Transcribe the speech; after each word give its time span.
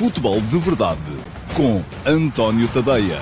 Futebol 0.00 0.40
de 0.40 0.58
Verdade 0.58 0.98
com 1.54 1.82
António 2.10 2.66
Tadeia. 2.72 3.18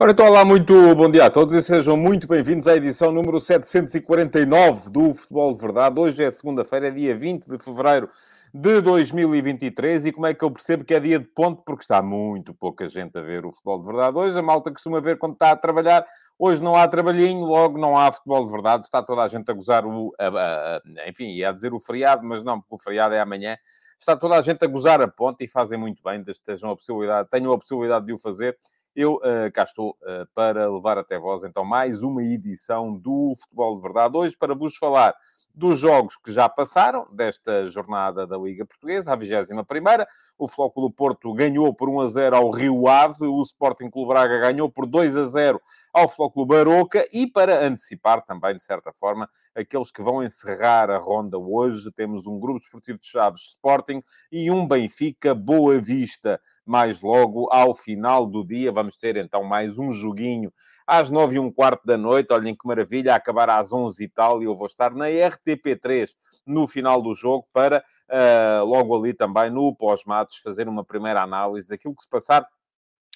Ora, 0.00 0.12
então, 0.12 0.24
olá, 0.24 0.46
muito 0.46 0.94
bom 0.94 1.10
dia 1.10 1.26
a 1.26 1.30
todos 1.30 1.52
e 1.52 1.62
sejam 1.62 1.94
muito 1.94 2.26
bem-vindos 2.26 2.66
à 2.66 2.74
edição 2.74 3.12
número 3.12 3.38
749 3.38 4.90
do 4.90 5.12
Futebol 5.12 5.52
de 5.52 5.60
Verdade. 5.60 6.00
Hoje 6.00 6.24
é 6.24 6.30
segunda-feira, 6.30 6.90
dia 6.90 7.14
20 7.14 7.50
de 7.50 7.58
fevereiro 7.58 8.08
de 8.56 8.80
2023 8.80 10.06
e 10.06 10.12
como 10.12 10.28
é 10.28 10.32
que 10.32 10.44
eu 10.44 10.50
percebo 10.50 10.84
que 10.84 10.94
é 10.94 11.00
dia 11.00 11.18
de 11.18 11.24
ponto? 11.24 11.64
Porque 11.64 11.82
está 11.82 12.00
muito 12.00 12.54
pouca 12.54 12.88
gente 12.88 13.18
a 13.18 13.20
ver 13.20 13.44
o 13.44 13.50
Futebol 13.50 13.80
de 13.80 13.86
Verdade 13.86 14.16
hoje. 14.16 14.38
A 14.38 14.42
malta 14.42 14.70
costuma 14.70 15.00
ver 15.00 15.18
quando 15.18 15.32
está 15.32 15.50
a 15.50 15.56
trabalhar. 15.56 16.06
Hoje 16.38 16.62
não 16.62 16.76
há 16.76 16.86
trabalhinho, 16.86 17.44
logo 17.44 17.76
não 17.76 17.98
há 17.98 18.12
Futebol 18.12 18.44
de 18.46 18.52
Verdade. 18.52 18.84
Está 18.84 19.02
toda 19.02 19.22
a 19.22 19.26
gente 19.26 19.50
a 19.50 19.54
gozar 19.54 19.84
o... 19.84 20.14
A, 20.16 20.28
a, 20.28 20.76
a, 20.76 21.08
enfim, 21.08 21.30
ia 21.30 21.50
dizer 21.50 21.74
o 21.74 21.80
feriado, 21.80 22.24
mas 22.24 22.44
não, 22.44 22.60
porque 22.60 22.76
o 22.76 22.78
feriado 22.78 23.12
é 23.12 23.20
amanhã. 23.20 23.56
Está 23.98 24.16
toda 24.16 24.36
a 24.36 24.42
gente 24.42 24.64
a 24.64 24.68
gozar 24.68 25.00
a 25.00 25.08
ponta 25.08 25.42
e 25.42 25.48
fazem 25.48 25.76
muito 25.76 26.00
bem, 26.04 26.22
tenham 26.22 26.70
a 26.70 26.76
possibilidade, 26.76 27.28
tenham 27.30 27.52
a 27.52 27.58
possibilidade 27.58 28.06
de 28.06 28.12
o 28.12 28.18
fazer 28.18 28.56
eu 28.94 29.16
uh, 29.16 29.50
cá 29.52 29.64
estou 29.64 29.90
uh, 30.02 30.24
para 30.32 30.70
levar 30.72 30.96
até 30.98 31.18
vós 31.18 31.42
então 31.42 31.64
mais 31.64 32.04
uma 32.04 32.22
edição 32.22 32.96
do 32.96 33.34
Futebol 33.40 33.74
de 33.74 33.82
Verdade. 33.82 34.16
Hoje 34.16 34.36
para 34.38 34.54
vos 34.54 34.76
falar 34.76 35.16
dos 35.54 35.78
jogos 35.78 36.16
que 36.16 36.32
já 36.32 36.48
passaram 36.48 37.06
desta 37.12 37.66
jornada 37.68 38.26
da 38.26 38.36
Liga 38.36 38.66
Portuguesa, 38.66 39.12
a 39.12 39.16
21 39.16 39.64
primeira. 39.64 40.06
O 40.36 40.48
Flóculo 40.48 40.90
Porto 40.90 41.32
ganhou 41.32 41.72
por 41.72 41.88
1 41.88 42.00
a 42.00 42.08
0 42.08 42.36
ao 42.36 42.50
Rio 42.50 42.88
Ave, 42.88 43.24
o 43.26 43.40
Sporting 43.42 43.88
Clube 43.88 44.08
Braga 44.08 44.38
ganhou 44.38 44.68
por 44.68 44.86
2 44.86 45.16
a 45.16 45.24
0 45.24 45.60
ao 45.92 46.08
Flóculo 46.08 46.44
Baroca 46.44 47.06
e 47.12 47.24
para 47.24 47.64
antecipar 47.64 48.22
também, 48.24 48.56
de 48.56 48.62
certa 48.62 48.92
forma, 48.92 49.30
aqueles 49.54 49.92
que 49.92 50.02
vão 50.02 50.24
encerrar 50.24 50.90
a 50.90 50.98
ronda 50.98 51.38
hoje, 51.38 51.92
temos 51.92 52.26
um 52.26 52.36
grupo 52.36 52.58
desportivo 52.58 52.98
de 52.98 53.06
Chaves 53.06 53.42
Sporting 53.52 54.02
e 54.32 54.50
um 54.50 54.66
Benfica 54.66 55.34
Boa 55.34 55.78
Vista. 55.78 56.40
Mais 56.66 57.00
logo, 57.00 57.48
ao 57.52 57.74
final 57.74 58.26
do 58.26 58.44
dia, 58.44 58.72
vamos 58.72 58.96
ter 58.96 59.16
então 59.16 59.44
mais 59.44 59.78
um 59.78 59.92
joguinho 59.92 60.52
às 60.86 61.10
nove 61.10 61.36
e 61.36 61.38
um 61.38 61.50
quarto 61.50 61.84
da 61.84 61.96
noite. 61.96 62.32
Olhem 62.32 62.54
que 62.54 62.66
maravilha, 62.66 63.14
acabar 63.14 63.50
às 63.50 63.72
onze 63.72 64.04
e 64.04 64.08
tal, 64.08 64.42
e 64.42 64.46
eu 64.46 64.54
vou 64.54 64.66
estar 64.66 64.94
na 64.94 65.06
RTP3 65.06 66.10
no 66.46 66.66
final 66.66 67.00
do 67.00 67.14
jogo 67.14 67.46
para, 67.52 67.84
uh, 68.10 68.64
logo 68.64 68.96
ali 68.96 69.14
também, 69.14 69.50
no 69.50 69.74
pós-matos, 69.74 70.38
fazer 70.38 70.68
uma 70.68 70.84
primeira 70.84 71.22
análise 71.22 71.68
daquilo 71.68 71.94
que 71.94 72.02
se 72.02 72.08
passar 72.08 72.46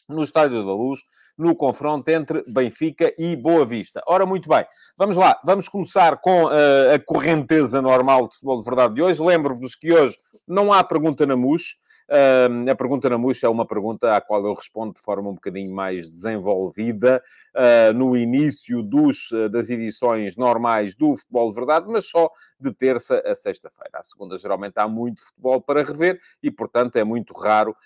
no 0.09 0.25
Estádio 0.25 0.65
da 0.65 0.73
Luz, 0.73 1.01
no 1.37 1.55
confronto 1.55 2.09
entre 2.09 2.43
Benfica 2.49 3.13
e 3.19 3.37
Boa 3.37 3.65
Vista. 3.65 4.03
Ora, 4.07 4.25
muito 4.25 4.49
bem, 4.49 4.65
vamos 4.97 5.17
lá, 5.17 5.39
vamos 5.45 5.69
começar 5.69 6.17
com 6.19 6.45
uh, 6.45 6.95
a 6.95 6.99
correnteza 6.99 7.83
normal 7.83 8.27
de 8.27 8.35
futebol 8.35 8.59
de 8.59 8.65
verdade 8.65 8.95
de 8.95 9.03
hoje. 9.03 9.23
Lembro-vos 9.23 9.75
que 9.75 9.93
hoje 9.93 10.17
não 10.47 10.73
há 10.73 10.83
pergunta 10.83 11.27
na 11.27 11.37
MUS. 11.37 11.77
Uh, 12.09 12.71
a 12.71 12.75
pergunta 12.75 13.11
na 13.11 13.19
Muxa 13.19 13.47
é 13.47 13.51
uma 13.51 13.67
pergunta 13.67 14.17
à 14.17 14.21
qual 14.21 14.43
eu 14.47 14.55
respondo 14.55 14.95
de 14.95 15.01
forma 15.01 15.29
um 15.29 15.35
bocadinho 15.35 15.75
mais 15.75 16.11
desenvolvida 16.11 17.23
uh, 17.55 17.93
no 17.93 18.17
início 18.17 18.83
dos, 18.83 19.31
uh, 19.31 19.49
das 19.51 19.69
edições 19.69 20.35
normais 20.35 20.97
do 20.97 21.15
Futebol 21.15 21.51
de 21.51 21.55
Verdade, 21.55 21.87
mas 21.87 22.09
só 22.09 22.31
de 22.59 22.73
terça 22.73 23.23
a 23.27 23.35
sexta-feira. 23.35 23.99
À 23.99 24.03
segunda, 24.03 24.39
geralmente, 24.39 24.79
há 24.79 24.89
muito 24.89 25.23
futebol 25.23 25.61
para 25.61 25.83
rever 25.83 26.19
e, 26.43 26.51
portanto, 26.51 26.97
é 26.97 27.05
muito 27.05 27.35
raro 27.35 27.77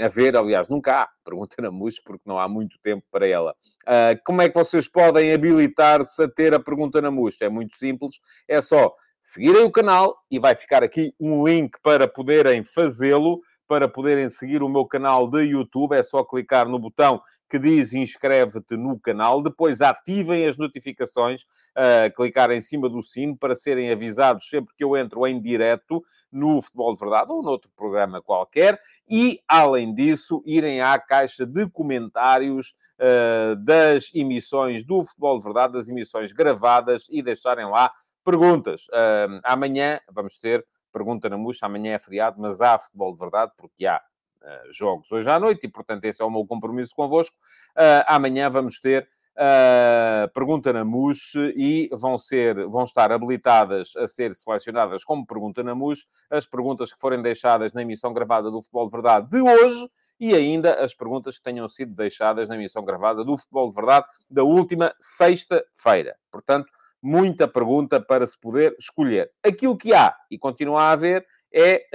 haver. 0.00 0.36
Aliás, 0.36 0.68
nunca 0.68 1.02
há 1.02 1.08
pergunta 1.24 1.60
na 1.60 1.70
Muxa, 1.70 2.00
porque 2.04 2.22
não 2.26 2.38
há 2.38 2.48
muito 2.48 2.78
tempo 2.82 3.04
para 3.10 3.26
ela. 3.26 3.54
Ah, 3.86 4.16
como 4.24 4.42
é 4.42 4.48
que 4.48 4.54
vocês 4.54 4.86
podem 4.86 5.32
habilitar-se 5.32 6.22
a 6.22 6.28
ter 6.28 6.54
a 6.54 6.60
pergunta 6.60 7.00
na 7.00 7.10
Muxa? 7.10 7.44
É 7.44 7.48
muito 7.48 7.74
simples, 7.76 8.20
é 8.48 8.60
só 8.60 8.94
seguirem 9.24 9.62
o 9.62 9.70
canal 9.70 10.18
e 10.30 10.38
vai 10.38 10.54
ficar 10.54 10.82
aqui 10.82 11.14
um 11.18 11.48
link 11.48 11.78
para 11.82 12.06
poderem 12.06 12.62
fazê-lo, 12.62 13.40
para 13.66 13.88
poderem 13.88 14.28
seguir 14.28 14.62
o 14.62 14.68
meu 14.68 14.84
canal 14.84 15.26
de 15.26 15.40
YouTube. 15.44 15.96
É 15.96 16.02
só 16.02 16.22
clicar 16.22 16.68
no 16.68 16.78
botão 16.78 17.22
que 17.48 17.58
diz 17.58 17.94
inscreve-te 17.94 18.76
no 18.76 18.98
canal, 18.98 19.42
depois 19.42 19.80
ativem 19.80 20.46
as 20.46 20.58
notificações, 20.58 21.42
uh, 21.42 22.14
clicar 22.14 22.50
em 22.50 22.60
cima 22.60 22.88
do 22.88 23.02
sino 23.02 23.36
para 23.36 23.54
serem 23.54 23.90
avisados 23.90 24.48
sempre 24.48 24.74
que 24.76 24.84
eu 24.84 24.96
entro 24.96 25.26
em 25.26 25.40
direto 25.40 26.02
no 26.30 26.60
Futebol 26.60 26.92
de 26.92 27.00
Verdade 27.00 27.32
ou 27.32 27.42
noutro 27.42 27.70
programa 27.76 28.20
qualquer, 28.20 28.78
e, 29.08 29.40
além 29.46 29.94
disso, 29.94 30.42
irem 30.44 30.80
à 30.80 30.98
caixa 30.98 31.46
de 31.46 31.68
comentários 31.70 32.74
uh, 32.98 33.56
das 33.56 34.10
emissões 34.12 34.84
do 34.84 35.04
Futebol 35.04 35.38
de 35.38 35.44
Verdade, 35.44 35.72
das 35.74 35.88
emissões 35.88 36.32
gravadas, 36.32 37.06
e 37.08 37.22
deixarem 37.22 37.66
lá 37.66 37.92
Perguntas. 38.24 38.86
Uh, 38.88 39.40
amanhã 39.42 40.00
vamos 40.10 40.38
ter 40.38 40.64
pergunta 40.92 41.28
na 41.28 41.36
Muxa. 41.36 41.66
Amanhã 41.66 41.94
é 41.94 41.98
feriado, 41.98 42.40
mas 42.40 42.60
há 42.60 42.78
futebol 42.78 43.12
de 43.12 43.18
verdade, 43.18 43.52
porque 43.56 43.86
há 43.86 44.00
uh, 44.42 44.72
jogos 44.72 45.10
hoje 45.12 45.28
à 45.28 45.38
noite 45.38 45.66
e, 45.66 45.68
portanto, 45.68 46.04
esse 46.04 46.22
é 46.22 46.24
o 46.24 46.30
meu 46.30 46.46
compromisso 46.46 46.94
convosco. 46.94 47.36
Uh, 47.76 48.04
amanhã 48.06 48.48
vamos 48.48 48.80
ter 48.80 49.08
Uh, 49.34 50.30
pergunta 50.32 50.72
na 50.72 50.84
MUS 50.84 51.32
e 51.56 51.90
vão, 51.92 52.16
ser, 52.16 52.68
vão 52.68 52.84
estar 52.84 53.10
habilitadas 53.10 53.92
a 53.96 54.06
ser 54.06 54.32
selecionadas 54.32 55.02
como 55.02 55.26
pergunta 55.26 55.60
na 55.64 55.74
MUS 55.74 56.06
as 56.30 56.46
perguntas 56.46 56.92
que 56.92 57.00
forem 57.00 57.20
deixadas 57.20 57.72
na 57.72 57.82
emissão 57.82 58.12
gravada 58.12 58.48
do 58.48 58.62
Futebol 58.62 58.86
de 58.86 58.92
Verdade 58.92 59.28
de 59.30 59.40
hoje 59.40 59.90
e 60.20 60.32
ainda 60.32 60.74
as 60.74 60.94
perguntas 60.94 61.36
que 61.38 61.42
tenham 61.42 61.68
sido 61.68 61.92
deixadas 61.96 62.48
na 62.48 62.54
emissão 62.54 62.84
gravada 62.84 63.24
do 63.24 63.36
Futebol 63.36 63.68
de 63.70 63.74
Verdade 63.74 64.06
da 64.30 64.44
última 64.44 64.94
sexta-feira. 65.00 66.16
Portanto, 66.30 66.70
muita 67.04 67.46
pergunta 67.46 68.00
para 68.00 68.26
se 68.26 68.40
poder 68.40 68.74
escolher. 68.78 69.30
Aquilo 69.44 69.76
que 69.76 69.92
há 69.92 70.16
e 70.30 70.38
continua 70.38 70.84
a 70.84 70.92
haver 70.92 71.26
é 71.52 71.86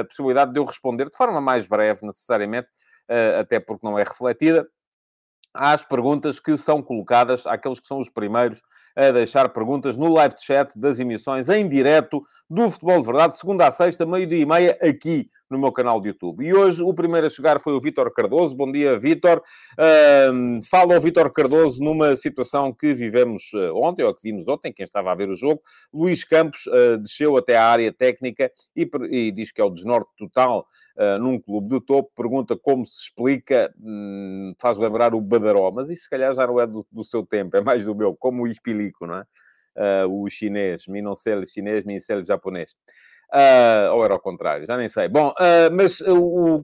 a 0.00 0.04
possibilidade 0.04 0.52
de 0.52 0.58
eu 0.58 0.64
responder 0.64 1.08
de 1.08 1.16
forma 1.16 1.40
mais 1.40 1.66
breve, 1.66 2.04
necessariamente, 2.04 2.68
eh, 3.08 3.38
até 3.38 3.60
porque 3.60 3.86
não 3.86 3.96
é 3.96 4.02
refletida, 4.02 4.68
às 5.54 5.84
perguntas 5.84 6.40
que 6.40 6.56
são 6.56 6.82
colocadas, 6.82 7.46
àqueles 7.46 7.78
que 7.78 7.86
são 7.86 7.98
os 7.98 8.10
primeiros 8.10 8.60
a 8.96 9.10
deixar 9.10 9.50
perguntas 9.50 9.96
no 9.96 10.10
live 10.12 10.34
chat 10.38 10.76
das 10.78 10.98
emissões 10.98 11.50
em 11.50 11.68
direto 11.68 12.22
do 12.48 12.70
Futebol 12.70 13.00
de 13.00 13.06
Verdade, 13.06 13.38
segunda 13.38 13.66
a 13.66 13.70
sexta, 13.70 14.06
meio-dia 14.06 14.40
e 14.40 14.46
meia, 14.46 14.78
aqui 14.80 15.30
no 15.50 15.58
meu 15.58 15.70
canal 15.70 16.00
de 16.00 16.08
YouTube. 16.08 16.44
E 16.44 16.52
hoje 16.52 16.82
o 16.82 16.92
primeiro 16.92 17.26
a 17.26 17.30
chegar 17.30 17.60
foi 17.60 17.72
o 17.72 17.80
Vítor 17.80 18.12
Cardoso. 18.12 18.56
Bom 18.56 18.70
dia, 18.70 18.98
Vítor. 18.98 19.42
Uh, 19.78 20.60
fala 20.68 20.94
ao 20.94 21.00
Vítor 21.00 21.30
Cardoso 21.32 21.82
numa 21.82 22.16
situação 22.16 22.72
que 22.72 22.92
vivemos 22.94 23.52
uh, 23.54 23.72
ontem, 23.76 24.02
ou 24.02 24.14
que 24.14 24.22
vimos 24.22 24.48
ontem, 24.48 24.72
quem 24.72 24.84
estava 24.84 25.12
a 25.12 25.14
ver 25.14 25.28
o 25.28 25.36
jogo. 25.36 25.60
Luís 25.92 26.24
Campos 26.24 26.66
uh, 26.66 26.98
desceu 26.98 27.36
até 27.36 27.56
à 27.56 27.64
área 27.64 27.92
técnica 27.92 28.50
e, 28.74 28.90
e 29.10 29.30
diz 29.30 29.52
que 29.52 29.60
é 29.60 29.64
o 29.64 29.70
desnorte 29.70 30.10
total 30.18 30.66
uh, 30.96 31.18
num 31.18 31.38
clube 31.38 31.78
de 31.78 31.80
topo, 31.80 32.10
pergunta 32.16 32.56
como 32.56 32.84
se 32.84 33.02
explica, 33.02 33.72
um, 33.80 34.54
faz 34.60 34.78
lembrar 34.78 35.14
o 35.14 35.20
Badaró, 35.20 35.70
mas 35.70 35.90
isso 35.90 36.04
se 36.04 36.10
calhar 36.10 36.34
já 36.34 36.46
não 36.46 36.60
é 36.60 36.66
do, 36.66 36.86
do 36.90 37.04
seu 37.04 37.24
tempo, 37.24 37.56
é 37.56 37.60
mais 37.60 37.84
do 37.84 37.94
meu, 37.94 38.16
como 38.16 38.42
o 38.42 38.48
Ispilico, 38.86 39.06
não 39.06 39.16
é? 39.16 39.24
Uh, 40.04 40.22
o 40.22 40.30
chinês, 40.30 40.86
mi 40.86 41.02
não 41.02 41.14
sei 41.14 41.44
chinês, 41.46 41.84
mi 41.84 42.00
sei 42.00 42.24
japonês. 42.24 42.74
Uh, 43.32 43.92
ou 43.92 44.04
era 44.04 44.14
ao 44.14 44.20
contrário, 44.20 44.66
já 44.66 44.76
nem 44.76 44.88
sei. 44.88 45.08
Bom, 45.08 45.30
uh, 45.30 45.70
mas 45.72 46.02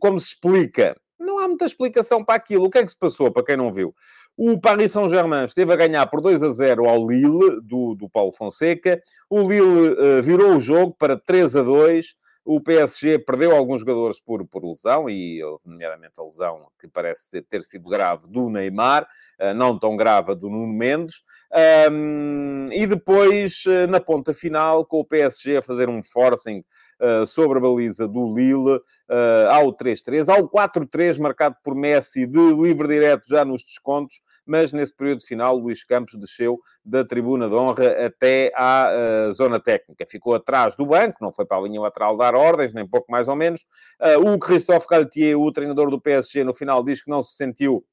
como 0.00 0.18
se 0.18 0.28
explica? 0.28 0.96
Não 1.18 1.38
há 1.38 1.46
muita 1.46 1.66
explicação 1.66 2.24
para 2.24 2.36
aquilo. 2.36 2.64
O 2.64 2.70
que 2.70 2.78
é 2.78 2.84
que 2.84 2.90
se 2.90 2.98
passou, 2.98 3.30
para 3.30 3.44
quem 3.44 3.56
não 3.56 3.72
viu? 3.72 3.94
O 4.36 4.58
Paris 4.58 4.92
Saint-Germain 4.92 5.44
esteve 5.44 5.72
a 5.72 5.76
ganhar 5.76 6.06
por 6.06 6.22
2 6.22 6.42
a 6.42 6.48
0 6.48 6.88
ao 6.88 7.06
Lille, 7.06 7.60
do, 7.62 7.94
do 7.94 8.08
Paulo 8.08 8.32
Fonseca. 8.32 9.00
O 9.28 9.42
Lille 9.42 10.22
virou 10.22 10.56
o 10.56 10.60
jogo 10.60 10.96
para 10.98 11.18
3 11.18 11.56
a 11.56 11.62
2. 11.62 12.14
O 12.44 12.60
PSG 12.60 13.20
perdeu 13.20 13.54
alguns 13.54 13.80
jogadores 13.80 14.18
por, 14.18 14.44
por 14.46 14.64
lesão, 14.64 15.08
e 15.08 15.40
nomeadamente 15.64 16.14
a 16.18 16.24
lesão 16.24 16.66
que 16.80 16.88
parece 16.88 17.40
ter 17.42 17.62
sido 17.62 17.88
grave 17.88 18.26
do 18.26 18.50
Neymar, 18.50 19.06
eh, 19.38 19.54
não 19.54 19.78
tão 19.78 19.96
grave 19.96 20.34
do 20.34 20.50
Nuno 20.50 20.72
Mendes. 20.72 21.22
Um, 21.90 22.66
e 22.72 22.84
depois, 22.86 23.62
eh, 23.66 23.86
na 23.86 24.00
ponta 24.00 24.34
final, 24.34 24.84
com 24.84 24.98
o 24.98 25.04
PSG 25.04 25.58
a 25.58 25.62
fazer 25.62 25.88
um 25.88 26.02
forcing 26.02 26.64
uh, 27.00 27.26
sobre 27.26 27.58
a 27.58 27.60
baliza 27.60 28.08
do 28.08 28.34
Lille, 28.34 28.80
uh, 29.12 29.50
ao 29.50 29.76
3-3, 29.76 30.28
ao 30.28 30.48
4-3, 30.48 31.18
marcado 31.18 31.56
por 31.62 31.74
Messi 31.74 32.26
de 32.26 32.54
livre 32.54 32.88
direto 32.88 33.28
já 33.28 33.44
nos 33.44 33.62
descontos, 33.62 34.20
mas 34.44 34.72
nesse 34.72 34.94
período 34.94 35.22
final, 35.22 35.56
Luís 35.56 35.84
Campos 35.84 36.18
desceu 36.18 36.58
da 36.84 37.04
tribuna 37.04 37.48
de 37.48 37.54
honra 37.54 38.06
até 38.06 38.50
à 38.56 38.90
uh, 39.28 39.32
zona 39.32 39.60
técnica. 39.60 40.04
Ficou 40.08 40.34
atrás 40.34 40.74
do 40.74 40.86
banco, 40.86 41.18
não 41.20 41.30
foi 41.30 41.44
para 41.44 41.58
a 41.58 41.60
linha 41.60 41.80
lateral 41.80 42.16
dar 42.16 42.34
ordens, 42.34 42.72
nem 42.72 42.86
pouco 42.86 43.12
mais 43.12 43.28
ou 43.28 43.36
menos. 43.36 43.60
Uh, 44.00 44.32
o 44.32 44.38
Christophe 44.38 44.86
Galtier, 44.88 45.38
o 45.38 45.52
treinador 45.52 45.90
do 45.90 46.00
PSG, 46.00 46.42
no 46.42 46.54
final 46.54 46.82
diz 46.82 47.02
que 47.02 47.10
não 47.10 47.22
se 47.22 47.36
sentiu 47.36 47.84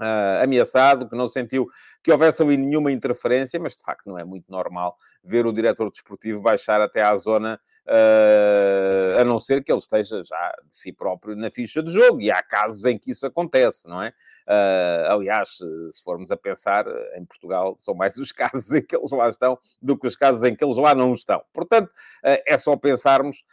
Uh, 0.00 0.44
ameaçado, 0.44 1.08
que 1.08 1.16
não 1.16 1.26
sentiu 1.26 1.66
que 2.04 2.12
houvesse 2.12 2.40
ali 2.40 2.56
nenhuma 2.56 2.92
interferência, 2.92 3.58
mas 3.58 3.74
de 3.74 3.82
facto 3.82 4.06
não 4.06 4.16
é 4.16 4.22
muito 4.22 4.48
normal 4.48 4.96
ver 5.24 5.44
o 5.44 5.52
diretor 5.52 5.90
desportivo 5.90 6.40
baixar 6.40 6.80
até 6.80 7.02
à 7.02 7.16
zona 7.16 7.60
uh, 7.88 9.20
a 9.20 9.24
não 9.24 9.40
ser 9.40 9.64
que 9.64 9.72
ele 9.72 9.78
esteja 9.78 10.22
já 10.22 10.54
de 10.66 10.74
si 10.74 10.92
próprio 10.92 11.34
na 11.34 11.50
ficha 11.50 11.82
de 11.82 11.90
jogo, 11.90 12.20
e 12.20 12.30
há 12.30 12.42
casos 12.42 12.84
em 12.84 12.98
que 12.98 13.10
isso 13.10 13.26
acontece, 13.26 13.88
não 13.88 14.02
é? 14.02 14.12
Uh, 14.48 15.12
aliás, 15.12 15.58
se 15.90 16.02
formos 16.02 16.30
a 16.30 16.36
pensar, 16.36 16.86
em 17.16 17.24
Portugal 17.24 17.76
são 17.78 17.94
mais 17.94 18.16
os 18.16 18.32
casos 18.32 18.72
em 18.72 18.82
que 18.82 18.96
eles 18.96 19.10
lá 19.10 19.28
estão 19.28 19.58
do 19.80 19.96
que 19.98 20.06
os 20.06 20.16
casos 20.16 20.42
em 20.44 20.54
que 20.54 20.64
eles 20.64 20.76
lá 20.76 20.94
não 20.94 21.12
estão. 21.12 21.42
Portanto, 21.52 21.88
uh, 21.88 22.42
é 22.46 22.56
só 22.56 22.76
pensarmos, 22.76 23.44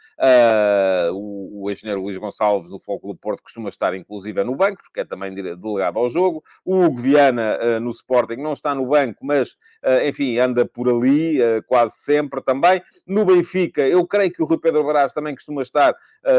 o, 1.12 1.64
o 1.64 1.70
engenheiro 1.70 2.02
Luís 2.02 2.16
Gonçalves 2.16 2.70
do 2.70 2.78
Foco 2.78 3.08
do 3.08 3.16
Porto 3.16 3.42
costuma 3.42 3.68
estar 3.68 3.94
inclusive 3.94 4.42
no 4.44 4.54
banco, 4.54 4.82
porque 4.82 5.00
é 5.00 5.04
também 5.04 5.32
delegado 5.34 5.98
ao 5.98 6.08
jogo, 6.08 6.42
o 6.64 6.84
Hugo 6.84 7.00
Viana 7.00 7.80
no 7.80 7.90
Sporting 7.90 8.36
não 8.36 8.52
está 8.52 8.74
no 8.74 8.86
banco, 8.86 9.24
mas, 9.24 9.56
enfim, 10.04 10.38
anda 10.38 10.64
por 10.64 10.88
ali 10.88 11.38
quase 11.66 11.96
sempre 11.96 12.42
também. 12.42 12.82
No 13.06 13.24
Benfica, 13.24 13.86
eu 13.86 14.06
creio 14.06 14.25
que 14.30 14.42
o 14.42 14.46
Rui 14.46 14.58
Pedro 14.58 14.84
Brás 14.84 15.12
também 15.12 15.34
costuma 15.34 15.62
estar, 15.62 15.94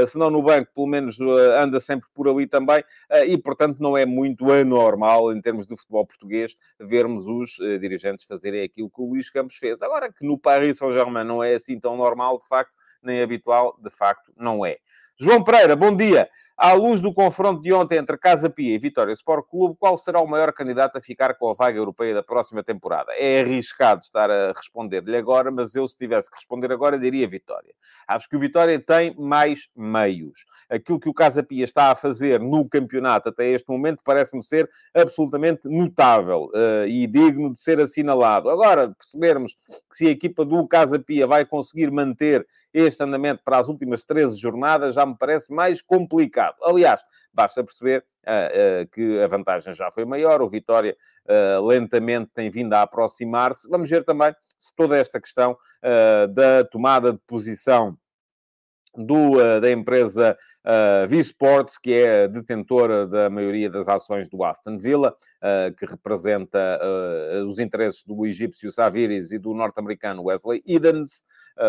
se 0.05 0.17
não 0.17 0.29
no 0.29 0.41
banco, 0.41 0.71
pelo 0.73 0.87
menos 0.87 1.19
anda 1.19 1.79
sempre 1.79 2.07
por 2.13 2.27
ali 2.27 2.47
também, 2.47 2.83
e 3.25 3.37
portanto 3.37 3.79
não 3.79 3.97
é 3.97 4.05
muito 4.05 4.51
anormal 4.51 5.31
em 5.31 5.41
termos 5.41 5.65
de 5.65 5.75
futebol 5.75 6.05
português 6.05 6.55
vermos 6.79 7.25
os 7.27 7.57
dirigentes 7.79 8.25
fazerem 8.25 8.63
aquilo 8.63 8.89
que 8.89 9.01
o 9.01 9.09
Luís 9.09 9.29
Campos 9.29 9.57
fez. 9.57 9.81
Agora 9.81 10.11
que 10.11 10.25
no 10.25 10.37
Paris 10.37 10.77
Saint-Germain 10.77 11.23
não 11.23 11.43
é 11.43 11.53
assim 11.53 11.79
tão 11.79 11.97
normal, 11.97 12.37
de 12.37 12.47
facto, 12.47 12.73
nem 13.01 13.21
habitual, 13.21 13.77
de 13.81 13.89
facto, 13.89 14.31
não 14.35 14.65
é. 14.65 14.77
João 15.19 15.43
Pereira, 15.43 15.75
bom 15.75 15.95
dia. 15.95 16.29
À 16.55 16.73
luz 16.73 17.01
do 17.01 17.13
confronto 17.13 17.61
de 17.61 17.71
ontem 17.71 17.97
entre 17.97 18.17
Casa 18.17 18.49
Pia 18.49 18.73
e 18.73 18.79
Vitória 18.79 19.11
Sport 19.13 19.47
Clube, 19.47 19.75
qual 19.79 19.95
será 19.95 20.19
o 20.19 20.27
maior 20.27 20.51
candidato 20.51 20.97
a 20.97 21.01
ficar 21.01 21.35
com 21.35 21.49
a 21.49 21.53
vaga 21.53 21.77
europeia 21.77 22.15
da 22.15 22.23
próxima 22.23 22.63
temporada? 22.63 23.11
É 23.13 23.41
arriscado 23.41 24.01
estar 24.01 24.29
a 24.29 24.53
responder-lhe 24.53 25.15
agora, 25.15 25.51
mas 25.51 25.75
eu, 25.75 25.87
se 25.87 25.95
tivesse 25.95 26.29
que 26.29 26.35
responder 26.35 26.71
agora, 26.71 26.97
diria 26.97 27.27
Vitória. 27.27 27.73
Acho 28.07 28.27
que 28.29 28.35
o 28.35 28.39
Vitória 28.39 28.79
tem 28.79 29.15
mais 29.17 29.69
meios. 29.75 30.45
Aquilo 30.67 30.99
que 30.99 31.09
o 31.09 31.13
Casa 31.13 31.43
Pia 31.43 31.63
está 31.63 31.91
a 31.91 31.95
fazer 31.95 32.39
no 32.39 32.67
campeonato 32.67 33.29
até 33.29 33.49
este 33.49 33.69
momento 33.69 34.01
parece-me 34.03 34.43
ser 34.43 34.67
absolutamente 34.95 35.67
notável 35.67 36.45
uh, 36.55 36.87
e 36.87 37.05
digno 37.05 37.53
de 37.53 37.59
ser 37.59 37.79
assinalado. 37.79 38.49
Agora, 38.49 38.89
percebermos 38.89 39.55
que 39.89 39.97
se 39.97 40.07
a 40.07 40.11
equipa 40.11 40.43
do 40.43 40.67
Casa 40.67 40.99
Pia 40.99 41.25
vai 41.25 41.45
conseguir 41.45 41.91
manter 41.91 42.47
este 42.73 43.03
andamento 43.03 43.41
para 43.43 43.57
as 43.57 43.67
últimas 43.67 44.05
13 44.05 44.39
jornadas, 44.39 44.95
já 44.95 45.05
me 45.07 45.17
parece 45.17 45.51
mais 45.51 45.81
complicado. 45.81 46.55
Aliás, 46.63 47.01
basta 47.33 47.63
perceber 47.63 48.05
uh, 48.25 48.83
uh, 48.83 48.87
que 48.91 49.21
a 49.21 49.27
vantagem 49.27 49.73
já 49.73 49.89
foi 49.91 50.05
maior, 50.05 50.41
o 50.41 50.47
Vitória 50.47 50.95
uh, 51.25 51.65
lentamente 51.65 52.31
tem 52.33 52.49
vindo 52.49 52.73
a 52.73 52.81
aproximar-se. 52.81 53.69
Vamos 53.69 53.89
ver 53.89 54.03
também 54.03 54.35
se 54.57 54.73
toda 54.75 54.97
esta 54.97 55.21
questão 55.21 55.55
da 56.33 56.63
tomada 56.63 57.13
de 57.13 57.19
posição 57.27 57.95
do, 58.95 59.59
da 59.61 59.71
empresa 59.71 60.35
uh, 60.67 61.07
V-Sports, 61.07 61.77
que 61.77 61.93
é 61.93 62.27
detentora 62.27 63.07
da 63.07 63.29
maioria 63.29 63.69
das 63.69 63.87
ações 63.87 64.29
do 64.29 64.43
Aston 64.43 64.77
Villa, 64.77 65.15
uh, 65.37 65.73
que 65.75 65.85
representa 65.85 66.79
uh, 66.81 67.45
os 67.45 67.57
interesses 67.57 68.03
do 68.03 68.25
egípcio 68.25 68.71
Saviris 68.71 69.31
e 69.31 69.39
do 69.39 69.53
norte-americano 69.53 70.23
Wesley 70.23 70.61
Edens, 70.67 71.23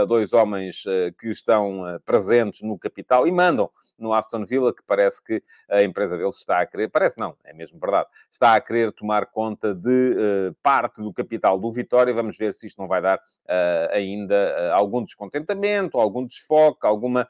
dois 0.06 0.34
homens 0.34 0.84
que 1.18 1.28
estão 1.28 1.98
presentes 2.04 2.60
no 2.60 2.78
capital 2.78 3.26
e 3.26 3.32
mandam 3.32 3.70
no 3.98 4.12
Aston 4.12 4.44
Villa, 4.44 4.70
que 4.70 4.82
parece 4.86 5.24
que 5.24 5.42
a 5.66 5.82
empresa 5.82 6.18
deles 6.18 6.36
está 6.36 6.60
a 6.60 6.66
querer, 6.66 6.90
parece 6.90 7.18
não, 7.18 7.34
é 7.42 7.54
mesmo 7.54 7.78
verdade, 7.78 8.06
está 8.30 8.54
a 8.54 8.60
querer 8.60 8.92
tomar 8.92 9.24
conta 9.24 9.74
de 9.74 10.52
parte 10.62 11.00
do 11.00 11.10
capital 11.10 11.58
do 11.58 11.70
Vitória. 11.70 12.12
Vamos 12.12 12.36
ver 12.36 12.52
se 12.52 12.66
isto 12.66 12.78
não 12.78 12.86
vai 12.86 13.00
dar 13.00 13.18
ainda 13.90 14.74
algum 14.74 15.02
descontentamento, 15.02 15.98
algum 15.98 16.26
desfoque, 16.26 16.86
alguma 16.86 17.26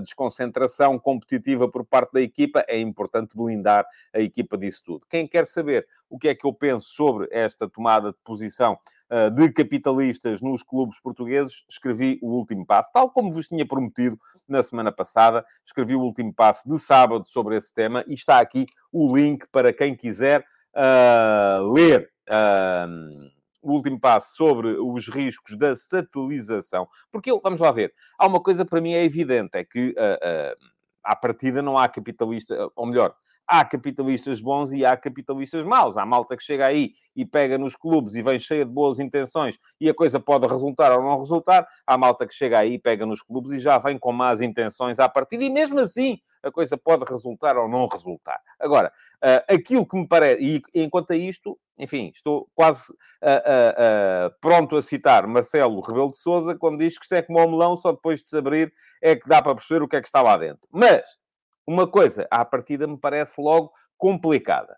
desconcentração 0.00 0.89
competitiva 0.98 1.68
por 1.68 1.84
parte 1.84 2.12
da 2.12 2.20
equipa. 2.20 2.64
É 2.68 2.78
importante 2.78 3.36
blindar 3.36 3.86
a 4.12 4.20
equipa 4.20 4.56
disso 4.56 4.82
tudo. 4.84 5.06
Quem 5.08 5.26
quer 5.26 5.46
saber 5.46 5.86
o 6.08 6.18
que 6.18 6.28
é 6.28 6.34
que 6.34 6.44
eu 6.44 6.52
penso 6.52 6.88
sobre 6.88 7.28
esta 7.30 7.68
tomada 7.68 8.10
de 8.10 8.18
posição 8.24 8.76
uh, 9.10 9.30
de 9.30 9.50
capitalistas 9.52 10.42
nos 10.42 10.62
clubes 10.62 10.98
portugueses, 11.00 11.64
escrevi 11.68 12.18
o 12.20 12.28
último 12.28 12.66
passo, 12.66 12.90
tal 12.92 13.10
como 13.10 13.32
vos 13.32 13.46
tinha 13.46 13.66
prometido 13.66 14.18
na 14.48 14.62
semana 14.62 14.90
passada, 14.90 15.44
escrevi 15.64 15.94
o 15.94 16.00
último 16.00 16.34
passo 16.34 16.68
de 16.68 16.78
sábado 16.78 17.26
sobre 17.26 17.56
esse 17.56 17.72
tema 17.72 18.04
e 18.08 18.14
está 18.14 18.40
aqui 18.40 18.66
o 18.92 19.16
link 19.16 19.46
para 19.52 19.72
quem 19.72 19.94
quiser 19.94 20.44
uh, 20.74 21.72
ler. 21.72 22.10
Uh, 22.28 23.30
o 23.62 23.72
último 23.72 24.00
passo 24.00 24.36
sobre 24.36 24.68
os 24.80 25.08
riscos 25.08 25.56
da 25.56 25.76
satelização. 25.76 26.88
Porque, 27.10 27.30
vamos 27.42 27.60
lá 27.60 27.70
ver, 27.70 27.92
há 28.18 28.26
uma 28.26 28.42
coisa 28.42 28.64
para 28.64 28.80
mim 28.80 28.92
é 28.92 29.04
evidente, 29.04 29.50
é 29.54 29.64
que 29.64 29.90
uh, 29.90 30.70
à 31.02 31.16
partida 31.16 31.62
não 31.62 31.78
há 31.78 31.88
capitalista, 31.88 32.70
ou 32.74 32.86
melhor, 32.86 33.14
há 33.46 33.64
capitalistas 33.64 34.40
bons 34.40 34.72
e 34.72 34.84
há 34.84 34.96
capitalistas 34.96 35.64
maus. 35.64 35.96
Há 35.96 36.06
malta 36.06 36.36
que 36.36 36.42
chega 36.42 36.66
aí 36.66 36.92
e 37.16 37.24
pega 37.24 37.58
nos 37.58 37.74
clubes 37.74 38.14
e 38.14 38.22
vem 38.22 38.38
cheia 38.38 38.64
de 38.64 38.70
boas 38.70 38.98
intenções 38.98 39.58
e 39.80 39.88
a 39.88 39.94
coisa 39.94 40.20
pode 40.20 40.46
resultar 40.46 40.92
ou 40.92 41.02
não 41.02 41.18
resultar. 41.18 41.66
Há 41.86 41.98
malta 41.98 42.26
que 42.26 42.34
chega 42.34 42.58
aí 42.58 42.74
e 42.74 42.78
pega 42.78 43.04
nos 43.04 43.22
clubes 43.22 43.52
e 43.52 43.60
já 43.60 43.78
vem 43.78 43.98
com 43.98 44.12
más 44.12 44.40
intenções 44.40 44.98
à 44.98 45.08
partida 45.08 45.44
e 45.44 45.50
mesmo 45.50 45.80
assim 45.80 46.18
a 46.42 46.50
coisa 46.50 46.76
pode 46.76 47.04
resultar 47.04 47.56
ou 47.56 47.68
não 47.68 47.86
resultar. 47.86 48.40
Agora, 48.58 48.92
uh, 49.22 49.54
aquilo 49.54 49.86
que 49.86 49.96
me 49.96 50.06
parece, 50.06 50.42
e 50.74 50.82
enquanto 50.82 51.12
a 51.12 51.16
isto, 51.16 51.58
enfim, 51.78 52.10
estou 52.14 52.48
quase 52.54 52.90
uh, 52.92 54.26
uh, 54.26 54.34
pronto 54.40 54.76
a 54.76 54.82
citar 54.82 55.26
Marcelo 55.26 55.80
Rebelo 55.80 56.10
de 56.10 56.18
Souza 56.18 56.54
quando 56.54 56.78
diz 56.78 56.96
que 56.96 57.04
isto 57.04 57.14
é 57.14 57.22
como 57.22 57.38
o 57.38 57.50
melão, 57.50 57.76
só 57.76 57.92
depois 57.92 58.20
de 58.20 58.26
se 58.26 58.36
abrir 58.36 58.72
é 59.02 59.16
que 59.16 59.28
dá 59.28 59.42
para 59.42 59.54
perceber 59.54 59.82
o 59.82 59.88
que 59.88 59.96
é 59.96 60.00
que 60.00 60.06
está 60.06 60.22
lá 60.22 60.36
dentro. 60.36 60.66
Mas 60.70 61.19
uma 61.66 61.86
coisa, 61.86 62.26
à 62.30 62.44
partida, 62.44 62.86
me 62.86 62.98
parece 62.98 63.40
logo 63.40 63.72
complicada, 63.96 64.76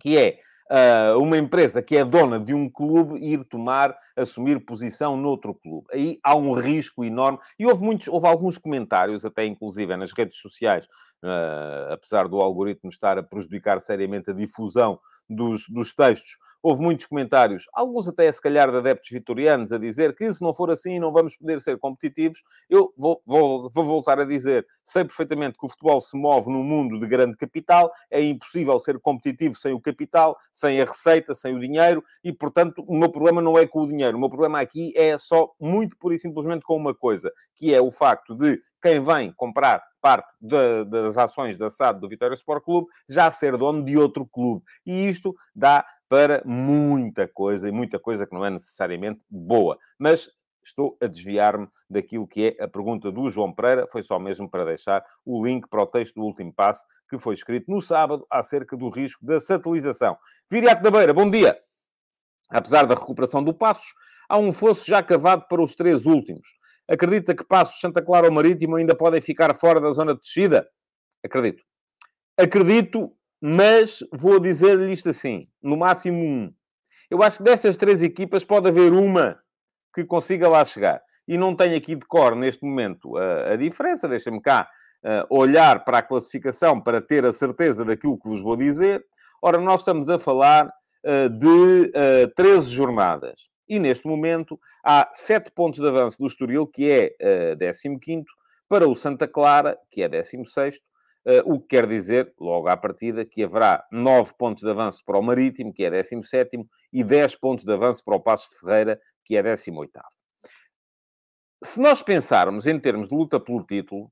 que 0.00 0.16
é 0.16 0.38
uh, 0.70 1.18
uma 1.18 1.36
empresa 1.36 1.82
que 1.82 1.96
é 1.96 2.04
dona 2.04 2.40
de 2.40 2.54
um 2.54 2.68
clube 2.68 3.18
ir 3.18 3.44
tomar, 3.44 3.96
assumir 4.16 4.64
posição 4.64 5.16
noutro 5.16 5.54
clube. 5.54 5.86
Aí 5.92 6.18
há 6.22 6.34
um 6.34 6.52
risco 6.52 7.04
enorme. 7.04 7.38
E 7.58 7.66
houve, 7.66 7.82
muitos, 7.82 8.08
houve 8.08 8.26
alguns 8.26 8.58
comentários, 8.58 9.24
até 9.24 9.44
inclusive 9.44 9.96
nas 9.96 10.12
redes 10.12 10.38
sociais, 10.38 10.86
uh, 11.22 11.92
apesar 11.92 12.28
do 12.28 12.40
algoritmo 12.40 12.90
estar 12.90 13.18
a 13.18 13.22
prejudicar 13.22 13.80
seriamente 13.80 14.30
a 14.30 14.34
difusão 14.34 14.98
dos, 15.28 15.68
dos 15.68 15.94
textos, 15.94 16.36
Houve 16.62 16.80
muitos 16.80 17.06
comentários, 17.06 17.64
alguns 17.72 18.08
até 18.08 18.30
se 18.30 18.40
calhar 18.40 18.70
de 18.70 18.76
adeptos 18.76 19.10
vitorianos, 19.10 19.72
a 19.72 19.78
dizer 19.78 20.14
que 20.14 20.32
se 20.32 20.40
não 20.40 20.54
for 20.54 20.70
assim 20.70 20.98
não 20.98 21.12
vamos 21.12 21.36
poder 21.36 21.60
ser 21.60 21.78
competitivos. 21.78 22.42
Eu 22.70 22.92
vou, 22.96 23.20
vou, 23.26 23.68
vou 23.70 23.84
voltar 23.84 24.20
a 24.20 24.24
dizer, 24.24 24.66
sei 24.84 25.04
perfeitamente 25.04 25.58
que 25.58 25.66
o 25.66 25.68
futebol 25.68 26.00
se 26.00 26.16
move 26.16 26.50
num 26.50 26.62
mundo 26.62 26.98
de 26.98 27.06
grande 27.06 27.36
capital, 27.36 27.90
é 28.10 28.22
impossível 28.22 28.78
ser 28.78 28.98
competitivo 29.00 29.54
sem 29.54 29.72
o 29.72 29.80
capital, 29.80 30.36
sem 30.52 30.80
a 30.80 30.84
receita, 30.84 31.34
sem 31.34 31.54
o 31.54 31.60
dinheiro, 31.60 32.02
e 32.22 32.32
portanto 32.32 32.84
o 32.86 32.96
meu 32.96 33.10
problema 33.10 33.42
não 33.42 33.58
é 33.58 33.66
com 33.66 33.80
o 33.80 33.88
dinheiro, 33.88 34.16
o 34.16 34.20
meu 34.20 34.30
problema 34.30 34.60
aqui 34.60 34.92
é 34.96 35.18
só 35.18 35.52
muito 35.60 35.96
pura 35.98 36.14
e 36.14 36.18
simplesmente 36.18 36.64
com 36.64 36.76
uma 36.76 36.94
coisa, 36.94 37.32
que 37.56 37.74
é 37.74 37.80
o 37.80 37.90
facto 37.90 38.34
de 38.36 38.60
quem 38.82 39.00
vem 39.00 39.32
comprar 39.32 39.82
parte 40.02 40.34
de, 40.40 40.84
das 40.86 41.16
ações 41.16 41.56
da 41.56 41.70
SAD 41.70 42.00
do 42.00 42.08
Vitória 42.08 42.34
Sport 42.34 42.64
Clube 42.64 42.88
já 43.08 43.30
ser 43.30 43.56
dono 43.56 43.84
de 43.84 43.96
outro 43.96 44.26
clube. 44.26 44.64
E 44.84 45.08
isto 45.08 45.32
dá 45.54 45.86
para 46.12 46.42
muita 46.44 47.26
coisa, 47.26 47.66
e 47.66 47.72
muita 47.72 47.98
coisa 47.98 48.26
que 48.26 48.34
não 48.34 48.44
é 48.44 48.50
necessariamente 48.50 49.24
boa. 49.30 49.78
Mas 49.98 50.28
estou 50.62 50.94
a 51.00 51.06
desviar-me 51.06 51.66
daquilo 51.88 52.28
que 52.28 52.48
é 52.48 52.62
a 52.62 52.68
pergunta 52.68 53.10
do 53.10 53.30
João 53.30 53.50
Pereira, 53.50 53.86
foi 53.90 54.02
só 54.02 54.18
mesmo 54.18 54.46
para 54.46 54.66
deixar 54.66 55.02
o 55.24 55.42
link 55.42 55.66
para 55.70 55.82
o 55.82 55.86
texto 55.86 56.16
do 56.16 56.24
último 56.24 56.52
passo 56.52 56.84
que 57.08 57.16
foi 57.16 57.32
escrito 57.32 57.70
no 57.70 57.80
sábado 57.80 58.26
acerca 58.30 58.76
do 58.76 58.90
risco 58.90 59.24
da 59.24 59.40
satelização. 59.40 60.18
Viriato 60.50 60.82
da 60.82 60.90
Beira, 60.90 61.14
bom 61.14 61.30
dia! 61.30 61.58
Apesar 62.50 62.84
da 62.84 62.94
recuperação 62.94 63.42
do 63.42 63.54
Passos, 63.54 63.94
há 64.28 64.36
um 64.36 64.52
fosso 64.52 64.86
já 64.86 65.02
cavado 65.02 65.46
para 65.48 65.62
os 65.62 65.74
três 65.74 66.04
últimos. 66.04 66.46
Acredita 66.86 67.34
que 67.34 67.42
Passos, 67.42 67.80
Santa 67.80 68.02
Clara 68.02 68.26
ou 68.26 68.32
Marítimo 68.34 68.76
ainda 68.76 68.94
podem 68.94 69.22
ficar 69.22 69.54
fora 69.54 69.80
da 69.80 69.90
zona 69.92 70.12
de 70.12 70.20
descida? 70.20 70.68
Acredito. 71.24 71.64
Acredito 72.36 73.16
mas 73.44 73.98
vou 74.12 74.38
dizer-lhe 74.38 74.92
isto 74.92 75.08
assim: 75.08 75.48
no 75.60 75.76
máximo 75.76 76.16
um. 76.16 76.54
Eu 77.10 77.20
acho 77.24 77.38
que 77.38 77.44
destas 77.44 77.76
três 77.76 78.00
equipas 78.00 78.44
pode 78.44 78.68
haver 78.68 78.92
uma 78.92 79.36
que 79.92 80.04
consiga 80.04 80.48
lá 80.48 80.64
chegar. 80.64 81.02
E 81.26 81.36
não 81.36 81.54
tenho 81.54 81.76
aqui 81.76 81.96
de 81.96 82.06
cor 82.06 82.36
neste 82.36 82.64
momento 82.64 83.16
a, 83.16 83.52
a 83.52 83.56
diferença, 83.56 84.08
deixa-me 84.08 84.40
cá 84.40 84.68
uh, 85.04 85.36
olhar 85.36 85.84
para 85.84 85.98
a 85.98 86.02
classificação 86.02 86.80
para 86.80 87.00
ter 87.00 87.24
a 87.24 87.32
certeza 87.32 87.84
daquilo 87.84 88.18
que 88.18 88.28
vos 88.28 88.40
vou 88.40 88.56
dizer. 88.56 89.04
Ora, 89.42 89.58
nós 89.58 89.80
estamos 89.80 90.08
a 90.08 90.18
falar 90.18 90.66
uh, 90.66 91.28
de 91.28 91.46
uh, 92.26 92.34
13 92.36 92.70
jornadas. 92.70 93.50
E 93.68 93.78
neste 93.78 94.06
momento 94.06 94.58
há 94.84 95.08
7 95.12 95.50
pontos 95.50 95.80
de 95.80 95.88
avanço 95.88 96.18
do 96.18 96.26
Estoril, 96.26 96.66
que 96.66 96.88
é 96.88 97.54
uh, 97.54 98.00
15, 98.00 98.24
para 98.68 98.88
o 98.88 98.94
Santa 98.94 99.26
Clara, 99.26 99.76
que 99.90 100.02
é 100.02 100.08
16, 100.08 100.76
Uh, 100.76 100.80
o 101.44 101.60
que 101.60 101.68
quer 101.68 101.86
dizer, 101.86 102.32
logo 102.40 102.68
à 102.68 102.76
partida, 102.76 103.24
que 103.24 103.44
haverá 103.44 103.86
9 103.92 104.32
pontos 104.36 104.62
de 104.62 104.70
avanço 104.70 105.04
para 105.04 105.18
o 105.18 105.22
Marítimo, 105.22 105.72
que 105.72 105.84
é 105.84 105.90
17, 105.90 106.64
e 106.92 107.04
10 107.04 107.36
pontos 107.36 107.64
de 107.64 107.72
avanço 107.72 108.04
para 108.04 108.16
o 108.16 108.20
Passos 108.20 108.50
de 108.50 108.58
Ferreira, 108.58 109.00
que 109.24 109.36
é 109.36 109.42
18. 109.42 109.90
se 111.62 111.80
nós 111.80 112.02
pensarmos 112.02 112.66
em 112.66 112.78
termos 112.78 113.08
de 113.08 113.14
luta 113.14 113.38
pelo 113.38 113.64
título, 113.64 114.10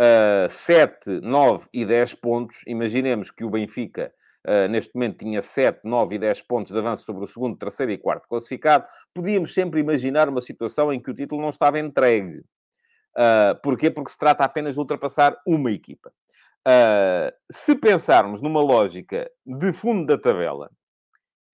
uh, 0.00 0.50
7, 0.50 1.20
9 1.20 1.68
e 1.72 1.84
10 1.84 2.14
pontos, 2.14 2.62
imaginemos 2.66 3.30
que 3.30 3.44
o 3.44 3.50
Benfica 3.50 4.12
Uh, 4.46 4.68
neste 4.68 4.94
momento 4.94 5.20
tinha 5.20 5.40
7, 5.40 5.80
9 5.84 6.16
e 6.16 6.18
10 6.18 6.42
pontos 6.42 6.70
de 6.70 6.78
avanço 6.78 7.02
sobre 7.04 7.24
o 7.24 7.26
segundo, 7.26 7.56
terceiro 7.56 7.90
e 7.90 7.96
quarto 7.96 8.28
classificado, 8.28 8.84
podíamos 9.14 9.54
sempre 9.54 9.80
imaginar 9.80 10.28
uma 10.28 10.42
situação 10.42 10.92
em 10.92 11.00
que 11.00 11.10
o 11.10 11.14
título 11.14 11.40
não 11.40 11.48
estava 11.48 11.78
entregue. 11.78 12.40
Uh, 13.16 13.58
porquê? 13.62 13.90
Porque 13.90 14.10
se 14.10 14.18
trata 14.18 14.44
apenas 14.44 14.74
de 14.74 14.80
ultrapassar 14.80 15.34
uma 15.46 15.70
equipa. 15.70 16.12
Uh, 16.66 17.30
se 17.50 17.74
pensarmos 17.74 18.40
numa 18.40 18.62
lógica 18.62 19.30
de 19.44 19.72
fundo 19.72 20.06
da 20.06 20.18
tabela, 20.18 20.70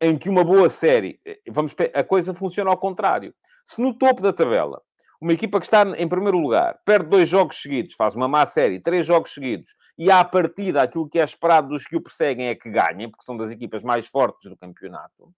em 0.00 0.17
que 0.17 0.29
uma 0.29 0.45
boa 0.45 0.71
série, 0.71 1.21
eh, 1.26 1.40
vamos, 1.50 1.75
a 1.93 2.02
coisa 2.05 2.33
funciona 2.33 2.71
ao 2.71 2.79
contrário. 2.79 3.35
Se 3.64 3.83
no 3.83 3.93
topo 3.93 4.23
da 4.23 4.33
tabela 4.33 4.81
uma 5.21 5.35
equipa 5.35 5.61
que 5.61 5.67
está 5.67 5.83
em 5.83 6.09
primeiro 6.09 6.38
lugar, 6.38 6.81
perde 6.83 7.11
dois 7.11 7.29
jogos 7.29 7.61
seguidos, 7.61 7.95
faz 7.95 8.14
uma 8.14 8.26
má 8.26 8.47
série, 8.47 8.81
três 8.81 9.05
jogos 9.05 9.35
seguidos, 9.35 9.75
e 9.99 10.11
à 10.11 10.25
partida 10.25 10.81
aquilo 10.81 11.07
que 11.07 11.21
é 11.21 11.25
esperado 11.25 11.69
dos 11.69 11.85
que 11.85 11.95
o 11.95 12.00
perseguem 12.00 12.47
é 12.49 12.55
que 12.55 12.71
ganhem, 12.71 13.11
porque 13.11 13.25
são 13.25 13.37
das 13.37 13.50
equipas 13.50 13.83
mais 13.83 14.07
fortes 14.07 14.49
do 14.49 14.57
campeonato, 14.57 15.31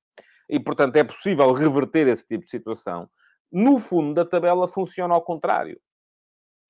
e 0.49 0.61
portanto 0.61 0.95
é 0.95 1.03
possível 1.03 1.53
reverter 1.53 2.07
esse 2.07 2.25
tipo 2.25 2.45
de 2.45 2.51
situação. 2.51 3.11
No 3.51 3.81
fundo 3.81 4.15
da 4.15 4.25
tabela 4.25 4.69
funciona 4.69 5.15
ao 5.15 5.23
contrário. 5.23 5.81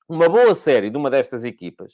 Uma 0.09 0.29
boa 0.29 0.55
série 0.55 0.89
de 0.89 0.97
uma 0.97 1.11
destas 1.11 1.45
equipas, 1.45 1.93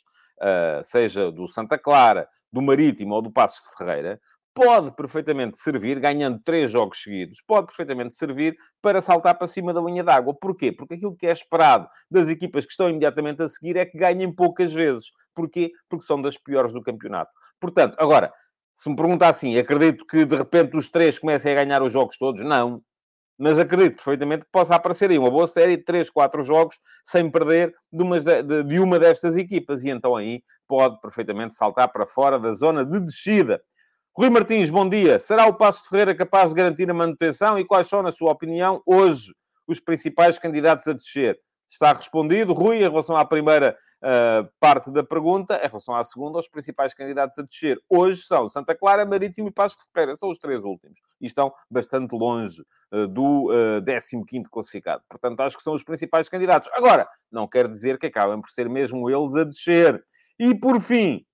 seja 0.85 1.31
do 1.31 1.47
Santa 1.49 1.79
Clara, 1.79 2.29
do 2.53 2.63
Marítimo 2.63 3.15
ou 3.15 3.23
do 3.23 3.31
Passos 3.31 3.69
de 3.69 3.77
Ferreira, 3.77 4.21
pode 4.55 4.91
perfeitamente 4.97 5.57
servir, 5.57 6.01
ganhando 6.01 6.41
três 6.45 6.69
jogos 6.69 7.01
seguidos, 7.01 7.41
pode 7.47 7.69
perfeitamente 7.69 8.15
servir 8.15 8.57
para 8.83 9.01
saltar 9.01 9.39
para 9.39 9.47
cima 9.47 9.73
da 9.73 9.81
linha 9.81 10.03
d'água. 10.03 10.35
Porquê? 10.35 10.73
Porque 10.73 10.95
aquilo 10.95 11.17
que 11.17 11.29
é 11.29 11.31
esperado 11.31 11.87
das 12.11 12.29
equipas 12.29 12.65
que 12.65 12.73
estão 12.73 12.91
imediatamente 12.91 13.41
a 13.41 13.49
seguir 13.49 13.77
é 13.77 13.87
que 13.87 13.97
ganhem 13.97 14.35
poucas 14.35 14.73
vezes. 14.73 15.13
Porquê? 15.33 15.71
Porque 15.89 16.05
são 16.05 16.21
das 16.21 16.37
piores 16.37 16.73
do 16.73 16.83
campeonato. 16.83 17.31
Portanto, 17.61 17.95
agora, 18.01 18.33
se 18.75 18.91
me 18.91 18.97
pergunta 18.97 19.29
assim, 19.29 19.57
acredito 19.57 20.05
que 20.05 20.25
de 20.25 20.35
repente 20.35 20.77
os 20.77 20.89
três 20.89 21.19
comecem 21.21 21.53
a 21.53 21.55
ganhar 21.55 21.81
os 21.81 21.93
jogos 21.93 22.19
todos? 22.19 22.45
Não. 22.45 22.83
Mas 23.39 23.59
acredito 23.59 23.97
perfeitamente 23.97 24.45
que 24.45 24.51
possa 24.51 24.75
aparecer 24.75 25.11
aí 25.11 25.19
uma 25.19 25.31
boa 25.31 25.47
série 25.47 25.77
de 25.77 25.85
3, 25.85 26.11
4 26.11 26.43
jogos 26.43 26.77
sem 27.05 27.31
perder 27.31 27.73
de 27.93 28.03
uma, 28.03 28.19
de, 28.19 28.65
de 28.65 28.81
uma 28.81 28.99
destas 28.99 29.37
equipas. 29.37 29.85
E 29.85 29.91
então 29.91 30.17
aí 30.17 30.43
pode 30.67 31.01
perfeitamente 31.01 31.55
saltar 31.55 31.91
para 31.93 32.05
fora 32.05 32.39
da 32.39 32.53
zona 32.53 32.85
de 32.85 32.99
descida. 32.99 33.61
Rui 34.17 34.31
Martins, 34.31 34.69
bom 34.69 34.89
dia. 34.89 35.21
Será 35.21 35.47
o 35.47 35.55
Passo 35.55 35.85
de 35.85 35.91
Ferreira 35.91 36.15
capaz 36.15 36.51
de 36.51 36.57
garantir 36.57 36.91
a 36.91 36.95
manutenção 36.95 37.57
e 37.57 37.65
quais 37.65 37.87
são, 37.87 38.03
na 38.03 38.11
sua 38.11 38.33
opinião, 38.33 38.83
hoje 38.85 39.33
os 39.69 39.79
principais 39.79 40.39
candidatos 40.41 40.89
a 40.89 40.93
descer? 40.93 41.39
Está 41.69 41.93
respondido. 41.93 42.55
Rui, 42.55 42.77
em 42.77 42.89
relação 42.89 43.17
à 43.17 43.25
primeira 43.25 43.77
uh, 44.03 44.49
parte 44.59 44.91
da 44.91 45.05
pergunta, 45.05 45.61
em 45.63 45.67
relação 45.67 45.95
à 45.95 46.03
segunda, 46.03 46.39
os 46.39 46.49
principais 46.49 46.95
candidatos 46.95 47.39
a 47.39 47.43
descer 47.43 47.79
hoje 47.89 48.23
são 48.23 48.49
Santa 48.49 48.75
Clara, 48.75 49.05
Marítimo 49.05 49.49
e 49.49 49.53
Passo 49.53 49.79
de 49.79 49.85
Ferreira. 49.93 50.17
São 50.17 50.31
os 50.31 50.39
três 50.39 50.65
últimos. 50.65 50.99
E 51.21 51.27
estão 51.27 51.53
bastante 51.71 52.17
longe 52.17 52.63
uh, 52.93 53.07
do 53.07 53.51
uh, 53.51 53.83
15º 53.83 54.45
classificado. 54.51 55.03
Portanto, 55.09 55.41
acho 55.41 55.57
que 55.57 55.63
são 55.63 55.75
os 55.75 55.85
principais 55.85 56.29
candidatos. 56.29 56.71
Agora, 56.73 57.07
não 57.31 57.47
quer 57.47 57.69
dizer 57.69 57.99
que 57.99 58.07
acabem 58.07 58.41
por 58.41 58.51
ser 58.51 58.69
mesmo 58.69 59.11
eles 59.11 59.37
a 59.37 59.45
descer. 59.45 60.03
E, 60.39 60.55
por 60.55 60.81
fim, 60.81 61.27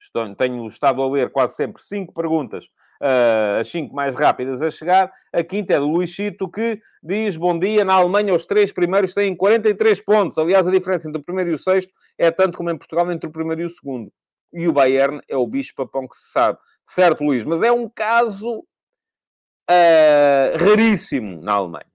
Estou, 0.00 0.32
tenho 0.36 0.66
estado 0.68 1.02
a 1.02 1.10
ler 1.10 1.30
quase 1.30 1.56
sempre 1.56 1.82
cinco 1.82 2.12
perguntas, 2.12 2.68
uh, 3.00 3.60
as 3.60 3.68
cinco 3.68 3.94
mais 3.94 4.14
rápidas 4.14 4.62
a 4.62 4.70
chegar. 4.70 5.12
A 5.32 5.42
quinta 5.42 5.74
é 5.74 5.78
do 5.78 5.88
Luís 5.88 6.10
Chito, 6.10 6.50
que 6.50 6.80
diz: 7.02 7.36
Bom 7.36 7.58
dia, 7.58 7.84
na 7.84 7.94
Alemanha 7.94 8.34
os 8.34 8.44
três 8.44 8.72
primeiros 8.72 9.14
têm 9.14 9.34
43 9.34 10.00
pontos. 10.00 10.38
Aliás, 10.38 10.66
a 10.66 10.70
diferença 10.70 11.08
entre 11.08 11.20
o 11.20 11.24
primeiro 11.24 11.50
e 11.50 11.54
o 11.54 11.58
sexto 11.58 11.92
é 12.16 12.30
tanto 12.30 12.58
como 12.58 12.70
em 12.70 12.78
Portugal 12.78 13.10
entre 13.10 13.28
o 13.28 13.32
primeiro 13.32 13.62
e 13.62 13.64
o 13.64 13.70
segundo. 13.70 14.12
E 14.52 14.66
o 14.66 14.72
Bayern 14.72 15.20
é 15.28 15.36
o 15.36 15.46
bicho-papão 15.46 16.08
que 16.08 16.16
se 16.16 16.30
sabe. 16.32 16.58
Certo, 16.84 17.22
Luís, 17.22 17.44
mas 17.44 17.62
é 17.62 17.70
um 17.70 17.88
caso 17.88 18.64
uh, 19.70 20.56
raríssimo 20.56 21.42
na 21.42 21.52
Alemanha. 21.52 21.86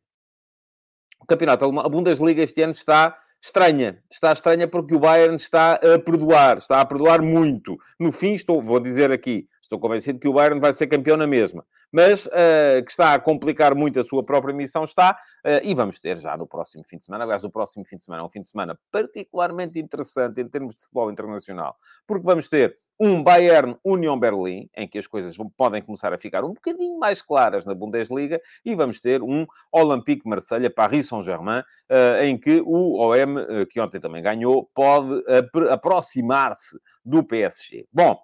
O 1.20 1.26
campeonato 1.26 1.64
alemão, 1.64 1.86
a 1.86 1.90
Bundesliga 1.90 2.44
este 2.44 2.62
ano 2.62 2.74
está 2.74 3.18
estranha. 3.42 4.02
Está 4.12 4.32
estranha 4.32 4.68
porque 4.68 4.96
o 4.96 5.00
Bayern 5.00 5.36
está 5.36 5.76
a 5.76 6.00
perdoar, 6.00 6.58
está 6.58 6.80
a 6.80 6.86
perdoar 6.86 7.22
muito. 7.22 7.78
No 8.00 8.12
fim, 8.12 8.34
estou, 8.34 8.62
vou 8.62 8.80
dizer 8.80 9.12
aqui, 9.12 9.48
estou 9.74 9.80
convencido 9.80 10.20
que 10.20 10.28
o 10.28 10.34
Bayern 10.34 10.60
vai 10.60 10.74
ser 10.74 10.88
campeão 10.88 11.18
na 11.18 11.26
mesma. 11.26 11.66
Mas 11.92 12.26
uh, 12.28 12.84
que 12.84 12.92
está 12.92 13.14
a 13.14 13.20
complicar 13.20 13.76
muito 13.76 14.00
a 14.00 14.04
sua 14.04 14.24
própria 14.24 14.54
missão, 14.54 14.84
está. 14.84 15.18
Uh, 15.46 15.60
e 15.64 15.74
vamos 15.74 16.00
ter 16.00 16.18
já 16.18 16.38
no 16.38 16.48
próximo 16.48 16.84
fim 16.84 16.98
de 16.98 17.04
semana. 17.04 17.24
Aliás, 17.24 17.44
o 17.44 17.50
próximo 17.50 17.84
fim 17.86 17.96
de 17.96 18.04
semana 18.04 18.22
é 18.22 18.26
um 18.26 18.30
fim 18.30 18.42
de 18.42 18.48
semana 18.48 18.78
particularmente 18.92 19.80
interessante 19.80 20.40
em 20.40 20.48
termos 20.48 20.76
de 20.76 20.82
futebol 20.82 21.12
internacional, 21.12 21.76
porque 22.06 22.26
vamos 22.26 22.48
ter 22.48 22.78
um 23.00 23.24
Bayern 23.24 23.76
Union 23.84 24.18
Berlim, 24.20 24.70
em 24.78 24.88
que 24.88 25.00
as 25.00 25.08
coisas 25.08 25.36
podem 25.58 25.82
começar 25.82 26.14
a 26.14 26.18
ficar 26.18 26.44
um 26.44 26.54
bocadinho 26.54 26.98
mais 27.00 27.22
claras 27.22 27.66
na 27.66 27.74
Bundesliga, 27.74 28.40
e 28.64 28.76
vamos 28.76 29.00
ter 29.00 29.22
um 29.22 29.48
Olympique 29.72 30.30
Marselha 30.30 30.70
Paris 30.70 31.08
Saint-Germain, 31.08 31.64
eh, 31.90 32.28
em 32.28 32.38
que 32.38 32.62
o 32.64 33.00
OM, 33.00 33.66
que 33.70 33.82
ontem 33.82 34.00
também 34.00 34.22
ganhou, 34.22 34.70
pode 34.76 35.24
aproximar-se 35.72 36.80
do 37.04 37.24
PSG. 37.24 37.88
Bom, 37.92 38.18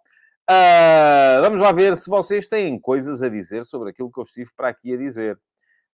Uh, 0.49 1.41
vamos 1.41 1.61
lá 1.61 1.71
ver 1.71 1.95
se 1.95 2.09
vocês 2.09 2.47
têm 2.47 2.79
coisas 2.79 3.21
a 3.21 3.29
dizer 3.29 3.67
sobre 3.67 3.91
aquilo 3.91 4.11
que 4.11 4.19
eu 4.19 4.23
estive 4.23 4.49
para 4.55 4.69
aqui 4.69 4.91
a 4.95 4.97
dizer. 4.97 5.39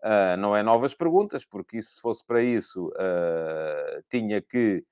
Uh, 0.01 0.37
não 0.39 0.55
é 0.55 0.63
novas 0.63 0.95
perguntas, 0.95 1.45
porque 1.45 1.79
isso, 1.79 1.95
se 1.95 2.01
fosse 2.01 2.25
para 2.25 2.41
isso, 2.41 2.87
uh, 2.91 4.03
tinha 4.09 4.41
que 4.41 4.85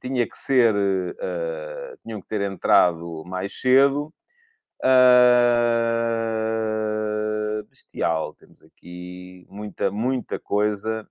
tinha 0.00 0.26
que 0.28 0.36
ser, 0.36 0.74
tinham 2.02 2.20
que 2.20 2.26
ter 2.26 2.40
entrado 2.40 3.22
mais 3.24 3.60
cedo. 3.60 4.12
Bestial, 7.70 8.34
temos 8.34 8.60
aqui 8.60 9.46
muita, 9.48 9.90
muita 9.90 10.38
coisa. 10.40 11.08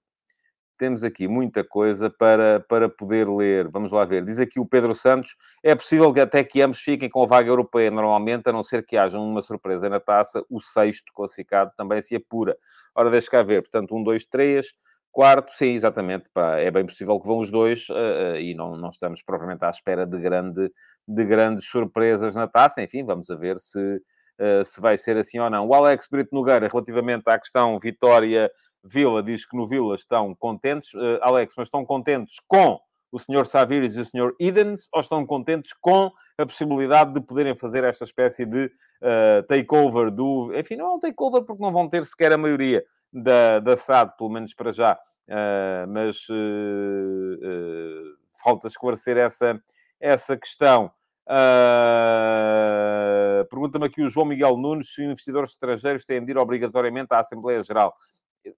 Temos 0.81 1.03
aqui 1.03 1.27
muita 1.27 1.63
coisa 1.63 2.09
para, 2.09 2.59
para 2.61 2.89
poder 2.89 3.29
ler. 3.29 3.67
Vamos 3.67 3.91
lá 3.91 4.03
ver. 4.03 4.25
Diz 4.25 4.39
aqui 4.39 4.59
o 4.59 4.65
Pedro 4.65 4.95
Santos: 4.95 5.35
é 5.61 5.75
possível 5.75 6.11
que 6.11 6.19
até 6.19 6.43
que 6.43 6.59
ambos 6.59 6.79
fiquem 6.79 7.07
com 7.07 7.21
a 7.21 7.27
vaga 7.27 7.47
europeia 7.47 7.91
normalmente, 7.91 8.49
a 8.49 8.51
não 8.51 8.63
ser 8.63 8.83
que 8.83 8.97
haja 8.97 9.19
uma 9.19 9.43
surpresa 9.43 9.87
na 9.87 9.99
taça, 9.99 10.43
o 10.49 10.59
sexto 10.59 11.13
classificado 11.13 11.71
também 11.77 12.01
se 12.01 12.15
apura. 12.15 12.57
Ora, 12.95 13.11
deixa 13.11 13.29
cá 13.29 13.43
ver. 13.43 13.61
Portanto, 13.61 13.95
um, 13.95 14.01
dois, 14.01 14.25
três. 14.25 14.73
Quarto, 15.11 15.53
sim, 15.53 15.75
exatamente. 15.75 16.31
Pá, 16.33 16.57
é 16.57 16.71
bem 16.71 16.83
possível 16.83 17.19
que 17.19 17.27
vão 17.27 17.37
os 17.37 17.51
dois 17.51 17.87
uh, 17.89 17.93
uh, 17.93 18.35
e 18.37 18.55
não, 18.55 18.75
não 18.75 18.89
estamos 18.89 19.21
propriamente 19.21 19.63
à 19.63 19.69
espera 19.69 20.07
de, 20.07 20.17
grande, 20.17 20.67
de 21.07 21.23
grandes 21.23 21.65
surpresas 21.65 22.33
na 22.33 22.47
taça. 22.47 22.81
Enfim, 22.81 23.05
vamos 23.05 23.29
a 23.29 23.35
ver 23.35 23.59
se, 23.59 23.77
uh, 23.77 24.65
se 24.65 24.81
vai 24.81 24.97
ser 24.97 25.15
assim 25.15 25.37
ou 25.37 25.47
não. 25.47 25.67
O 25.67 25.75
Alex 25.75 26.07
Brito 26.09 26.33
Nogueira, 26.33 26.67
relativamente 26.67 27.21
à 27.27 27.37
questão 27.37 27.77
Vitória 27.77 28.49
Vila, 28.83 29.21
diz 29.21 29.45
que 29.45 29.55
no 29.55 29.67
Vila 29.67 29.95
estão 29.95 30.33
contentes. 30.35 30.91
Alex, 31.21 31.53
mas 31.57 31.67
estão 31.67 31.85
contentes 31.85 32.39
com 32.47 32.79
o 33.11 33.19
Sr. 33.19 33.45
Saviris 33.45 33.95
e 33.95 34.01
o 34.01 34.05
Sr. 34.05 34.35
Idens 34.39 34.87
ou 34.93 35.01
estão 35.01 35.25
contentes 35.25 35.73
com 35.73 36.11
a 36.37 36.45
possibilidade 36.45 37.13
de 37.13 37.21
poderem 37.21 37.55
fazer 37.55 37.83
esta 37.83 38.05
espécie 38.05 38.45
de 38.45 38.71
takeover 39.47 40.09
do... 40.09 40.51
Enfim, 40.55 40.77
não 40.77 40.85
é 40.85 40.93
um 40.95 40.99
takeover 40.99 41.43
porque 41.43 41.61
não 41.61 41.71
vão 41.71 41.87
ter 41.87 42.05
sequer 42.05 42.31
a 42.31 42.37
maioria 42.37 42.83
da, 43.11 43.59
da 43.59 43.75
SAD, 43.75 44.15
pelo 44.17 44.29
menos 44.29 44.53
para 44.53 44.71
já, 44.71 44.93
uh, 44.93 45.87
mas 45.87 46.27
uh, 46.29 46.33
uh, 46.33 48.17
falta 48.43 48.67
esclarecer 48.67 49.17
essa, 49.17 49.61
essa 49.99 50.37
questão. 50.37 50.91
Pergunta-me 53.49 53.85
aqui 53.85 54.01
o 54.01 54.09
João 54.09 54.25
Miguel 54.25 54.57
Nunes 54.57 54.93
se 54.93 55.03
investidores 55.03 55.51
estrangeiros 55.51 56.03
têm 56.03 56.23
de 56.23 56.31
ir 56.31 56.37
obrigatoriamente 56.37 57.13
à 57.13 57.19
Assembleia 57.19 57.61
Geral. 57.61 57.93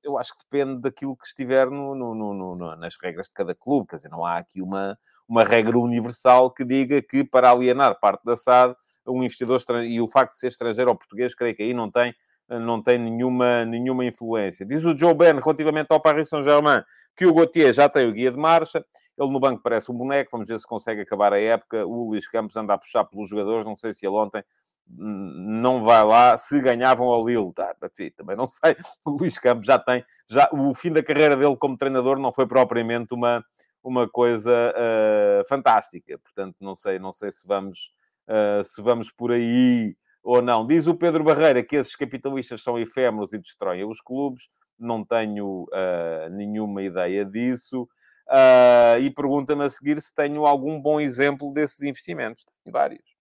Eu 0.01 0.17
acho 0.17 0.31
que 0.33 0.43
depende 0.49 0.81
daquilo 0.81 1.15
que 1.15 1.25
estiver 1.25 1.69
no, 1.69 1.93
no, 1.95 2.15
no, 2.15 2.75
nas 2.75 2.95
regras 3.01 3.27
de 3.27 3.33
cada 3.33 3.53
clube. 3.53 3.87
Quer 3.87 3.97
dizer, 3.97 4.09
não 4.09 4.25
há 4.25 4.37
aqui 4.37 4.61
uma, 4.61 4.97
uma 5.27 5.43
regra 5.43 5.77
universal 5.77 6.51
que 6.51 6.63
diga 6.63 7.01
que 7.01 7.23
para 7.23 7.49
alienar 7.49 7.99
parte 7.99 8.23
da 8.23 8.35
SAD, 8.35 8.75
um 9.07 9.23
investidor 9.23 9.59
e 9.83 9.99
o 9.99 10.07
facto 10.07 10.31
de 10.31 10.39
ser 10.39 10.47
estrangeiro 10.47 10.89
ou 10.89 10.97
português, 10.97 11.35
creio 11.35 11.55
que 11.55 11.63
aí 11.63 11.73
não 11.73 11.91
tem 11.91 12.13
não 12.49 12.81
tem 12.81 12.97
nenhuma, 12.97 13.65
nenhuma 13.65 14.05
influência. 14.05 14.65
Diz 14.65 14.83
o 14.83 14.97
Joe 14.97 15.13
Ben, 15.13 15.39
relativamente 15.39 15.87
ao 15.89 16.01
Paris 16.01 16.27
Saint-Germain, 16.29 16.83
que 17.15 17.25
o 17.25 17.33
Gauthier 17.33 17.71
já 17.73 17.87
tem 17.87 18.07
o 18.07 18.11
guia 18.11 18.31
de 18.31 18.37
marcha, 18.37 18.85
ele 19.17 19.31
no 19.31 19.39
banco 19.39 19.61
parece 19.63 19.91
um 19.91 19.95
boneco, 19.95 20.31
vamos 20.31 20.49
ver 20.49 20.59
se 20.59 20.67
consegue 20.67 21.01
acabar 21.01 21.33
a 21.33 21.39
época. 21.39 21.85
O 21.85 22.09
Luís 22.09 22.27
Campos 22.27 22.55
anda 22.55 22.73
a 22.73 22.77
puxar 22.77 23.05
pelos 23.05 23.29
jogadores, 23.29 23.65
não 23.65 23.75
sei 23.75 23.91
se 23.93 24.05
ele 24.05 24.15
ontem 24.15 24.43
não 24.87 25.83
vai 25.83 26.03
lá 26.03 26.37
se 26.37 26.59
ganhavam 26.59 27.07
ao 27.07 27.25
Lille. 27.25 27.53
Tá, 27.53 27.75
também 28.15 28.35
não 28.35 28.45
sei. 28.47 28.75
O 29.05 29.11
Luís 29.11 29.37
Campos 29.37 29.65
já 29.65 29.79
tem, 29.79 30.03
já, 30.29 30.49
o 30.51 30.73
fim 30.73 30.91
da 30.91 31.03
carreira 31.03 31.35
dele 31.35 31.57
como 31.57 31.77
treinador 31.77 32.19
não 32.19 32.31
foi 32.31 32.47
propriamente 32.47 33.13
uma, 33.13 33.43
uma 33.83 34.07
coisa 34.07 34.73
uh, 34.73 35.47
fantástica. 35.47 36.17
Portanto, 36.17 36.57
não 36.61 36.75
sei, 36.75 36.99
não 36.99 37.11
sei 37.11 37.31
se 37.31 37.47
vamos, 37.47 37.91
uh, 38.27 38.63
se 38.63 38.81
vamos 38.81 39.11
por 39.11 39.31
aí 39.31 39.95
ou 40.23 40.41
não. 40.41 40.65
Diz 40.65 40.87
o 40.87 40.95
Pedro 40.95 41.23
Barreira 41.23 41.63
que 41.63 41.75
esses 41.75 41.95
capitalistas 41.95 42.61
são 42.61 42.79
efêmeros 42.79 43.33
e 43.33 43.37
destroem 43.37 43.83
os 43.83 44.01
clubes. 44.01 44.49
não 44.79 45.05
tenho 45.05 45.63
uh, 45.63 46.29
nenhuma 46.31 46.81
ideia 46.81 47.25
disso. 47.25 47.87
Uh, 48.27 48.99
e 49.01 49.09
pergunta-me 49.11 49.65
a 49.65 49.69
seguir 49.69 50.01
se 50.01 50.13
tenho 50.15 50.45
algum 50.45 50.81
bom 50.81 50.99
exemplo 50.99 51.51
desses 51.53 51.81
investimentos. 51.81 52.45
Tenho 52.63 52.73
vários. 52.73 53.12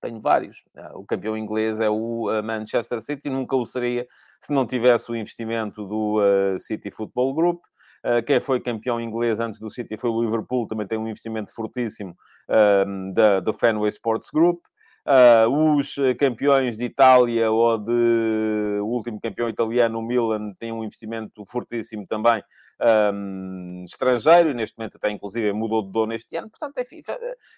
Tenho 0.00 0.18
vários. 0.18 0.64
Uh, 0.74 0.98
o 1.00 1.04
campeão 1.04 1.36
inglês 1.36 1.80
é 1.80 1.90
o 1.90 2.26
Manchester 2.42 3.02
City, 3.02 3.28
nunca 3.28 3.56
o 3.56 3.64
seria 3.64 4.06
se 4.40 4.52
não 4.52 4.66
tivesse 4.66 5.10
o 5.10 5.16
investimento 5.16 5.86
do 5.86 6.18
City 6.58 6.90
Football 6.90 7.34
Group. 7.34 7.60
Uh, 8.04 8.22
quem 8.24 8.40
foi 8.40 8.60
campeão 8.60 8.98
inglês 8.98 9.40
antes 9.40 9.60
do 9.60 9.68
City 9.68 9.96
foi 9.98 10.08
o 10.08 10.22
Liverpool, 10.22 10.66
também 10.66 10.86
tem 10.86 10.98
um 10.98 11.06
investimento 11.06 11.52
fortíssimo 11.54 12.16
uh, 12.48 13.12
da, 13.12 13.40
do 13.40 13.52
Fenway 13.52 13.90
Sports 13.90 14.30
Group. 14.32 14.60
Os 15.50 15.96
campeões 16.18 16.76
de 16.76 16.84
Itália 16.84 17.50
ou 17.50 17.78
de 17.78 18.80
último 19.00 19.20
campeão 19.20 19.48
italiano, 19.48 19.98
o 19.98 20.02
Milan, 20.02 20.52
tem 20.58 20.72
um 20.72 20.84
investimento 20.84 21.44
fortíssimo 21.46 22.06
também 22.06 22.42
um, 23.12 23.84
estrangeiro 23.84 24.50
e 24.50 24.54
neste 24.54 24.78
momento 24.78 24.96
até 24.96 25.10
inclusive 25.10 25.52
mudou 25.52 25.82
de 25.82 25.92
dono 25.92 26.12
este 26.12 26.36
ano. 26.36 26.48
Portanto, 26.48 26.78
enfim, 26.78 27.00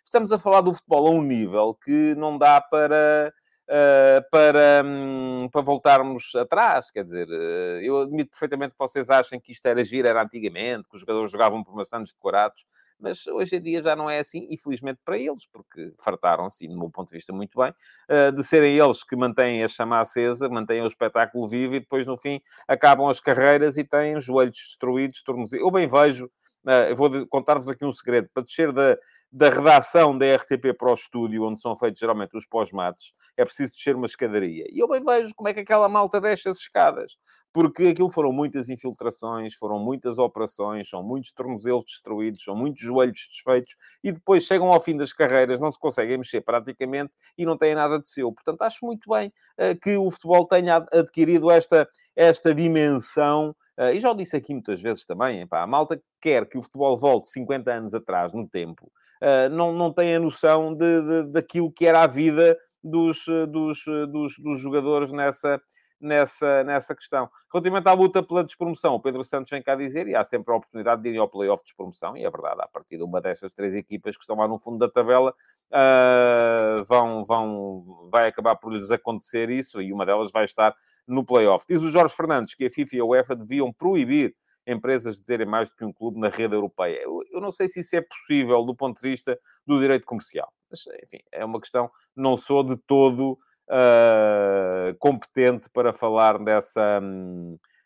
estamos 0.05 0.33
a 0.33 0.39
falar 0.39 0.61
do 0.63 0.73
futebol 0.73 1.09
a 1.09 1.11
um 1.11 1.23
nível 1.23 1.75
que 1.75 2.15
não 2.17 2.39
dá 2.39 2.61
para 2.61 3.33
Uh, 3.69 4.21
para, 4.31 4.83
um, 4.85 5.49
para 5.49 5.63
voltarmos 5.63 6.35
atrás. 6.35 6.91
Quer 6.91 7.05
dizer, 7.05 7.29
uh, 7.29 7.81
eu 7.81 8.03
admito 8.03 8.31
perfeitamente 8.31 8.73
que 8.73 8.79
vocês 8.79 9.09
achem 9.09 9.41
que 9.41 9.53
isto 9.53 9.65
era 9.67 9.83
giro, 9.85 10.07
era 10.09 10.23
antigamente, 10.23 10.89
que 10.89 10.97
os 10.97 11.01
jogadores 11.01 11.31
jogavam 11.31 11.63
por 11.63 11.75
maçãs 11.75 12.13
decorados, 12.13 12.67
mas 12.99 13.27
hoje 13.27 13.57
em 13.57 13.63
dia 13.63 13.83
já 13.83 13.97
não 13.97 14.11
é 14.11 14.19
assim, 14.19 14.47
e 14.51 14.57
felizmente 14.59 15.01
para 15.05 15.17
eles, 15.17 15.47
porque 15.47 15.93
fartaram-se, 16.03 16.67
do 16.69 16.77
meu 16.77 16.91
ponto 16.91 17.09
de 17.09 17.15
vista, 17.15 17.33
muito 17.33 17.59
bem, 17.59 17.73
uh, 18.11 18.33
de 18.33 18.45
serem 18.45 18.77
eles 18.77 19.03
que 19.03 19.17
mantêm 19.17 19.63
a 19.65 19.69
chama 19.69 20.01
acesa, 20.01 20.49
mantêm 20.49 20.83
o 20.83 20.87
espetáculo 20.87 21.47
vivo 21.49 21.77
e 21.77 21.81
depois, 21.81 22.07
no 22.07 22.17
fim, 22.17 22.41
acabam 22.67 23.09
as 23.09 23.21
carreiras 23.21 23.77
e 23.77 23.85
têm 23.85 24.21
joelhos 24.21 24.57
destruídos, 24.57 25.23
tornozelos. 25.23 25.65
Eu 25.65 25.71
bem 25.71 25.89
vejo, 25.89 26.31
eu 26.65 26.97
vou 26.97 27.27
contar-vos 27.27 27.69
aqui 27.69 27.85
um 27.85 27.93
segredo, 27.93 28.29
para 28.33 28.43
descer 28.43 28.73
da 28.73 28.97
da 29.33 29.49
redação 29.49 30.17
da 30.17 30.27
RTP 30.37 30.77
para 30.77 30.91
o 30.91 30.95
estúdio, 30.95 31.45
onde 31.45 31.59
são 31.59 31.75
feitos 31.75 31.99
geralmente 31.99 32.37
os 32.37 32.45
pós-matos, 32.45 33.15
é 33.35 33.45
preciso 33.47 33.73
descer 33.75 33.97
uma 33.97 34.05
escadaria. 34.05 34.67
E 34.71 34.79
eu 34.79 34.87
bem 34.87 35.03
vejo 35.03 35.35
como 35.35 35.49
é 35.49 35.55
que 35.55 35.61
aquela 35.61 35.89
malta 35.89 36.21
desce 36.21 36.51
as 36.51 36.59
escadas. 36.59 37.17
Porque 37.51 37.89
aquilo 37.89 38.11
foram 38.11 38.33
muitas 38.33 38.69
infiltrações, 38.69 39.55
foram 39.55 39.79
muitas 39.79 40.19
operações, 40.19 40.89
são 40.89 41.03
muitos 41.03 41.33
tornozelos 41.33 41.85
destruídos, 41.85 42.45
são 42.45 42.55
muitos 42.55 42.83
joelhos 42.83 43.29
desfeitos, 43.31 43.77
e 44.03 44.13
depois 44.13 44.45
chegam 44.45 44.71
ao 44.71 44.81
fim 44.81 44.97
das 44.97 45.13
carreiras, 45.13 45.61
não 45.61 45.71
se 45.71 45.79
conseguem 45.79 46.19
mexer 46.19 46.43
praticamente 46.43 47.15
e 47.37 47.45
não 47.47 47.57
têm 47.57 47.75
nada 47.75 47.99
de 47.99 48.07
seu. 48.07 48.33
Portanto, 48.33 48.63
acho 48.63 48.85
muito 48.85 49.11
bem 49.11 49.33
uh, 49.59 49.79
que 49.81 49.97
o 49.97 50.11
futebol 50.11 50.47
tenha 50.47 50.77
adquirido 50.93 51.51
esta, 51.51 51.89
esta 52.17 52.55
dimensão 52.55 53.55
e 53.91 54.01
já 54.01 54.11
o 54.11 54.15
disse 54.15 54.37
aqui 54.37 54.53
muitas 54.53 54.81
vezes 54.81 55.05
também, 55.05 55.47
a 55.51 55.67
malta 55.67 56.01
quer 56.21 56.49
que 56.49 56.59
o 56.59 56.63
futebol 56.63 56.97
volte 56.97 57.29
50 57.29 57.73
anos 57.73 57.95
atrás 57.95 58.33
no 58.33 58.49
tempo, 58.49 58.91
uh, 59.23 59.49
não, 59.51 59.73
não 59.73 59.93
tem 59.93 60.15
a 60.15 60.21
noção 60.21 60.75
de, 60.75 61.01
de, 61.01 61.33
daquilo 61.33 61.73
que 61.73 61.87
era 61.87 62.03
a 62.03 62.07
vida 62.07 62.57
dos, 62.83 63.25
dos, 63.49 63.85
dos, 64.11 64.35
dos 64.39 64.61
jogadores 64.61 65.13
nessa, 65.13 65.61
nessa, 66.03 66.65
nessa 66.65 66.95
questão. 66.95 67.31
Relativamente 67.53 67.89
à 67.89 67.93
luta 67.93 68.23
pela 68.23 68.43
despromoção, 68.43 68.95
o 68.95 69.01
Pedro 69.01 69.23
Santos 69.23 69.51
vem 69.51 69.63
cá 69.63 69.77
dizer, 69.77 70.09
e 70.09 70.17
há 70.17 70.25
sempre 70.25 70.53
a 70.53 70.57
oportunidade 70.57 71.03
de 71.03 71.11
ir 71.11 71.19
ao 71.19 71.29
playoff 71.29 71.63
de 71.63 71.69
despromoção, 71.69 72.17
e 72.17 72.25
é 72.25 72.31
verdade, 72.31 72.61
a 72.61 72.67
partir 72.67 72.97
de 72.97 73.05
uma 73.05 73.21
destas 73.21 73.55
três 73.55 73.75
equipas 73.75 74.17
que 74.17 74.23
estão 74.23 74.37
lá 74.37 74.49
no 74.49 74.59
fundo 74.59 74.79
da 74.79 74.91
tabela, 74.91 75.33
uh, 75.71 76.85
vão, 76.85 77.25
vão, 77.25 78.09
vai 78.11 78.29
acabar 78.29 78.57
por 78.57 78.73
lhes 78.73 78.91
acontecer 78.91 79.49
isso, 79.49 79.81
e 79.81 79.93
uma 79.93 80.05
delas 80.05 80.33
vai 80.33 80.45
estar 80.45 80.75
no 81.07 81.25
playoff. 81.25 81.65
Diz 81.69 81.81
o 81.81 81.91
Jorge 81.91 82.15
Fernandes 82.15 82.55
que 82.55 82.67
a 82.67 82.71
FIFA 82.71 82.97
e 82.97 83.01
a 83.01 83.05
UEFA 83.05 83.37
deviam 83.37 83.73
proibir 83.73 84.35
empresas 84.67 85.17
de 85.17 85.25
terem 85.25 85.47
mais 85.47 85.71
do 85.71 85.77
que 85.77 85.85
um 85.85 85.93
clube 85.93 86.21
na 86.21 86.29
rede 86.29 86.55
europeia. 86.55 87.01
Eu, 87.03 87.21
eu, 87.33 87.41
não 87.41 87.51
sei 87.51 87.69
se 87.69 87.81
isso 87.81 87.97
é 87.97 88.01
possível 88.01 88.63
do 88.63 88.75
ponto 88.75 89.01
de 89.01 89.09
vista 89.09 89.39
do 89.67 89.81
direito 89.81 90.07
comercial. 90.07 90.53
Mas, 90.71 90.85
enfim, 91.03 91.19
é 91.33 91.45
uma 91.45 91.61
questão, 91.61 91.91
não 92.15 92.37
sou 92.37 92.63
de 92.63 92.77
todo 92.77 93.39
uh, 93.73 94.95
competente 94.99 95.69
para 95.71 95.93
falar 95.93 96.39
dessa, 96.39 97.01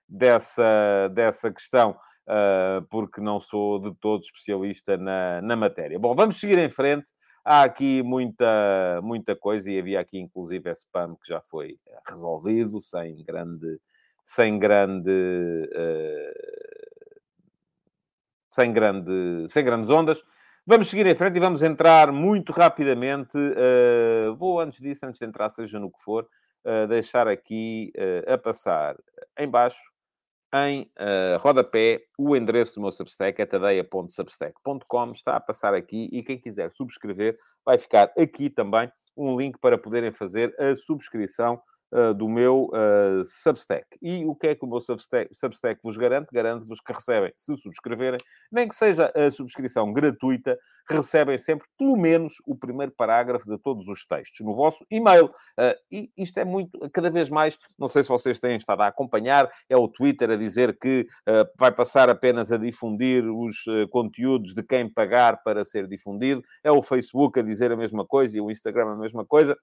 dessa, 0.09 1.09
dessa 1.15 1.53
questão, 1.53 1.97
uh, 2.27 2.85
porque 2.91 3.21
não 3.21 3.41
sou 3.41 3.79
de 3.79 3.95
todo 4.01 4.23
especialista 4.23 4.97
na, 4.97 5.41
na 5.41 5.57
matéria. 5.57 5.99
Bom, 5.99 6.15
vamos 6.15 6.41
seguir 6.41 6.59
em 6.59 6.69
frente. 6.69 7.11
Há 7.45 7.63
aqui 7.63 8.03
muita, 8.03 9.01
muita 9.03 9.37
coisa 9.37 9.71
e 9.71 9.79
havia 9.79 10.01
aqui 10.01 10.19
inclusive 10.19 10.69
esse 10.69 10.81
spam 10.81 11.15
que 11.15 11.29
já 11.29 11.41
foi 11.41 11.79
resolvido 12.09 12.81
sem 12.81 13.25
grande, 13.25 13.79
sem 14.25 14.59
grande, 14.59 15.11
uh, 15.11 17.21
sem 18.49 18.73
grande, 18.73 19.47
sem 19.49 19.65
grandes 19.65 19.89
ondas. 19.89 20.25
Vamos 20.69 20.89
seguir 20.89 21.07
em 21.07 21.15
frente 21.15 21.37
e 21.37 21.41
vamos 21.41 21.63
entrar 21.63 22.11
muito 22.11 22.51
rapidamente. 22.51 23.39
Uh, 23.39 24.35
vou, 24.35 24.59
antes 24.59 24.81
disso, 24.81 25.07
antes 25.07 25.21
de 25.21 25.25
entrar, 25.25 25.49
seja 25.49 25.79
no 25.79 25.93
que 25.93 26.01
for, 26.03 26.29
uh, 26.65 26.89
deixar 26.89 27.29
aqui 27.29 27.93
uh, 27.97 28.33
a 28.33 28.37
passar 28.37 28.97
em 29.39 29.49
baixo, 29.49 29.81
em 30.53 30.91
rodapé, 31.39 32.01
o 32.19 32.35
endereço 32.35 32.75
do 32.75 32.81
meu 32.81 32.91
Substack, 32.91 33.41
é 33.41 33.47
tadeia.substack.com. 33.47 35.13
Está 35.13 35.37
a 35.37 35.41
passar 35.41 35.73
aqui 35.73 36.09
e 36.11 36.21
quem 36.25 36.37
quiser 36.37 36.73
subscrever, 36.73 37.39
vai 37.65 37.79
ficar 37.79 38.11
aqui 38.19 38.51
também 38.51 38.91
um 39.17 39.39
link 39.39 39.59
para 39.59 39.79
poderem 39.79 40.11
fazer 40.11 40.53
a 40.59 40.75
subscrição 40.75 41.63
uh, 41.93 42.15
do 42.15 42.29
meu 42.29 42.71
uh, 42.73 43.25
Substack. 43.25 43.87
E 44.03 44.25
o 44.25 44.35
que 44.35 44.49
é 44.49 44.55
que 44.55 44.65
o 44.65 44.69
meu 44.69 44.81
Substack, 44.81 45.35
Substack 45.35 45.81
vos 45.83 45.97
garante? 45.97 46.29
Garante-vos 46.33 46.81
que 46.81 46.93
recebem, 46.93 47.33
se 47.37 47.57
subscreverem, 47.57 48.21
nem 48.51 48.69
que 48.69 48.75
seja 48.75 49.13
a 49.15 49.31
subscrição 49.31 49.93
gratuita, 49.93 50.59
recebem 50.89 51.37
sempre 51.39 51.67
pelo 51.79 51.97
menos 51.97 52.35
o 52.47 52.57
primeiro 52.57 52.93
parágrafo 52.93 53.49
de 53.49 53.59
todos 53.59 53.89
os 53.89 54.05
textos 54.05 54.45
no 54.45 54.55
vosso 54.55 54.85
e-mail. 54.91 55.27
Uh, 55.27 55.75
e 55.91 56.11
isto 56.17 56.39
é 56.39 56.45
muito, 56.45 56.79
cada 56.91 57.11
vez 57.11 57.29
mais, 57.29 57.59
não 57.79 57.89
sei 57.89 58.03
se 58.03 58.09
vocês 58.09 58.39
têm 58.39 58.57
estado 58.57 58.83
a 58.83 58.87
acompanhar, 58.87 59.51
é 59.69 59.77
o 59.77 59.89
Twitter 59.89 60.31
a 60.31 60.37
dizer 60.37 60.79
que 60.79 61.07
vai 61.59 61.73
passar 61.73 62.09
apenas 62.09 62.53
a 62.53 62.57
difundir 62.57 63.25
os 63.29 63.65
conteúdos 63.91 64.55
de 64.55 64.63
quem 64.63 64.89
pagar 64.89 65.43
para 65.43 65.65
ser 65.65 65.87
difundido, 65.87 66.43
é 66.63 66.71
o 66.71 66.83
Facebook 66.83 67.39
a 67.39 67.43
dizer 67.43 67.73
a 67.73 67.77
mesma 67.77 68.07
coisa 68.07 68.37
e 68.37 68.41
o 68.41 68.51
Instagram 68.51 68.93
a 68.93 68.97
mesma 68.97 69.25
coisa. 69.25 69.57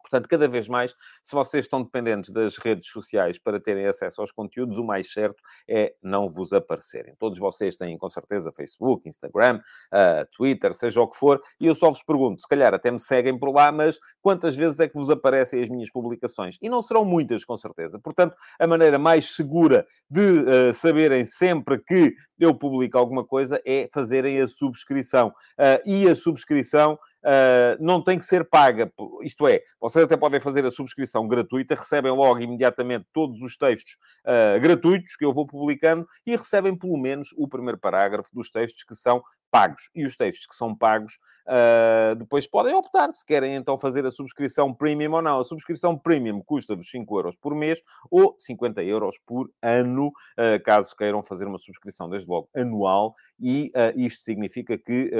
Portanto, 0.00 0.28
cada 0.28 0.46
vez 0.48 0.68
mais, 0.68 0.94
se 1.22 1.34
vocês 1.34 1.64
estão 1.64 1.82
dependentes 1.82 2.30
das 2.30 2.56
redes 2.58 2.88
sociais 2.88 3.38
para 3.38 3.60
terem 3.60 3.86
acesso 3.86 4.20
aos 4.20 4.32
conteúdos, 4.32 4.78
o 4.78 4.84
mais 4.84 5.12
certo 5.12 5.42
é 5.68 5.94
não 6.02 6.28
vos 6.28 6.52
aparecerem. 6.52 7.14
Todos 7.18 7.38
vocês 7.38 7.76
têm, 7.76 7.96
com 7.98 8.08
certeza, 8.08 8.52
Facebook, 8.52 9.08
Instagram, 9.08 9.60
uh, 9.92 10.26
Twitter, 10.36 10.74
seja 10.74 11.00
o 11.00 11.08
que 11.08 11.16
for, 11.16 11.40
e 11.60 11.66
eu 11.66 11.74
só 11.74 11.90
vos 11.90 12.02
pergunto, 12.02 12.40
se 12.40 12.48
calhar 12.48 12.74
até 12.74 12.90
me 12.90 13.00
seguem 13.00 13.38
por 13.38 13.52
lá, 13.52 13.72
mas 13.72 13.98
quantas 14.22 14.56
vezes 14.56 14.80
é 14.80 14.88
que 14.88 14.94
vos 14.94 15.10
aparecem 15.10 15.62
as 15.62 15.68
minhas 15.68 15.90
publicações? 15.90 16.56
E 16.62 16.68
não 16.68 16.82
serão 16.82 17.04
muitas, 17.04 17.44
com 17.44 17.56
certeza. 17.56 17.98
Portanto, 17.98 18.36
a 18.58 18.66
maneira 18.66 18.98
mais 18.98 19.34
segura 19.34 19.86
de 20.10 20.20
uh, 20.20 20.74
saberem 20.74 21.24
sempre 21.24 21.78
que 21.78 22.14
eu 22.38 22.54
publico 22.54 22.98
alguma 22.98 23.24
coisa 23.24 23.60
é 23.64 23.88
fazerem 23.92 24.40
a 24.40 24.48
subscrição. 24.48 25.28
Uh, 25.58 25.80
e 25.84 26.08
a 26.08 26.14
subscrição 26.14 26.98
uh, 27.26 27.76
não 27.80 28.00
tem 28.00 28.18
que 28.18 28.24
ser 28.24 28.48
paga. 28.48 28.90
Isto 29.22 29.48
é, 29.48 29.60
vocês 29.80 30.04
até 30.04 30.16
podem 30.16 30.40
fazer 30.40 30.64
a 30.64 30.70
subscrição 30.70 31.26
gratuita, 31.26 31.74
recebem 31.74 32.12
logo 32.12 32.40
imediatamente 32.40 33.06
todos 33.12 33.40
os 33.42 33.56
textos 33.56 33.96
uh, 34.24 34.60
gratuitos 34.60 35.16
que 35.16 35.24
eu 35.24 35.34
vou 35.34 35.46
publicando 35.46 36.06
e 36.24 36.36
recebem 36.36 36.76
pelo 36.76 36.96
menos 36.96 37.28
o 37.36 37.48
primeiro 37.48 37.78
parágrafo 37.78 38.30
dos 38.32 38.50
textos 38.50 38.84
que 38.84 38.94
são 38.94 39.22
pagos. 39.56 39.88
E 39.94 40.04
os 40.04 40.14
textos 40.14 40.46
que 40.46 40.54
são 40.54 40.74
pagos, 40.74 41.14
uh, 41.46 42.14
depois 42.16 42.46
podem 42.46 42.74
optar 42.74 43.10
se 43.10 43.24
querem 43.24 43.54
então 43.54 43.78
fazer 43.78 44.04
a 44.04 44.10
subscrição 44.10 44.74
premium 44.74 45.14
ou 45.14 45.22
não. 45.22 45.40
A 45.40 45.44
subscrição 45.44 45.96
premium 45.96 46.42
custa-vos 46.42 46.90
5 46.90 47.18
euros 47.18 47.36
por 47.36 47.54
mês 47.54 47.80
ou 48.10 48.34
50 48.38 48.82
euros 48.84 49.16
por 49.24 49.50
ano, 49.62 50.08
uh, 50.08 50.62
caso 50.62 50.94
queiram 50.94 51.22
fazer 51.22 51.46
uma 51.46 51.58
subscrição, 51.58 52.10
desde 52.10 52.28
logo, 52.28 52.50
anual. 52.54 53.14
E 53.40 53.70
uh, 53.74 53.98
isto 53.98 54.20
significa 54.20 54.76
que 54.76 55.10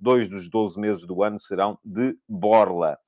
dois 0.00 0.28
dos 0.28 0.48
12 0.48 0.80
meses 0.80 1.06
do 1.06 1.22
ano 1.22 1.38
serão 1.38 1.78
de 1.84 2.16
borla. 2.28 2.98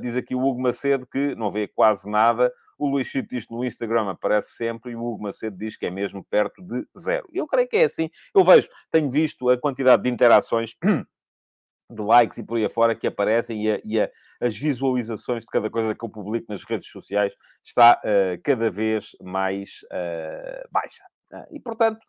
diz 0.00 0.16
aqui 0.16 0.34
o 0.34 0.44
Hugo 0.44 0.60
Macedo 0.60 1.06
que 1.06 1.34
não 1.34 1.50
vê 1.50 1.68
quase 1.68 2.08
nada 2.08 2.52
o 2.80 2.88
Luís 2.88 3.08
Chito 3.08 3.28
diz 3.28 3.46
no 3.48 3.62
Instagram 3.62 4.10
aparece 4.10 4.56
sempre 4.56 4.92
e 4.92 4.96
o 4.96 5.04
Hugo 5.04 5.22
Macedo 5.24 5.56
diz 5.56 5.76
que 5.76 5.84
é 5.84 5.90
mesmo 5.90 6.24
perto 6.24 6.62
de 6.62 6.86
zero. 6.98 7.28
Eu 7.32 7.46
creio 7.46 7.68
que 7.68 7.76
é 7.76 7.84
assim. 7.84 8.08
Eu 8.34 8.42
vejo, 8.42 8.68
tenho 8.90 9.10
visto 9.10 9.50
a 9.50 9.60
quantidade 9.60 10.02
de 10.02 10.08
interações 10.08 10.74
de 11.90 12.02
likes 12.02 12.38
e 12.38 12.42
por 12.42 12.56
aí 12.56 12.64
afora 12.64 12.94
que 12.94 13.06
aparecem 13.06 13.66
e, 13.66 13.70
a, 13.70 13.80
e 13.84 14.00
a, 14.00 14.10
as 14.40 14.56
visualizações 14.56 15.44
de 15.44 15.50
cada 15.50 15.68
coisa 15.68 15.94
que 15.94 16.02
eu 16.02 16.08
publico 16.08 16.46
nas 16.48 16.64
redes 16.64 16.88
sociais 16.88 17.34
está 17.62 18.00
uh, 18.02 18.40
cada 18.42 18.70
vez 18.70 19.10
mais 19.20 19.80
uh, 19.92 20.68
baixa. 20.70 21.04
Uh, 21.32 21.56
e, 21.56 21.60
portanto, 21.60 22.00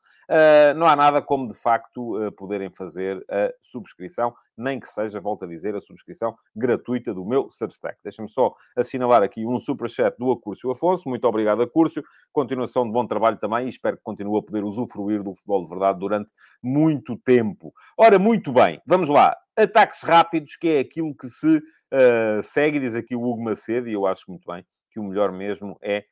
não 0.75 0.87
há 0.87 0.95
nada 0.95 1.21
como, 1.21 1.47
de 1.47 1.55
facto, 1.55 2.17
uh, 2.17 2.31
poderem 2.31 2.69
fazer 2.69 3.23
a 3.29 3.51
subscrição, 3.59 4.33
nem 4.57 4.79
que 4.79 4.87
seja, 4.87 5.19
volto 5.19 5.45
a 5.45 5.47
dizer, 5.47 5.75
a 5.75 5.81
subscrição 5.81 6.35
gratuita 6.55 7.13
do 7.13 7.25
meu 7.25 7.49
Substack. 7.49 7.97
Deixa-me 8.03 8.29
só 8.29 8.53
assinalar 8.75 9.23
aqui 9.23 9.45
um 9.45 9.59
superchat 9.59 10.15
do 10.17 10.31
Acúrcio 10.31 10.71
Afonso. 10.71 11.09
Muito 11.09 11.27
obrigado, 11.27 11.61
Acúrcio. 11.61 12.03
Continuação 12.31 12.85
de 12.85 12.91
bom 12.91 13.05
trabalho 13.05 13.37
também 13.37 13.65
e 13.65 13.69
espero 13.69 13.97
que 13.97 14.03
continue 14.03 14.39
a 14.39 14.41
poder 14.41 14.63
usufruir 14.63 15.21
do 15.21 15.33
futebol 15.33 15.63
de 15.63 15.69
verdade 15.69 15.99
durante 15.99 16.33
muito 16.63 17.17
tempo. 17.17 17.73
Ora, 17.97 18.17
muito 18.17 18.53
bem, 18.53 18.81
vamos 18.85 19.09
lá. 19.09 19.35
Ataques 19.57 20.01
rápidos, 20.03 20.55
que 20.55 20.69
é 20.69 20.79
aquilo 20.79 21.13
que 21.13 21.27
se 21.27 21.57
uh, 21.57 22.41
segue, 22.41 22.79
diz 22.79 22.95
aqui 22.95 23.15
o 23.15 23.21
Hugo 23.21 23.43
Macedo, 23.43 23.89
e 23.89 23.93
eu 23.93 24.05
acho 24.05 24.23
muito 24.29 24.49
bem 24.49 24.65
que 24.91 24.99
o 24.99 25.03
melhor 25.03 25.31
mesmo 25.31 25.77
é 25.81 26.05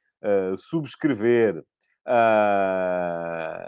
subscrever 0.57 1.63
Uh, 2.05 3.59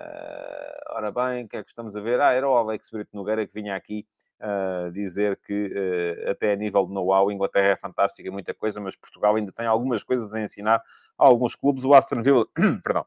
ora 0.95 1.11
bem, 1.11 1.45
o 1.45 1.47
que 1.47 1.57
é 1.57 1.63
que 1.63 1.69
estamos 1.69 1.95
a 1.95 2.01
ver? 2.01 2.19
Ah, 2.21 2.33
era 2.33 2.49
o 2.49 2.55
Alex 2.55 2.89
Brito 2.89 3.15
Nogueira 3.15 3.45
que 3.45 3.53
vinha 3.53 3.75
aqui 3.75 4.05
uh, 4.41 4.91
dizer 4.91 5.39
que, 5.45 5.67
uh, 5.67 6.31
até 6.31 6.53
a 6.53 6.55
nível 6.55 6.85
de 6.85 6.93
know-how, 6.93 7.31
Inglaterra 7.31 7.67
é 7.67 7.77
fantástica 7.77 8.27
e 8.27 8.31
muita 8.31 8.53
coisa, 8.53 8.79
mas 8.79 8.95
Portugal 8.95 9.35
ainda 9.35 9.51
tem 9.51 9.65
algumas 9.65 10.03
coisas 10.03 10.33
a 10.33 10.41
ensinar 10.41 10.77
a 11.17 11.25
alguns 11.25 11.55
clubes. 11.55 11.83
O 11.83 11.93
Aston 11.93 12.21
Villa, 12.21 12.45
perdão, 12.83 13.05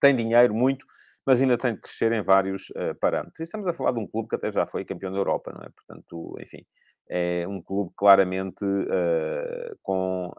tem 0.00 0.14
dinheiro, 0.14 0.54
muito, 0.54 0.84
mas 1.24 1.40
ainda 1.40 1.56
tem 1.56 1.74
de 1.74 1.80
crescer 1.80 2.12
em 2.12 2.22
vários 2.22 2.70
uh, 2.70 2.94
parâmetros. 3.00 3.40
Estamos 3.40 3.66
a 3.66 3.72
falar 3.72 3.92
de 3.92 4.00
um 4.00 4.06
clube 4.06 4.28
que 4.28 4.34
até 4.34 4.50
já 4.50 4.66
foi 4.66 4.84
campeão 4.84 5.12
da 5.12 5.18
Europa, 5.18 5.52
não 5.52 5.62
é? 5.62 5.68
Portanto, 5.70 6.36
enfim, 6.40 6.64
é 7.08 7.46
um 7.46 7.62
clube 7.62 7.92
claramente 7.96 8.64
com. 9.82 10.32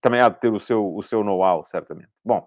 Também 0.00 0.20
há 0.20 0.28
de 0.28 0.38
ter 0.38 0.52
o 0.52 0.60
seu, 0.60 0.94
o 0.94 1.02
seu 1.02 1.24
know-how, 1.24 1.64
certamente. 1.64 2.10
Bom, 2.22 2.46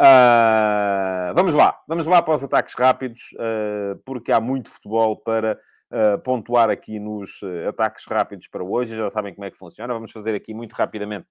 Uh, 0.00 1.34
vamos 1.34 1.52
lá, 1.52 1.78
vamos 1.86 2.06
lá 2.06 2.22
para 2.22 2.32
os 2.32 2.42
ataques 2.42 2.72
rápidos, 2.72 3.32
uh, 3.34 4.00
porque 4.02 4.32
há 4.32 4.40
muito 4.40 4.70
futebol 4.70 5.14
para 5.14 5.60
uh, 5.92 6.18
pontuar 6.22 6.70
aqui 6.70 6.98
nos 6.98 7.38
ataques 7.68 8.06
rápidos 8.06 8.48
para 8.48 8.64
hoje. 8.64 8.96
Já 8.96 9.10
sabem 9.10 9.34
como 9.34 9.44
é 9.44 9.50
que 9.50 9.58
funciona. 9.58 9.92
Vamos 9.92 10.10
fazer 10.10 10.34
aqui 10.34 10.54
muito 10.54 10.72
rapidamente 10.72 11.26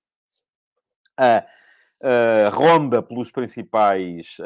ronda 2.52 3.02
pelos 3.02 3.32
principais 3.32 4.38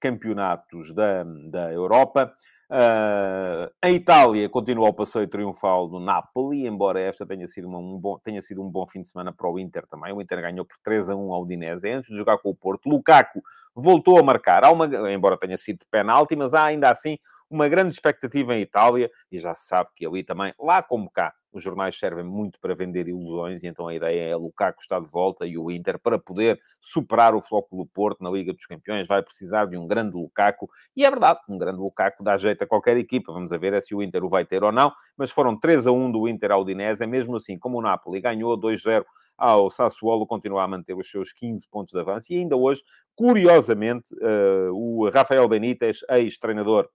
campeonatos 0.00 0.94
da, 0.94 1.24
da 1.24 1.72
Europa. 1.72 2.34
Uh, 2.72 3.68
em 3.84 3.96
Itália 3.96 4.48
continua 4.48 4.90
o 4.90 4.94
passeio 4.94 5.26
triunfal 5.26 5.88
do 5.88 5.98
Napoli, 5.98 6.68
embora 6.68 7.00
esta 7.00 7.26
tenha 7.26 7.44
sido, 7.48 7.66
uma, 7.66 7.78
um 7.78 7.98
bom, 7.98 8.16
tenha 8.20 8.40
sido 8.40 8.62
um 8.62 8.70
bom 8.70 8.86
fim 8.86 9.00
de 9.00 9.08
semana 9.08 9.32
para 9.32 9.50
o 9.50 9.58
Inter 9.58 9.84
também. 9.88 10.12
O 10.12 10.22
Inter 10.22 10.40
ganhou 10.40 10.64
por 10.64 10.76
3 10.84 11.10
a 11.10 11.16
1 11.16 11.32
ao 11.32 11.42
Udinese 11.42 11.90
antes 11.90 12.10
de 12.10 12.16
jogar 12.16 12.38
com 12.38 12.48
o 12.48 12.54
Porto. 12.54 12.88
Lukaku 12.88 13.42
voltou 13.74 14.20
a 14.20 14.22
marcar, 14.22 14.62
uma, 14.72 14.86
embora 15.12 15.36
tenha 15.36 15.56
sido 15.56 15.80
de 15.80 15.86
penalti, 15.90 16.36
mas 16.36 16.54
há 16.54 16.62
ainda 16.62 16.88
assim 16.88 17.18
uma 17.50 17.68
grande 17.68 17.92
expectativa 17.92 18.54
em 18.54 18.60
Itália, 18.60 19.10
e 19.32 19.38
já 19.38 19.52
se 19.52 19.66
sabe 19.66 19.90
que 19.96 20.06
ali 20.06 20.22
também, 20.22 20.54
lá 20.56 20.80
como 20.80 21.10
cá, 21.10 21.34
os 21.52 21.62
jornais 21.62 21.98
servem 21.98 22.24
muito 22.24 22.58
para 22.60 22.74
vender 22.74 23.08
ilusões, 23.08 23.62
e 23.62 23.66
então 23.66 23.88
a 23.88 23.94
ideia 23.94 24.30
é 24.30 24.36
Lukaku 24.36 24.80
está 24.80 24.98
de 24.98 25.10
volta 25.10 25.46
e 25.46 25.58
o 25.58 25.70
Inter, 25.70 25.98
para 25.98 26.18
poder 26.18 26.60
superar 26.80 27.34
o 27.34 27.40
Flóculo 27.40 27.86
Porto 27.86 28.22
na 28.22 28.30
Liga 28.30 28.52
dos 28.52 28.66
Campeões, 28.66 29.06
vai 29.06 29.22
precisar 29.22 29.66
de 29.66 29.76
um 29.76 29.86
grande 29.86 30.14
Lukaku, 30.14 30.68
e 30.96 31.04
é 31.04 31.10
verdade, 31.10 31.40
um 31.48 31.58
grande 31.58 31.78
Lukaku 31.78 32.22
dá 32.22 32.36
jeito 32.36 32.62
a 32.62 32.66
qualquer 32.66 32.96
equipa, 32.96 33.32
vamos 33.32 33.50
ver 33.50 33.72
é 33.72 33.80
se 33.80 33.94
o 33.94 34.02
Inter 34.02 34.24
o 34.24 34.28
vai 34.28 34.44
ter 34.44 34.62
ou 34.62 34.72
não, 34.72 34.92
mas 35.16 35.30
foram 35.30 35.58
3 35.58 35.86
a 35.86 35.92
1 35.92 36.12
do 36.12 36.28
Inter 36.28 36.52
ao 36.52 36.62
Udinese, 36.62 37.06
mesmo 37.06 37.36
assim, 37.36 37.58
como 37.58 37.78
o 37.78 37.82
Napoli 37.82 38.20
ganhou 38.20 38.58
2-0 38.58 39.04
ao 39.40 39.70
Sassuolo 39.70 40.26
continua 40.26 40.64
a 40.64 40.68
manter 40.68 40.94
os 40.94 41.10
seus 41.10 41.32
15 41.32 41.66
pontos 41.70 41.94
de 41.94 41.98
avanço. 41.98 42.30
E 42.30 42.36
ainda 42.36 42.56
hoje, 42.56 42.82
curiosamente, 43.16 44.14
uh, 44.16 44.70
o 44.72 45.08
Rafael 45.08 45.48
Benítez, 45.48 46.00
ex-treinador 46.10 46.86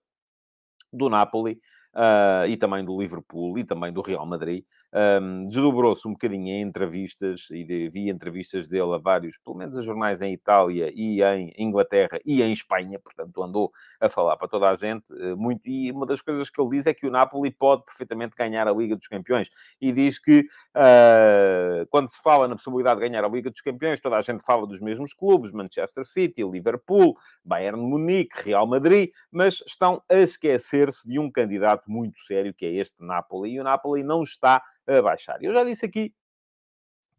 do 0.92 1.08
Napoli 1.10 1.58
uh, 1.96 2.46
e 2.46 2.56
também 2.56 2.84
do 2.84 3.00
Liverpool 3.00 3.58
e 3.58 3.64
também 3.64 3.92
do 3.92 4.02
Real 4.02 4.26
Madrid, 4.26 4.64
um, 4.96 5.46
desdobrou-se 5.46 6.08
um 6.08 6.12
bocadinho 6.12 6.48
em 6.48 6.62
entrevistas, 6.62 7.48
e 7.50 7.88
vi 7.90 8.08
entrevistas 8.08 8.66
dele 8.66 8.94
a 8.94 8.98
vários, 8.98 9.36
pelo 9.36 9.56
menos 9.56 9.76
a 9.76 9.82
jornais 9.82 10.22
em 10.22 10.32
Itália 10.32 10.90
e 10.94 11.22
em 11.22 11.52
Inglaterra 11.58 12.18
e 12.24 12.42
em 12.42 12.50
Espanha, 12.52 12.98
portanto 12.98 13.42
andou 13.42 13.70
a 14.00 14.08
falar 14.08 14.36
para 14.38 14.48
toda 14.48 14.70
a 14.70 14.76
gente 14.76 15.12
eh, 15.20 15.34
muito, 15.34 15.60
e 15.66 15.90
uma 15.92 16.06
das 16.06 16.22
coisas 16.22 16.48
que 16.48 16.58
ele 16.58 16.70
diz 16.70 16.86
é 16.86 16.94
que 16.94 17.06
o 17.06 17.10
Napoli 17.10 17.50
pode 17.50 17.84
perfeitamente 17.84 18.34
ganhar 18.36 18.66
a 18.66 18.72
Liga 18.72 18.96
dos 18.96 19.06
Campeões, 19.06 19.50
e 19.80 19.92
diz 19.92 20.18
que 20.18 20.40
uh, 20.74 21.86
quando 21.90 22.08
se 22.08 22.22
fala 22.22 22.48
na 22.48 22.56
possibilidade 22.56 23.00
de 23.00 23.08
ganhar 23.08 23.24
a 23.24 23.28
Liga 23.28 23.50
dos 23.50 23.60
Campeões, 23.60 24.00
toda 24.00 24.16
a 24.16 24.22
gente 24.22 24.42
fala 24.42 24.66
dos 24.66 24.80
mesmos 24.80 25.12
clubes, 25.12 25.52
Manchester 25.52 26.06
City, 26.06 26.42
Liverpool, 26.42 27.14
Bayern 27.44 27.80
Munique, 27.80 28.44
Real 28.44 28.66
Madrid, 28.66 29.10
mas 29.30 29.62
estão 29.66 30.02
a 30.10 30.14
esquecer-se 30.14 31.06
de 31.06 31.18
um 31.18 31.30
candidato 31.30 31.90
muito 31.90 32.18
sério, 32.20 32.54
que 32.54 32.64
é 32.64 32.72
este 32.72 33.04
Napoli, 33.04 33.52
e 33.52 33.60
o 33.60 33.64
Napoli 33.64 34.02
não 34.02 34.22
está 34.22 34.62
a 34.86 35.02
baixar. 35.02 35.42
Eu 35.42 35.52
já 35.52 35.64
disse 35.64 35.84
aqui 35.84 36.14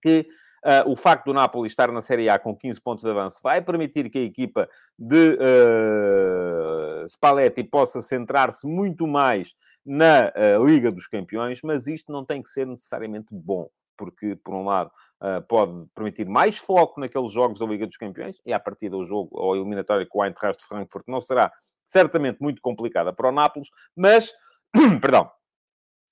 que 0.02 0.28
uh, 0.66 0.90
o 0.90 0.96
facto 0.96 1.26
do 1.26 1.34
Napoli 1.34 1.68
estar 1.68 1.92
na 1.92 2.02
Série 2.02 2.30
A 2.30 2.40
com 2.40 2.56
15 2.56 2.82
pontos 2.82 3.04
de 3.04 3.10
avanço 3.10 3.40
vai 3.44 3.62
permitir 3.62 4.10
que 4.10 4.20
a 4.20 4.24
equipa 4.24 4.70
de 4.98 5.34
uh, 5.34 7.08
Spalletti 7.08 7.64
possa 7.64 8.02
centrar-se 8.02 8.66
muito 8.68 9.08
mais 9.08 9.54
na 9.86 10.32
uh, 10.36 10.66
Liga 10.66 10.92
dos 10.92 11.08
Campeões, 11.08 11.62
mas 11.64 11.88
isto 11.88 12.12
não 12.12 12.26
tem 12.26 12.42
que 12.42 12.50
ser 12.50 12.68
necessariamente 12.68 13.28
bom, 13.32 13.70
porque, 13.98 14.36
por 14.36 14.54
um 14.54 14.66
lado, 14.66 14.92
Uh, 15.20 15.42
pode 15.48 15.88
permitir 15.96 16.28
mais 16.28 16.60
foco 16.60 17.00
naqueles 17.00 17.32
jogos 17.32 17.58
da 17.58 17.66
Liga 17.66 17.88
dos 17.88 17.98
Campeões, 17.98 18.40
e 18.46 18.54
a 18.54 18.60
partir 18.60 18.88
do 18.88 19.04
jogo 19.04 19.32
ou 19.32 19.56
eliminatório 19.56 20.08
com 20.08 20.20
o 20.20 20.24
Eintracht 20.24 20.62
de 20.62 20.68
Frankfurt 20.68 21.06
não 21.08 21.20
será 21.20 21.52
certamente 21.84 22.40
muito 22.40 22.62
complicada 22.62 23.12
para 23.12 23.30
o 23.30 23.32
Nápoles, 23.32 23.70
mas, 23.96 24.32
perdão, 25.02 25.32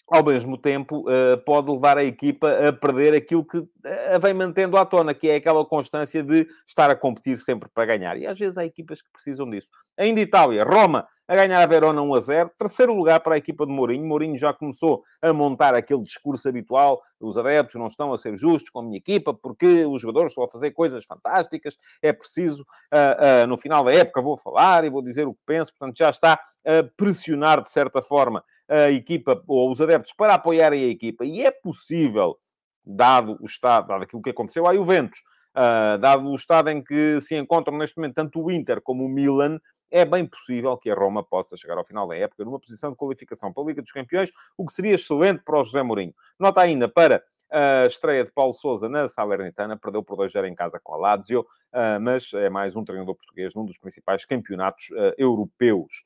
ao 0.07 0.23
mesmo 0.23 0.57
tempo, 0.57 1.05
uh, 1.09 1.37
pode 1.45 1.71
levar 1.71 1.97
a 1.97 2.03
equipa 2.03 2.67
a 2.67 2.71
perder 2.71 3.13
aquilo 3.15 3.43
que 3.43 3.57
uh, 3.57 3.69
a 4.13 4.17
vem 4.17 4.33
mantendo 4.33 4.77
à 4.77 4.85
tona, 4.85 5.13
que 5.13 5.29
é 5.29 5.35
aquela 5.35 5.65
constância 5.65 6.21
de 6.21 6.47
estar 6.65 6.89
a 6.89 6.95
competir 6.95 7.37
sempre 7.37 7.69
para 7.73 7.85
ganhar. 7.85 8.17
E 8.17 8.27
às 8.27 8.37
vezes 8.37 8.57
há 8.57 8.65
equipas 8.65 9.01
que 9.01 9.11
precisam 9.11 9.49
disso. 9.49 9.69
Ainda 9.97 10.19
Itália, 10.19 10.63
Roma 10.63 11.07
a 11.27 11.35
ganhar 11.35 11.61
a 11.61 11.65
Verona 11.65 12.01
1 12.01 12.13
a 12.13 12.19
0. 12.19 12.51
Terceiro 12.57 12.93
lugar 12.93 13.19
para 13.19 13.35
a 13.35 13.37
equipa 13.37 13.65
de 13.65 13.71
Mourinho. 13.71 14.05
Mourinho 14.05 14.37
já 14.37 14.53
começou 14.53 15.03
a 15.21 15.33
montar 15.33 15.73
aquele 15.73 16.01
discurso 16.01 16.47
habitual. 16.47 17.01
Os 17.19 17.37
adeptos 17.37 17.75
não 17.75 17.87
estão 17.87 18.13
a 18.13 18.17
ser 18.17 18.35
justos 18.35 18.69
com 18.69 18.79
a 18.79 18.83
minha 18.83 18.97
equipa 18.97 19.33
porque 19.33 19.85
os 19.85 20.01
jogadores 20.01 20.31
estão 20.31 20.43
a 20.43 20.47
fazer 20.47 20.71
coisas 20.71 21.03
fantásticas. 21.05 21.75
É 22.01 22.13
preciso, 22.13 22.63
uh, 22.93 23.47
no 23.47 23.57
final 23.57 23.83
da 23.83 23.91
época, 23.91 24.21
vou 24.21 24.37
falar 24.37 24.83
e 24.83 24.89
vou 24.89 25.01
dizer 25.01 25.27
o 25.27 25.33
que 25.33 25.41
penso. 25.45 25.73
Portanto, 25.73 25.97
já 25.97 26.09
está 26.09 26.33
a 26.33 26.83
pressionar, 26.95 27.61
de 27.61 27.69
certa 27.69 28.01
forma, 28.01 28.43
a 28.67 28.91
equipa 28.91 29.41
ou 29.47 29.71
os 29.71 29.79
adeptos 29.79 30.13
para 30.13 30.33
apoiarem 30.33 30.83
a 30.83 30.87
equipa. 30.87 31.25
E 31.25 31.43
é 31.43 31.51
possível, 31.51 32.37
dado 32.85 33.37
o 33.41 33.45
estado, 33.45 33.87
dado 33.87 34.03
aquilo 34.03 34.21
que 34.21 34.29
aconteceu 34.29 34.67
à 34.67 34.73
Juventus, 34.73 35.19
uh, 35.55 35.97
dado 35.97 36.27
o 36.27 36.35
estado 36.35 36.69
em 36.69 36.83
que 36.83 37.19
se 37.21 37.35
encontram 37.35 37.77
neste 37.77 37.97
momento 37.97 38.15
tanto 38.15 38.43
o 38.43 38.51
Inter 38.51 38.81
como 38.81 39.05
o 39.05 39.09
Milan, 39.09 39.59
é 39.91 40.03
bem 40.03 40.25
possível 40.25 40.77
que 40.77 40.89
a 40.89 40.95
Roma 40.95 41.23
possa 41.23 41.55
chegar 41.55 41.77
ao 41.77 41.85
final 41.85 42.07
da 42.07 42.17
época 42.17 42.43
numa 42.43 42.59
posição 42.59 42.91
de 42.91 42.97
qualificação 42.97 43.53
para 43.53 43.63
a 43.63 43.67
Liga 43.67 43.81
dos 43.81 43.91
Campeões, 43.91 44.31
o 44.57 44.65
que 44.65 44.73
seria 44.73 44.95
excelente 44.95 45.43
para 45.43 45.59
o 45.59 45.63
José 45.63 45.83
Mourinho. 45.83 46.13
Nota 46.39 46.61
ainda 46.61 46.89
para 46.89 47.23
a 47.51 47.85
estreia 47.85 48.23
de 48.23 48.31
Paulo 48.31 48.53
Sousa 48.53 48.89
na 48.89 49.07
Salernitana, 49.07 49.77
perdeu 49.77 50.03
por 50.03 50.17
2-0 50.17 50.47
em 50.47 50.55
casa 50.55 50.79
com 50.83 50.93
a 50.93 50.97
Lazio, 50.97 51.45
ah, 51.71 51.99
mas 51.99 52.33
é 52.33 52.49
mais 52.49 52.75
um 52.75 52.83
treinador 52.83 53.15
português 53.15 53.53
num 53.53 53.65
dos 53.65 53.77
principais 53.77 54.25
campeonatos 54.25 54.87
ah, 54.93 55.13
europeus. 55.17 56.05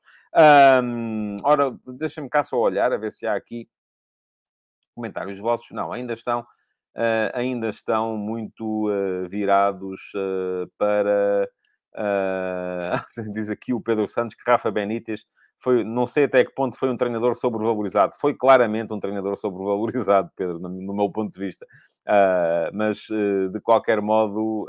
Um, 0.84 1.38
ora, 1.44 1.76
deixa-me 1.88 2.30
cá 2.30 2.44
só 2.44 2.58
olhar, 2.58 2.94
a 2.94 2.98
ver 2.98 3.12
se 3.12 3.26
há 3.26 3.36
aqui 3.36 3.68
comentários 4.94 5.40
vossos. 5.40 5.72
Não, 5.72 5.92
ainda 5.92 6.14
estão, 6.14 6.42
uh, 6.42 7.32
ainda 7.34 7.70
estão 7.70 8.16
muito 8.18 8.88
virados 9.30 10.12
uh, 11.96 13.32
diz 13.34 13.50
aqui 13.50 13.74
o 13.74 13.82
Pedro 13.82 14.08
Santos 14.08 14.36
que 14.36 14.50
Rafa 14.50 14.72
Benítez 14.72 15.26
foi, 15.58 15.84
não 15.84 16.08
sei 16.08 16.24
até 16.24 16.44
que 16.46 16.54
ponto 16.54 16.78
foi 16.78 16.90
um 16.90 16.96
treinador 16.96 17.36
sobrevalorizado. 17.36 18.16
Foi 18.20 18.34
claramente 18.34 18.94
um 18.94 19.00
treinador 19.00 19.38
sobrevalorizado, 19.38 20.32
Pedro, 20.36 20.58
no, 20.60 20.70
no 20.70 20.94
meu 20.94 21.12
ponto 21.12 21.34
de 21.34 21.40
vista. 21.40 21.66
mas, 22.74 23.08
de 23.52 23.60
qualquer 23.62 24.02
modo, 24.02 24.66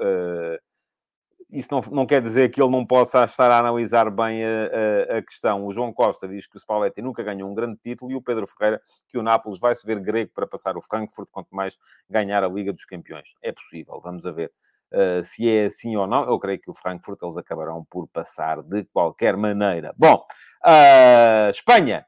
isso 1.52 1.68
não, 1.70 1.80
não 1.92 2.06
quer 2.06 2.22
dizer 2.22 2.50
que 2.50 2.62
ele 2.62 2.70
não 2.70 2.87
possa 2.87 3.24
estar 3.24 3.50
a 3.50 3.59
analisar 3.59 4.11
bem 4.11 4.44
a, 4.44 5.14
a, 5.14 5.18
a, 5.18 5.22
questão. 5.22 5.66
O 5.66 5.72
João 5.72 5.92
Costa 5.92 6.28
diz 6.28 6.46
que 6.46 6.56
o 6.56 6.61
Spalletti 6.61 7.02
nunca 7.02 7.22
ganhou 7.22 7.50
um 7.50 7.54
grande 7.54 7.78
título 7.80 8.12
e 8.12 8.16
o 8.16 8.22
Pedro 8.22 8.46
Ferreira 8.46 8.80
que 9.09 9.18
o 9.18 9.22
Nápoles 9.22 9.59
vai 9.59 9.74
se 9.74 9.87
ver 9.87 10.00
grego 10.00 10.30
para 10.35 10.46
passar 10.46 10.76
o 10.76 10.83
Frankfurt, 10.83 11.28
quanto 11.30 11.54
mais 11.54 11.76
ganhar 12.09 12.44
a 12.44 12.48
Liga 12.48 12.72
dos 12.72 12.85
Campeões. 12.85 13.35
É 13.42 13.52
possível, 13.52 14.00
vamos 14.02 14.24
a 14.26 14.33
ver. 14.33 14.52
Uh, 14.92 15.22
se 15.22 15.48
é 15.48 15.66
assim 15.66 15.96
ou 15.96 16.07
não, 16.07 16.24
eu 16.24 16.38
creio 16.38 16.61
que 16.61 16.70
o 16.70 16.74
Frankfurt 16.74 17.22
eles 17.22 17.37
acabarão 17.37 17.87
por 17.88 18.09
passar 18.09 18.62
de 18.62 18.85
qualquer 18.85 19.37
maneira. 19.37 19.94
Bom, 19.96 20.24
uh, 20.66 21.50
Espanha. 21.50 22.05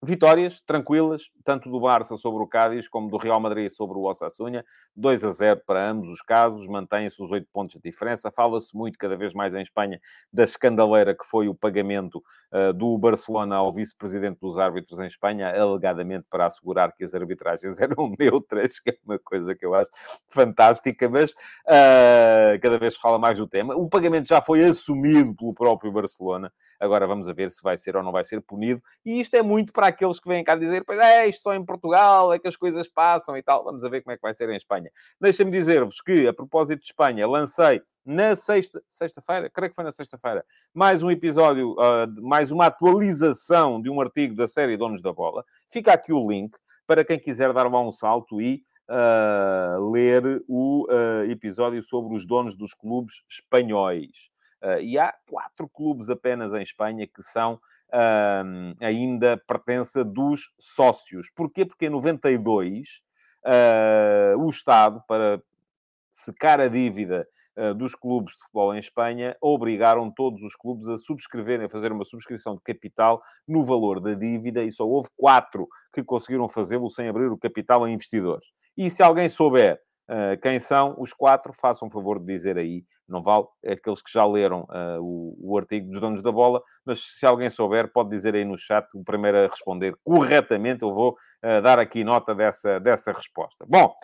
Vitórias 0.00 0.60
tranquilas, 0.60 1.22
tanto 1.42 1.68
do 1.68 1.80
Barça 1.80 2.16
sobre 2.16 2.40
o 2.40 2.46
Cádiz, 2.46 2.88
como 2.88 3.10
do 3.10 3.16
Real 3.16 3.40
Madrid 3.40 3.68
sobre 3.68 3.98
o 3.98 4.02
Osasuna. 4.02 4.64
2 4.94 5.24
a 5.24 5.30
0 5.32 5.62
para 5.66 5.90
ambos 5.90 6.08
os 6.08 6.22
casos, 6.22 6.68
mantém-se 6.68 7.20
os 7.20 7.28
8 7.32 7.48
pontos 7.52 7.74
de 7.74 7.90
diferença. 7.90 8.30
Fala-se 8.30 8.76
muito, 8.76 8.96
cada 8.96 9.16
vez 9.16 9.34
mais 9.34 9.56
em 9.56 9.60
Espanha, 9.60 10.00
da 10.32 10.44
escandaleira 10.44 11.16
que 11.16 11.24
foi 11.24 11.48
o 11.48 11.54
pagamento 11.54 12.22
uh, 12.52 12.72
do 12.72 12.96
Barcelona 12.96 13.56
ao 13.56 13.72
vice-presidente 13.72 14.38
dos 14.40 14.56
árbitros 14.56 15.00
em 15.00 15.06
Espanha, 15.06 15.50
alegadamente 15.50 16.26
para 16.30 16.46
assegurar 16.46 16.94
que 16.94 17.02
as 17.02 17.12
arbitragens 17.12 17.76
eram 17.82 18.14
neutras, 18.16 18.78
que 18.78 18.90
é 18.90 18.98
uma 19.04 19.18
coisa 19.18 19.52
que 19.52 19.66
eu 19.66 19.74
acho 19.74 19.90
fantástica, 20.28 21.08
mas 21.08 21.32
uh, 21.32 22.60
cada 22.62 22.78
vez 22.78 22.94
se 22.94 23.00
fala 23.00 23.18
mais 23.18 23.38
do 23.38 23.48
tema. 23.48 23.74
O 23.74 23.88
pagamento 23.88 24.28
já 24.28 24.40
foi 24.40 24.62
assumido 24.62 25.34
pelo 25.34 25.52
próprio 25.52 25.90
Barcelona. 25.90 26.52
Agora 26.80 27.06
vamos 27.06 27.28
a 27.28 27.32
ver 27.32 27.50
se 27.50 27.62
vai 27.62 27.76
ser 27.76 27.96
ou 27.96 28.02
não 28.02 28.12
vai 28.12 28.24
ser 28.24 28.40
punido. 28.40 28.82
E 29.04 29.20
isto 29.20 29.34
é 29.34 29.42
muito 29.42 29.72
para 29.72 29.88
aqueles 29.88 30.20
que 30.20 30.28
vêm 30.28 30.44
cá 30.44 30.54
dizer, 30.54 30.84
pois 30.84 30.98
é, 30.98 31.26
isto 31.26 31.42
só 31.42 31.54
em 31.54 31.64
Portugal, 31.64 32.32
é 32.32 32.38
que 32.38 32.48
as 32.48 32.56
coisas 32.56 32.88
passam 32.88 33.36
e 33.36 33.42
tal. 33.42 33.64
Vamos 33.64 33.84
a 33.84 33.88
ver 33.88 34.02
como 34.02 34.12
é 34.12 34.16
que 34.16 34.22
vai 34.22 34.34
ser 34.34 34.48
em 34.50 34.56
Espanha. 34.56 34.90
Deixem-me 35.20 35.50
dizer-vos 35.50 36.00
que, 36.00 36.26
a 36.26 36.32
propósito 36.32 36.80
de 36.80 36.86
Espanha, 36.86 37.26
lancei 37.26 37.82
na 38.04 38.34
sexta, 38.34 38.82
sexta-feira, 38.88 39.50
creio 39.50 39.68
que 39.68 39.74
foi 39.74 39.84
na 39.84 39.92
sexta-feira, 39.92 40.42
mais 40.72 41.02
um 41.02 41.10
episódio, 41.10 41.72
uh, 41.72 42.22
mais 42.22 42.50
uma 42.50 42.66
atualização 42.66 43.82
de 43.82 43.90
um 43.90 44.00
artigo 44.00 44.34
da 44.34 44.48
série 44.48 44.78
Donos 44.78 45.02
da 45.02 45.12
Bola. 45.12 45.44
Fica 45.68 45.92
aqui 45.92 46.10
o 46.10 46.26
link 46.26 46.56
para 46.86 47.04
quem 47.04 47.18
quiser 47.18 47.52
dar 47.52 47.66
um 47.66 47.92
salto 47.92 48.40
e 48.40 48.62
uh, 48.88 49.90
ler 49.90 50.42
o 50.48 50.86
uh, 50.86 51.30
episódio 51.30 51.82
sobre 51.82 52.14
os 52.14 52.26
donos 52.26 52.56
dos 52.56 52.72
clubes 52.72 53.22
espanhóis. 53.28 54.30
Uh, 54.62 54.80
e 54.80 54.98
há 54.98 55.14
quatro 55.28 55.68
clubes 55.68 56.10
apenas 56.10 56.52
em 56.52 56.62
Espanha 56.62 57.06
que 57.06 57.22
são 57.22 57.54
uh, 57.54 58.74
ainda 58.80 59.36
pertença 59.36 60.04
dos 60.04 60.52
sócios. 60.58 61.30
Porquê? 61.30 61.64
Porque 61.64 61.86
em 61.86 61.90
92 61.90 63.02
uh, 63.44 64.38
o 64.38 64.48
Estado, 64.50 65.02
para 65.06 65.40
secar 66.08 66.60
a 66.60 66.68
dívida 66.68 67.28
dos 67.76 67.92
clubes 67.92 68.34
de 68.34 68.42
futebol 68.42 68.72
em 68.72 68.78
Espanha, 68.78 69.36
obrigaram 69.40 70.12
todos 70.12 70.40
os 70.42 70.54
clubes 70.54 70.86
a 70.86 70.96
subscreverem, 70.96 71.66
a 71.66 71.68
fazer 71.68 71.90
uma 71.90 72.04
subscrição 72.04 72.54
de 72.54 72.62
capital 72.62 73.20
no 73.48 73.64
valor 73.64 73.98
da 73.98 74.14
dívida 74.14 74.62
e 74.62 74.70
só 74.70 74.86
houve 74.86 75.08
quatro 75.16 75.66
que 75.92 76.04
conseguiram 76.04 76.48
fazê-lo 76.48 76.88
sem 76.88 77.08
abrir 77.08 77.26
o 77.26 77.36
capital 77.36 77.82
a 77.82 77.90
investidores. 77.90 78.52
E 78.76 78.88
se 78.88 79.02
alguém 79.02 79.28
souber 79.28 79.82
Uh, 80.08 80.40
quem 80.40 80.58
são 80.58 80.94
os 80.98 81.12
quatro? 81.12 81.52
Façam 81.52 81.90
favor 81.90 82.18
de 82.18 82.24
dizer 82.24 82.56
aí. 82.56 82.82
Não 83.06 83.22
vale 83.22 83.44
aqueles 83.66 84.00
que 84.00 84.10
já 84.10 84.24
leram 84.24 84.62
uh, 84.62 85.02
o, 85.02 85.52
o, 85.52 85.58
artigo 85.58 85.90
dos 85.90 86.00
donos 86.00 86.22
da 86.22 86.32
bola, 86.32 86.62
mas 86.84 87.00
se 87.00 87.26
alguém 87.26 87.50
souber, 87.50 87.92
pode 87.92 88.08
dizer 88.08 88.34
aí 88.34 88.44
no 88.44 88.56
chat 88.56 88.86
o 88.94 89.04
primeiro 89.04 89.38
a 89.38 89.46
responder 89.46 89.94
corretamente. 90.02 90.82
Eu 90.82 90.94
vou 90.94 91.12
uh, 91.12 91.62
dar 91.62 91.78
aqui 91.78 92.04
nota 92.04 92.34
dessa, 92.34 92.80
dessa 92.80 93.12
resposta. 93.12 93.66
Bom, 93.68 93.94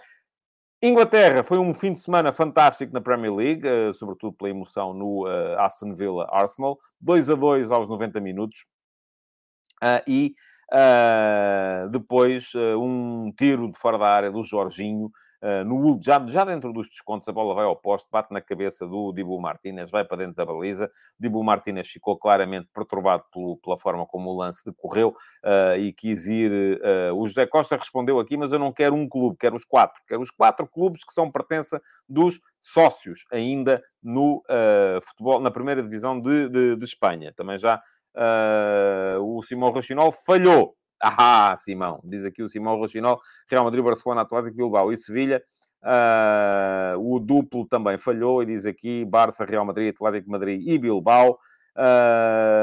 Inglaterra 0.83 1.43
foi 1.43 1.57
um 1.57 1.73
fim 1.73 1.93
de 1.93 1.99
semana 1.99 2.33
fantástico 2.33 2.93
na 2.93 3.01
Premier 3.01 3.35
League, 3.35 3.67
sobretudo 3.95 4.37
pela 4.37 4.51
emoção 4.51 4.93
no 4.93 5.25
Aston 5.57 5.95
Villa 5.95 6.29
Arsenal. 6.31 6.79
2 7.01 7.31
a 7.31 7.35
2 7.35 7.71
aos 7.71 7.88
90 7.88 8.21
minutos. 8.21 8.67
e 10.07 10.35
depois 11.90 12.53
um 12.79 13.33
tiro 13.33 13.71
de 13.71 13.79
fora 13.79 13.97
da 13.97 14.09
área 14.09 14.31
do 14.31 14.43
Jorginho 14.43 15.11
no, 15.67 15.99
já, 16.03 16.25
já 16.27 16.45
dentro 16.45 16.73
dos 16.73 16.89
descontos, 16.89 17.29
a 17.29 17.33
bola 17.33 17.55
vai 17.55 17.65
ao 17.65 17.77
posto, 17.77 18.09
bate 18.11 18.33
na 18.33 18.41
cabeça 18.41 18.87
do 18.87 19.13
Dibu 19.13 19.39
Martínez, 19.41 19.91
vai 19.91 20.05
para 20.05 20.19
dentro 20.19 20.35
da 20.35 20.47
baliza. 20.47 20.91
Dibu 21.19 21.43
Martínez 21.45 21.89
ficou 21.89 22.19
claramente 22.19 22.69
perturbado 22.73 23.25
pelo, 23.33 23.57
pela 23.59 23.77
forma 23.77 24.07
como 24.07 24.31
o 24.31 24.37
lance 24.37 24.65
decorreu 24.65 25.15
uh, 25.45 25.77
e 25.79 25.93
quis 25.93 26.27
ir. 26.27 26.51
Uh, 26.51 27.15
o 27.15 27.27
José 27.27 27.47
Costa 27.47 27.77
respondeu 27.77 28.19
aqui, 28.19 28.37
mas 28.37 28.53
eu 28.53 28.59
não 28.59 28.73
quero 28.73 28.95
um 28.95 29.09
clube, 29.09 29.37
quero 29.39 29.55
os 29.55 29.65
quatro. 29.65 30.03
Quero 30.07 30.23
os 30.23 30.31
quatro 30.31 30.67
clubes 30.67 31.05
que 31.05 31.13
são 31.13 31.31
pertença 31.31 31.81
dos 32.09 32.41
sócios 32.61 33.25
ainda 33.31 33.83
no 34.03 34.43
futebol, 35.03 35.41
na 35.41 35.51
primeira 35.51 35.83
divisão 35.83 36.19
de, 36.19 36.49
de, 36.49 36.77
de 36.77 36.85
Espanha. 36.85 37.33
Também 37.37 37.59
já 37.59 37.81
o 39.21 39.43
Simão 39.43 39.71
Rochinol 39.71 40.13
falhou 40.13 40.75
ah, 41.05 41.55
Simão, 41.57 42.01
diz 42.05 42.25
aqui 42.25 42.43
o 42.43 42.49
Simão 42.49 42.77
Rochinol, 42.77 43.21
Real 43.49 43.64
Madrid, 43.64 43.85
Barcelona, 43.85 44.23
Atlético, 44.23 44.57
Bilbao 44.57 44.93
e 44.93 44.97
Sevilha. 44.97 45.43
Uh, 45.83 46.97
o 46.99 47.21
duplo 47.21 47.67
também 47.67 47.99
falhou 47.99 48.43
e 48.43 48.47
diz 48.47 48.64
aqui 48.64 49.05
Barça, 49.05 49.45
Real 49.45 49.67
Madrid, 49.67 49.95
Atlético 49.95 50.31
Madrid 50.31 50.67
e 50.67 50.79
Bilbao. 50.79 51.38
Uh, 51.77 52.55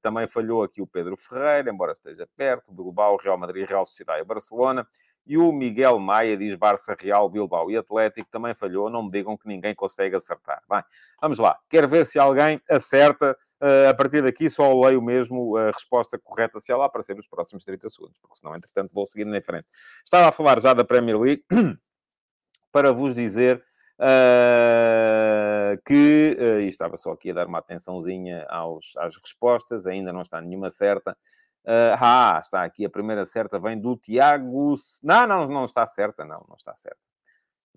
também 0.00 0.26
falhou 0.26 0.62
aqui 0.62 0.80
o 0.80 0.86
Pedro 0.86 1.14
Ferreira, 1.16 1.70
embora 1.70 1.92
esteja 1.92 2.26
perto. 2.36 2.72
Bilbao, 2.72 3.16
Real 3.16 3.36
Madrid, 3.36 3.68
Real 3.68 3.84
Sociedade 3.84 4.22
e 4.22 4.24
Barcelona. 4.24 4.86
E 5.28 5.36
o 5.36 5.52
Miguel 5.52 5.98
Maia 5.98 6.36
diz 6.36 6.54
Barça, 6.54 6.96
Real, 6.98 7.28
Bilbao 7.28 7.70
e 7.70 7.76
Atlético. 7.76 8.28
Também 8.30 8.54
falhou. 8.54 8.88
Não 8.88 9.04
me 9.04 9.10
digam 9.10 9.36
que 9.36 9.46
ninguém 9.46 9.74
consegue 9.74 10.16
acertar. 10.16 10.62
Bem, 10.68 10.82
vamos 11.20 11.38
lá. 11.38 11.58
Quero 11.68 11.86
ver 11.86 12.06
se 12.06 12.18
alguém 12.18 12.60
acerta 12.68 13.36
Uh, 13.60 13.90
a 13.90 13.94
partir 13.94 14.22
daqui 14.22 14.48
só 14.48 14.72
leio 14.72 15.02
mesmo 15.02 15.56
a 15.56 15.72
resposta 15.72 16.16
correta 16.16 16.60
se 16.60 16.70
ela 16.70 16.84
aparecer 16.84 17.16
nos 17.16 17.26
próximos 17.26 17.64
30 17.64 17.88
segundos, 17.88 18.16
porque 18.20 18.36
senão, 18.38 18.54
entretanto, 18.54 18.94
vou 18.94 19.04
seguir 19.04 19.26
em 19.26 19.42
frente. 19.42 19.66
Estava 20.04 20.28
a 20.28 20.32
falar 20.32 20.60
já 20.60 20.72
da 20.72 20.84
Premier 20.84 21.18
League 21.18 21.44
para 22.70 22.92
vos 22.92 23.16
dizer 23.16 23.60
uh, 23.98 25.82
que, 25.84 26.36
uh, 26.38 26.60
e 26.60 26.68
estava 26.68 26.96
só 26.96 27.10
aqui 27.10 27.32
a 27.32 27.34
dar 27.34 27.48
uma 27.48 27.58
atençãozinha 27.58 28.46
aos, 28.48 28.96
às 28.96 29.16
respostas, 29.16 29.86
ainda 29.86 30.12
não 30.12 30.20
está 30.20 30.40
nenhuma 30.40 30.70
certa. 30.70 31.16
Uh, 31.64 31.96
ah, 32.00 32.38
está 32.42 32.64
aqui, 32.64 32.84
a 32.84 32.90
primeira 32.90 33.24
certa 33.24 33.58
vem 33.58 33.78
do 33.78 33.96
Tiago... 33.96 34.74
Não, 35.02 35.26
não, 35.26 35.48
não 35.48 35.64
está 35.64 35.86
certa, 35.86 36.24
não, 36.24 36.44
não 36.48 36.56
está 36.56 36.74
certa 36.74 37.08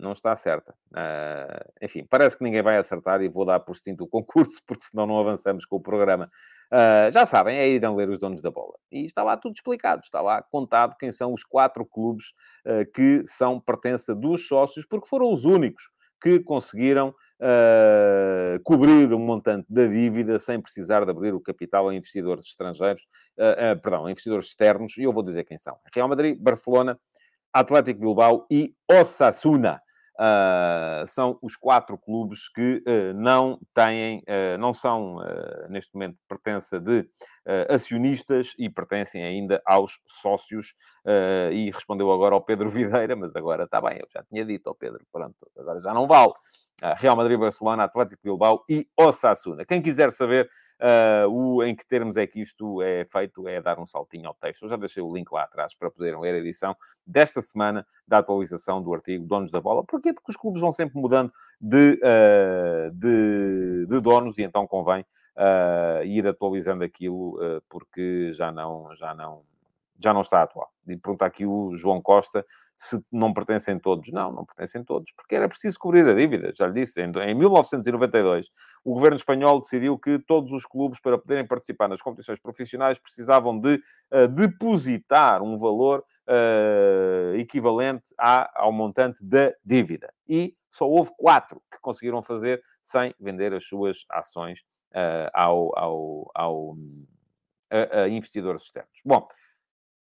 não 0.02 0.13
está 0.13 0.36
certa. 0.36 0.74
Uh, 0.91 1.72
enfim, 1.82 2.06
parece 2.10 2.38
que 2.38 2.44
ninguém 2.44 2.62
vai 2.62 2.78
acertar 2.78 3.22
e 3.22 3.30
vou 3.30 3.46
dar 3.46 3.60
por 3.60 3.74
extinto 3.74 4.04
o 4.04 4.08
concurso, 4.08 4.60
porque 4.65 4.84
senão 4.84 5.06
não 5.06 5.20
avançamos 5.20 5.65
com 5.65 5.78
o 5.78 5.82
programa. 5.82 6.30
Uh, 6.72 7.12
já 7.12 7.26
sabem, 7.26 7.58
é 7.58 7.70
irem 7.70 7.96
ler 7.96 8.10
os 8.10 8.17
donos 8.17 8.41
da 8.41 8.50
bola. 8.50 8.74
E 8.91 9.06
está 9.06 9.24
lá 9.24 9.38
tudo 9.38 9.54
explicado, 9.56 10.02
está 10.04 10.22
lá 10.22 10.41
contado 10.41 10.98
quem 10.98 11.12
são 11.12 11.32
os 11.32 11.44
quatro 11.44 11.86
clubes 11.86 12.34
que 12.94 13.24
são 13.26 13.60
pertença 13.60 14.13
dos 14.13 14.48
sócios, 14.48 14.86
porque 14.86 15.08
foram 15.08 15.32
os 15.32 15.46
únicos 15.46 15.89
que 16.22 16.39
conseguiram 16.39 17.13
cobrir 18.63 19.12
o 19.13 19.19
montante 19.19 19.65
da 19.69 19.88
dívida 19.88 20.39
sem 20.39 20.62
precisar 20.62 21.04
de 21.06 21.12
abrir 21.12 21.34
o 21.34 21.41
capital 21.41 21.89
a 21.89 21.95
investidores 21.95 22.45
estrangeiros, 22.45 23.01
perdão, 23.82 24.06
a 24.06 24.12
investidores 24.12 24.47
externos, 24.47 24.97
e 24.97 25.04
eu 25.04 25.12
vou 25.13 25.23
dizer 25.23 25.43
quem 25.43 25.58
são. 25.58 25.75
Real 25.93 26.08
Madrid, 26.08 26.38
Barcelona, 26.39 26.99
Atlético 27.54 28.01
Bilbao 28.01 28.45
e 28.49 28.73
Osasuna. 28.89 29.82
Uh, 30.21 31.08
são 31.08 31.39
os 31.41 31.56
quatro 31.56 31.97
clubes 31.97 32.47
que 32.47 32.84
uh, 32.88 33.13
não 33.15 33.60
têm, 33.73 34.19
uh, 34.19 34.58
não 34.60 34.71
são, 34.71 35.17
neste 35.67 35.93
momento, 35.95 36.17
pertença 36.27 36.80
de 36.80 37.10
acionistas 37.69 38.54
e 38.60 38.69
pertencem 38.69 39.23
ainda 39.23 39.62
aos 39.65 39.99
sócios. 40.06 40.75
e 41.51 41.71
respondeu 41.71 42.12
agora 42.12 42.36
ao 42.36 42.41
Pedro 42.41 42.69
Videira, 42.69 43.15
mas 43.15 43.36
agora 43.36 43.63
está 43.63 43.82
bem, 43.82 43.97
eu 43.97 44.08
já 44.13 44.23
tinha 44.23 44.45
dito 44.45 44.67
ao 44.67 44.75
Pedro, 44.75 45.04
pronto, 45.12 45.49
agora 45.58 45.80
já 45.80 45.91
não 45.93 46.08
vale. 46.08 46.34
Real 46.98 47.15
Madrid, 47.15 47.39
Barcelona, 47.39 47.84
Atlético 47.84 48.22
Bilbao 48.24 48.63
e 48.70 48.88
Osasuna. 48.98 49.65
Quem 49.65 49.82
quiser 49.82 50.12
saber 50.12 50.50
Uh, 50.82 51.30
o, 51.30 51.63
em 51.63 51.76
que 51.76 51.86
termos 51.86 52.17
é 52.17 52.26
que 52.26 52.41
isto 52.41 52.82
é 52.82 53.06
feito 53.06 53.48
é 53.48 53.62
dar 53.62 53.78
um 53.78 53.86
saltinho 53.86 54.28
ao 54.28 54.34
texto. 54.34 54.63
Eu 54.63 54.70
já 54.70 54.76
deixei 54.76 55.04
o 55.04 55.13
link 55.13 55.32
lá 55.32 55.44
atrás 55.44 55.76
para 55.76 55.91
poderem 55.91 56.20
ler 56.20 56.34
a 56.34 56.39
edição 56.39 56.76
desta 57.06 57.39
semana 57.39 57.86
da 58.08 58.17
atualização 58.17 58.82
do 58.82 58.91
artigo 58.91 59.28
Donos 59.28 59.52
da 59.52 59.62
Bola. 59.62 59.84
Porquê? 59.84 60.12
Porque 60.12 60.32
os 60.32 60.36
clubes 60.36 60.60
vão 60.60 60.72
sempre 60.72 61.00
mudando 61.00 61.32
de, 61.60 62.00
uh, 62.02 62.91
de, 62.96 63.86
de 63.86 64.00
donos 64.00 64.39
e 64.39 64.41
então 64.41 64.65
convém 64.65 65.06
uh, 65.38 66.04
ir 66.04 66.28
atualizando 66.28 66.84
aquilo 66.84 67.38
porque 67.70 68.34
já 68.34 68.52
não, 68.52 68.96
já 68.96 69.13
não, 69.13 69.44
já 69.98 70.12
não 70.12 70.22
está 70.22 70.41
atual. 70.41 70.72
E 70.88 70.98
pergunta 70.98 71.28
aqui 71.28 71.46
o 71.46 71.76
João 71.76 72.02
Costa 72.02 72.44
se 72.82 73.00
não 73.12 73.32
pertencem 73.32 73.78
todos. 73.78 74.12
Não, 74.12 74.32
não 74.32 74.44
pertencem 74.44 74.84
todos, 74.84 75.12
porque 75.12 75.36
era 75.36 75.48
preciso 75.48 75.78
cobrir 75.78 76.04
a 76.08 76.15
dívida. 76.15 76.52
Já 76.52 76.65
lhe 76.65 76.74
disse, 76.74 77.00
em, 77.00 77.12
em 77.12 77.36
1992, 77.36 78.50
o 78.84 78.96
governo 78.96 79.17
espanhol 79.17 79.60
decidiu 79.60 80.00
que 80.00 80.17
todos 80.17 80.52
os 80.52 80.65
clubes, 80.65 81.00
para 81.00 81.15
poderem 81.15 81.46
participar 81.46 81.88
nas 81.88 82.02
competições 82.02 82.39
profissionais, 82.39 82.98
precisavam 82.98 83.60
de 83.60 83.76
uh, 84.12 84.28
depositar 84.28 85.44
um 85.44 85.58
valor 85.58 86.04
uh, 86.28 87.36
equivalente 87.36 88.15
à, 88.17 88.52
ao 88.60 88.72
montante 88.72 89.24
da 89.24 89.54
dívida. 89.63 90.12
E 90.28 90.56
só 90.72 90.89
houve 90.89 91.12
quatro 91.15 91.62
que 91.72 91.80
conseguiram 91.82 92.24
fazer 92.24 92.63
sem 92.82 93.13
vender 93.20 93.54
as 93.54 93.63
suas 93.63 94.06
ações 94.10 94.62
uh, 94.96 95.30
ao, 95.36 95.78
ao, 95.78 96.32
ao 96.34 96.76
a, 97.70 98.02
a 98.02 98.10
investidores 98.10 98.63
externos. 98.63 99.02
Bom, 99.06 99.28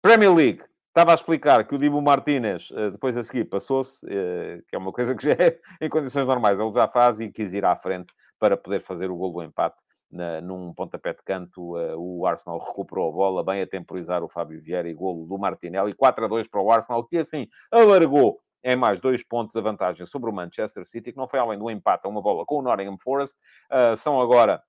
Premier 0.00 0.32
League. 0.32 0.62
Estava 0.98 1.12
a 1.12 1.14
explicar 1.14 1.64
que 1.64 1.76
o 1.76 1.78
Dibu 1.78 2.02
Martínez, 2.02 2.72
eh, 2.74 2.90
depois 2.90 3.16
a 3.16 3.22
seguir, 3.22 3.44
passou-se, 3.44 4.04
eh, 4.10 4.60
que 4.66 4.74
é 4.74 4.78
uma 4.80 4.90
coisa 4.90 5.14
que 5.14 5.22
já 5.22 5.30
é 5.38 5.60
em 5.80 5.88
condições 5.88 6.26
normais, 6.26 6.58
ele 6.58 6.72
já 6.72 6.88
faz 6.88 7.20
e 7.20 7.30
quis 7.30 7.52
ir 7.52 7.64
à 7.64 7.76
frente 7.76 8.12
para 8.36 8.56
poder 8.56 8.80
fazer 8.80 9.08
o 9.08 9.14
gol 9.14 9.32
do 9.32 9.42
empate 9.44 9.80
num 10.42 10.74
pontapé 10.74 11.12
de 11.12 11.22
canto, 11.22 11.76
o 11.96 12.26
Arsenal 12.26 12.58
recuperou 12.58 13.10
a 13.10 13.12
bola, 13.12 13.44
bem 13.44 13.62
a 13.62 13.66
temporizar 13.66 14.24
o 14.24 14.28
Fábio 14.28 14.60
Vieira 14.60 14.88
e 14.88 14.94
golo 14.94 15.24
do 15.24 15.38
Martinelli, 15.38 15.94
4 15.94 16.24
a 16.24 16.28
2 16.28 16.48
para 16.48 16.62
o 16.62 16.72
Arsenal, 16.72 17.04
que 17.04 17.18
assim 17.18 17.46
alargou 17.70 18.40
em 18.64 18.74
mais 18.74 19.00
dois 19.00 19.22
pontos 19.22 19.54
a 19.54 19.60
vantagem 19.60 20.04
sobre 20.04 20.28
o 20.30 20.32
Manchester 20.32 20.84
City, 20.84 21.12
que 21.12 21.18
não 21.18 21.28
foi 21.28 21.38
além 21.38 21.58
do 21.58 21.70
empate 21.70 22.06
a 22.06 22.08
uma 22.08 22.20
bola 22.20 22.44
com 22.44 22.56
o 22.56 22.62
Nottingham 22.62 22.96
Forest. 22.98 23.36
São 23.98 24.20
agora 24.20 24.60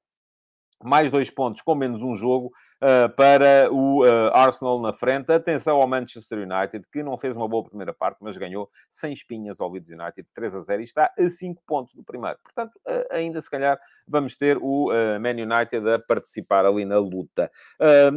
mais 0.84 1.12
dois 1.12 1.30
pontos 1.30 1.62
com 1.62 1.76
menos 1.76 2.02
um 2.02 2.16
jogo 2.16 2.52
uh, 2.82 3.10
para 3.16 3.72
o 3.72 4.06
uh, 4.06 4.32
Arsenal 4.34 4.82
na 4.82 4.94
frente. 4.94 5.32
Atenção 5.32 5.78
ao 5.78 5.88
Manchester 5.88 6.40
United, 6.40 6.86
que 6.92 7.04
não 7.04 7.18
fez 7.18 7.36
uma 7.36 7.48
boa 7.48 7.64
primeira 7.64 7.94
parte, 7.94 8.18
mas 8.22 8.38
ganhou 8.38 8.70
sem 8.90 9.12
espinhas 9.14 9.60
ao 9.60 9.70
Leeds 9.70 9.90
United 9.90 10.28
3 10.34 10.56
a 10.56 10.60
0 10.60 10.82
e 10.82 10.84
está 10.84 11.12
a 11.18 11.30
5 11.30 11.62
pontos 11.66 11.94
do 11.94 12.04
primeiro. 12.04 12.38
Portanto, 12.44 12.76
uh, 12.88 13.06
ainda 13.12 13.42
se 13.42 13.50
calhar 13.50 13.80
vamos 14.08 14.36
ter 14.36 14.58
o 14.60 14.90
Man 15.20 15.32
United 15.32 15.88
a 15.90 16.00
participar 16.00 16.66
ali 16.66 16.86
na 16.86 16.98
luta. 16.98 17.52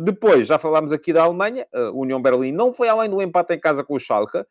depois, 0.04 0.46
já 0.46 0.58
falámos 0.58 0.92
aqui 0.92 1.12
da 1.12 1.22
Alemanha, 1.22 1.66
uh, 1.74 1.98
União 1.98 2.20
Berlim 2.20 2.52
não 2.52 2.72
foi 2.72 2.88
além 2.88 3.10
do 3.10 3.20
empate 3.20 3.54
em 3.54 3.60
casa 3.60 3.84
com 3.84 3.94
o 3.94 4.00
Schalke, 4.00 4.44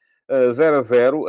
0 0.54 0.78
a 0.78 0.82
0. 0.82 1.26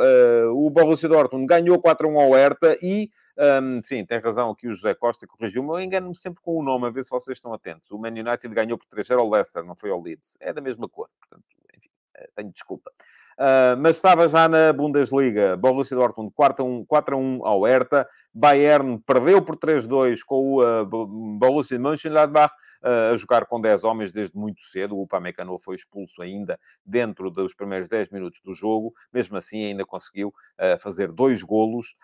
o 0.55 0.69
Borussia 0.69 1.09
Dortmund 1.09 1.45
ganhou 1.45 1.79
4 1.81 2.07
a 2.07 2.11
1 2.11 2.19
ao 2.19 2.31
Hertha 2.31 2.77
e 2.81 3.09
um, 3.37 3.81
sim, 3.81 4.05
tem 4.05 4.19
razão 4.19 4.51
aqui 4.51 4.67
o 4.67 4.73
José 4.73 4.93
Costa, 4.93 5.25
corrigiu-me. 5.25 5.69
Eu 5.69 5.79
engano-me 5.79 6.15
sempre 6.15 6.41
com 6.41 6.57
o 6.57 6.63
nome, 6.63 6.87
a 6.87 6.89
ver 6.89 7.03
se 7.03 7.09
vocês 7.09 7.37
estão 7.37 7.53
atentos. 7.53 7.89
O 7.91 7.97
Man 7.97 8.09
United 8.09 8.47
ganhou 8.49 8.77
por 8.77 8.87
3 8.87 9.11
ao 9.11 9.29
Leicester, 9.29 9.63
não 9.63 9.75
foi 9.75 9.89
ao 9.89 10.01
Leeds. 10.01 10.37
É 10.39 10.53
da 10.53 10.61
mesma 10.61 10.87
cor, 10.87 11.09
portanto, 11.19 11.43
enfim, 11.75 11.89
eh, 12.15 12.29
tenho 12.35 12.51
desculpa. 12.51 12.91
Uh, 13.33 13.75
mas 13.79 13.95
estava 13.95 14.27
já 14.29 14.47
na 14.47 14.71
Bundesliga. 14.71 15.57
Borussia 15.57 15.97
Dortmund 15.97 16.31
4 16.35 16.63
a 16.63 16.67
1, 16.67 16.85
4 16.85 17.15
a 17.15 17.19
1 17.19 17.45
ao 17.45 17.63
Hertha. 17.63 18.07
Bayern 18.33 18.99
perdeu 18.99 19.41
por 19.41 19.57
3-2 19.57 20.19
com 20.25 20.35
o 20.35 20.81
uh, 20.81 20.85
Borussia 20.85 21.79
Mönchengladbach 21.79 22.53
a 22.83 23.15
jogar 23.15 23.45
com 23.45 23.59
10 23.59 23.83
homens 23.83 24.11
desde 24.11 24.37
muito 24.37 24.61
cedo. 24.61 24.95
O 24.95 25.03
Upamecano 25.03 25.57
foi 25.57 25.75
expulso 25.75 26.21
ainda 26.21 26.59
dentro 26.85 27.29
dos 27.31 27.53
primeiros 27.53 27.87
10 27.87 28.09
minutos 28.09 28.41
do 28.43 28.53
jogo. 28.53 28.93
Mesmo 29.11 29.37
assim, 29.37 29.65
ainda 29.65 29.85
conseguiu 29.85 30.29
uh, 30.29 30.79
fazer 30.79 31.11
dois 31.11 31.41
golos. 31.41 31.95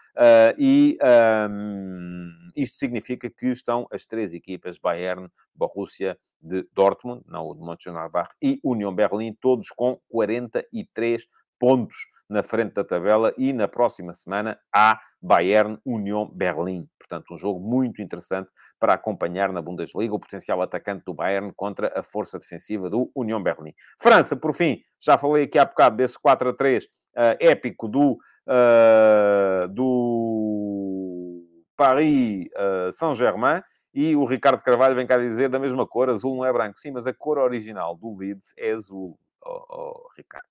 e 0.57 0.97
um, 1.49 2.29
isto 2.55 2.77
significa 2.77 3.29
que 3.29 3.47
estão 3.47 3.87
as 3.91 4.05
três 4.05 4.33
equipas, 4.33 4.77
Bayern, 4.79 5.29
Borussia 5.53 6.17
de 6.41 6.65
Dortmund, 6.73 7.23
não 7.27 7.47
o 7.47 7.53
de 7.53 7.61
Mönchengladbach, 7.61 8.33
e 8.41 8.59
União 8.63 8.93
Berlim, 8.93 9.33
todos 9.39 9.69
com 9.69 9.99
43 10.09 11.27
pontos 11.59 11.95
na 12.29 12.43
frente 12.43 12.73
da 12.73 12.83
tabela 12.83 13.33
e 13.37 13.51
na 13.51 13.67
próxima 13.67 14.13
semana 14.13 14.59
há 14.73 14.99
Bayern 15.21 15.79
União 15.83 16.29
Berlim. 16.29 16.87
Portanto, 16.99 17.33
um 17.33 17.37
jogo 17.37 17.59
muito 17.59 18.01
interessante 18.01 18.51
para 18.79 18.93
acompanhar 18.93 19.51
na 19.51 19.61
Bundesliga, 19.61 20.13
o 20.13 20.19
potencial 20.19 20.61
atacante 20.61 21.03
do 21.05 21.13
Bayern 21.13 21.51
contra 21.55 21.91
a 21.97 22.03
força 22.03 22.37
defensiva 22.37 22.89
do 22.89 23.11
União 23.15 23.41
Berlim. 23.41 23.73
França, 23.99 24.35
por 24.35 24.53
fim, 24.53 24.81
já 24.99 25.17
falei 25.17 25.45
aqui 25.45 25.57
há 25.57 25.65
bocado 25.65 25.97
desse 25.97 26.19
4 26.19 26.49
a 26.49 26.53
3 26.53 26.85
uh, 26.85 26.89
épico 27.39 27.87
do, 27.87 28.19
uh, 28.47 29.67
do 29.69 31.43
Paris 31.75 32.47
uh, 32.47 32.91
Saint-Germain. 32.91 33.63
E 33.91 34.15
o 34.15 34.23
Ricardo 34.23 34.61
Carvalho 34.61 34.95
vem 34.95 35.07
cá 35.07 35.17
dizer 35.17 35.49
da 35.49 35.57
mesma 35.57 35.87
cor, 35.87 36.09
azul 36.09 36.35
não 36.35 36.45
é 36.45 36.53
branco. 36.53 36.77
Sim, 36.77 36.91
mas 36.91 37.07
a 37.07 37.13
cor 37.13 37.39
original 37.39 37.95
do 37.95 38.15
Leeds 38.15 38.53
é 38.55 38.71
azul, 38.71 39.19
oh, 39.43 39.65
oh, 39.67 40.09
Ricardo. 40.15 40.47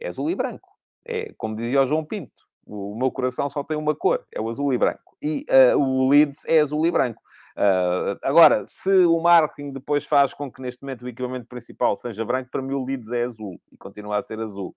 É 0.00 0.06
azul 0.06 0.30
e 0.30 0.34
branco. 0.36 0.71
É, 1.04 1.32
como 1.36 1.56
dizia 1.56 1.82
o 1.82 1.86
João 1.86 2.04
Pinto, 2.04 2.32
o 2.66 2.96
meu 2.96 3.10
coração 3.10 3.48
só 3.48 3.64
tem 3.64 3.76
uma 3.76 3.94
cor, 3.94 4.24
é 4.32 4.40
o 4.40 4.48
azul 4.48 4.72
e 4.72 4.78
branco. 4.78 5.16
E 5.20 5.44
uh, 5.50 5.78
o 5.78 6.08
Leeds 6.08 6.44
é 6.46 6.60
azul 6.60 6.86
e 6.86 6.90
branco. 6.90 7.20
Uh, 7.56 8.18
agora, 8.22 8.64
se 8.66 9.04
o 9.04 9.20
marketing 9.20 9.72
depois 9.72 10.06
faz 10.06 10.32
com 10.32 10.50
que 10.50 10.62
neste 10.62 10.82
momento 10.82 11.02
o 11.02 11.08
equipamento 11.08 11.46
principal 11.46 11.96
seja 11.96 12.24
branco, 12.24 12.50
para 12.50 12.62
mim 12.62 12.74
o 12.74 12.84
Leeds 12.84 13.10
é 13.10 13.24
azul 13.24 13.60
e 13.70 13.76
continua 13.76 14.18
a 14.18 14.22
ser 14.22 14.40
azul. 14.40 14.74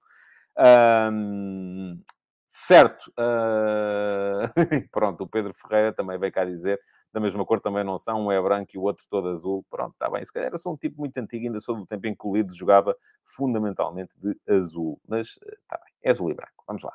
Um, 0.57 2.01
certo. 2.45 3.11
Uh... 3.19 4.49
Pronto, 4.91 5.23
o 5.23 5.27
Pedro 5.27 5.53
Ferreira 5.53 5.93
também 5.93 6.17
veio 6.17 6.31
cá 6.31 6.43
dizer 6.43 6.79
da 7.15 7.21
mesma 7.21 7.45
cor 7.45 7.61
também 7.61 7.81
não 7.81 7.97
são, 7.97 8.25
um 8.25 8.31
é 8.31 8.41
branco 8.41 8.71
e 8.73 8.77
o 8.77 8.81
outro 8.81 9.05
todo 9.09 9.29
azul. 9.29 9.65
Pronto, 9.69 9.93
está 9.93 10.09
bem. 10.09 10.23
Se 10.25 10.33
calhar 10.33 10.51
eu 10.51 10.57
sou 10.57 10.73
um 10.73 10.77
tipo 10.77 10.99
muito 10.99 11.17
antigo, 11.17 11.45
ainda 11.45 11.59
sou 11.59 11.73
do 11.73 11.85
tempo 11.85 12.05
em 12.07 12.13
que 12.13 12.27
o 12.27 12.33
Leeds 12.33 12.57
jogava 12.57 12.93
fundamentalmente 13.23 14.19
de 14.19 14.37
azul. 14.53 14.99
Mas 15.07 15.27
está 15.27 15.77
bem, 15.77 15.93
é 16.03 16.09
azul 16.09 16.29
e 16.29 16.33
branco. 16.33 16.61
Vamos 16.67 16.83
lá. 16.83 16.93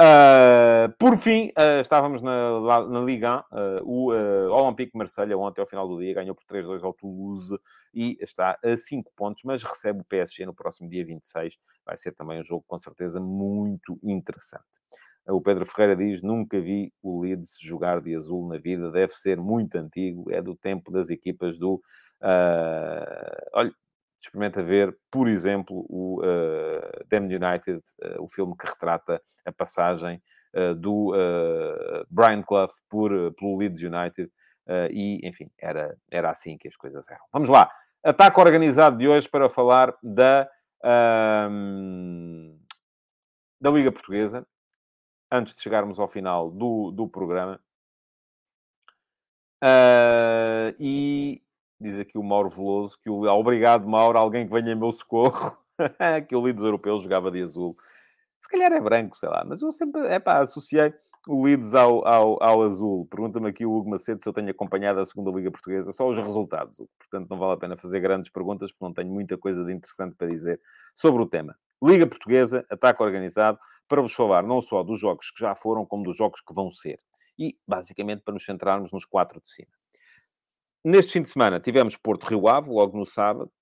Uh, 0.00 0.90
por 0.98 1.18
fim, 1.18 1.48
uh, 1.48 1.82
estávamos 1.82 2.22
na, 2.22 2.86
na 2.88 3.00
Liga 3.00 3.44
1. 3.52 3.84
Uh, 3.84 3.84
o 3.84 4.64
Olympique 4.64 4.96
Marselha 4.96 5.36
ontem, 5.36 5.60
ao 5.60 5.66
final 5.66 5.86
do 5.86 6.00
dia, 6.00 6.14
ganhou 6.14 6.34
por 6.34 6.44
3-2 6.46 6.82
ao 6.82 6.94
Toulouse 6.94 7.54
e 7.92 8.16
está 8.22 8.58
a 8.64 8.74
5 8.74 9.12
pontos, 9.14 9.42
mas 9.44 9.62
recebe 9.62 10.00
o 10.00 10.04
PSG 10.04 10.46
no 10.46 10.54
próximo 10.54 10.88
dia 10.88 11.04
26. 11.04 11.58
Vai 11.84 11.98
ser 11.98 12.12
também 12.12 12.40
um 12.40 12.42
jogo, 12.42 12.64
com 12.66 12.78
certeza, 12.78 13.20
muito 13.20 13.98
interessante. 14.02 14.80
O 15.28 15.40
Pedro 15.40 15.64
Ferreira 15.64 15.96
diz: 15.96 16.22
Nunca 16.22 16.60
vi 16.60 16.92
o 17.02 17.20
Leeds 17.20 17.58
jogar 17.60 18.00
de 18.00 18.14
azul 18.14 18.48
na 18.48 18.58
vida, 18.58 18.90
deve 18.90 19.12
ser 19.12 19.38
muito 19.38 19.76
antigo, 19.76 20.30
é 20.30 20.42
do 20.42 20.56
tempo 20.56 20.90
das 20.90 21.10
equipas 21.10 21.58
do. 21.58 21.80
Uh, 22.20 23.50
olha, 23.54 23.72
experimenta 24.22 24.62
ver, 24.62 24.96
por 25.10 25.28
exemplo, 25.28 25.84
o 25.88 26.20
uh, 26.20 27.04
Damned 27.08 27.34
United, 27.34 27.78
uh, 27.78 28.22
o 28.22 28.28
filme 28.28 28.56
que 28.56 28.66
retrata 28.66 29.20
a 29.44 29.52
passagem 29.52 30.22
uh, 30.54 30.74
do 30.74 31.10
uh, 31.10 32.06
Brian 32.08 32.42
Clough 32.42 32.70
por, 32.88 33.10
pelo 33.34 33.58
Leeds 33.58 33.82
United, 33.82 34.30
e, 34.92 35.20
enfim, 35.26 35.50
era, 35.58 35.98
era 36.08 36.30
assim 36.30 36.56
que 36.56 36.68
as 36.68 36.76
coisas 36.76 37.06
eram. 37.08 37.24
Vamos 37.32 37.48
lá. 37.48 37.68
Ataque 38.02 38.38
organizado 38.38 38.96
de 38.96 39.08
hoje 39.08 39.28
para 39.28 39.48
falar 39.48 39.92
da, 40.00 40.48
da 43.60 43.70
Liga 43.70 43.90
Portuguesa, 43.90 44.46
antes 45.32 45.54
de 45.54 45.62
chegarmos 45.62 45.98
ao 45.98 46.06
final 46.06 46.50
do, 46.50 46.90
do 46.90 47.08
programa. 47.08 47.58
e 50.78 51.42
diz 51.80 51.98
aqui 51.98 52.18
o 52.18 52.22
Mauro 52.22 52.50
Veloso, 52.50 52.98
que 53.02 53.08
o 53.08 53.22
obrigado, 53.24 53.88
Mauro, 53.88 54.18
alguém 54.18 54.46
que 54.46 54.52
venha 54.52 54.72
em 54.72 54.78
meu 54.78 54.92
socorro, 54.92 55.56
que 56.28 56.36
o 56.36 56.40
Leeds 56.42 56.62
europeu 56.62 57.00
jogava 57.00 57.30
de 57.30 57.42
azul. 57.42 57.76
Se 58.38 58.48
calhar 58.48 58.72
é 58.72 58.80
branco, 58.80 59.16
sei 59.16 59.28
lá, 59.28 59.44
mas 59.44 59.62
eu 59.62 59.72
sempre, 59.72 60.06
é 60.06 60.18
pá, 60.18 60.40
associei 60.40 60.92
o 61.28 61.44
Leeds 61.44 61.74
ao, 61.74 62.06
ao, 62.06 62.42
ao 62.42 62.62
azul. 62.62 63.06
Pergunta-me 63.06 63.48
aqui 63.48 63.64
o 63.64 63.72
Hugo 63.72 63.90
Macedo 63.90 64.20
se 64.20 64.28
eu 64.28 64.32
tenho 64.32 64.50
acompanhado 64.50 65.00
a 65.00 65.04
segunda 65.04 65.30
Liga 65.30 65.50
Portuguesa, 65.50 65.92
só 65.92 66.08
os 66.08 66.18
resultados, 66.18 66.76
portanto 66.98 67.30
não 67.30 67.38
vale 67.38 67.54
a 67.54 67.56
pena 67.56 67.76
fazer 67.76 68.00
grandes 68.00 68.30
perguntas, 68.30 68.70
porque 68.70 68.84
não 68.84 68.92
tenho 68.92 69.10
muita 69.10 69.38
coisa 69.38 69.64
de 69.64 69.72
interessante 69.72 70.14
para 70.14 70.28
dizer 70.28 70.60
sobre 70.94 71.22
o 71.22 71.26
tema. 71.26 71.56
Liga 71.82 72.06
Portuguesa, 72.06 72.64
ataque 72.70 73.02
organizado, 73.02 73.58
para 73.92 74.00
vos 74.00 74.14
falar 74.14 74.42
não 74.42 74.62
só 74.62 74.82
dos 74.82 74.98
jogos 74.98 75.30
que 75.30 75.38
já 75.38 75.54
foram, 75.54 75.84
como 75.84 76.02
dos 76.02 76.16
jogos 76.16 76.40
que 76.40 76.54
vão 76.54 76.70
ser. 76.70 76.98
E, 77.38 77.58
basicamente, 77.68 78.22
para 78.22 78.32
nos 78.32 78.42
centrarmos 78.42 78.90
nos 78.90 79.04
quatro 79.04 79.38
de 79.38 79.46
cima. 79.46 79.68
Neste 80.82 81.12
fim 81.12 81.20
de 81.20 81.28
semana 81.28 81.60
tivemos 81.60 81.94
Porto 81.98 82.24
Rio 82.24 82.48
Ave, 82.48 82.70
logo 82.70 82.96
no 82.96 83.04
sábado. 83.04 83.52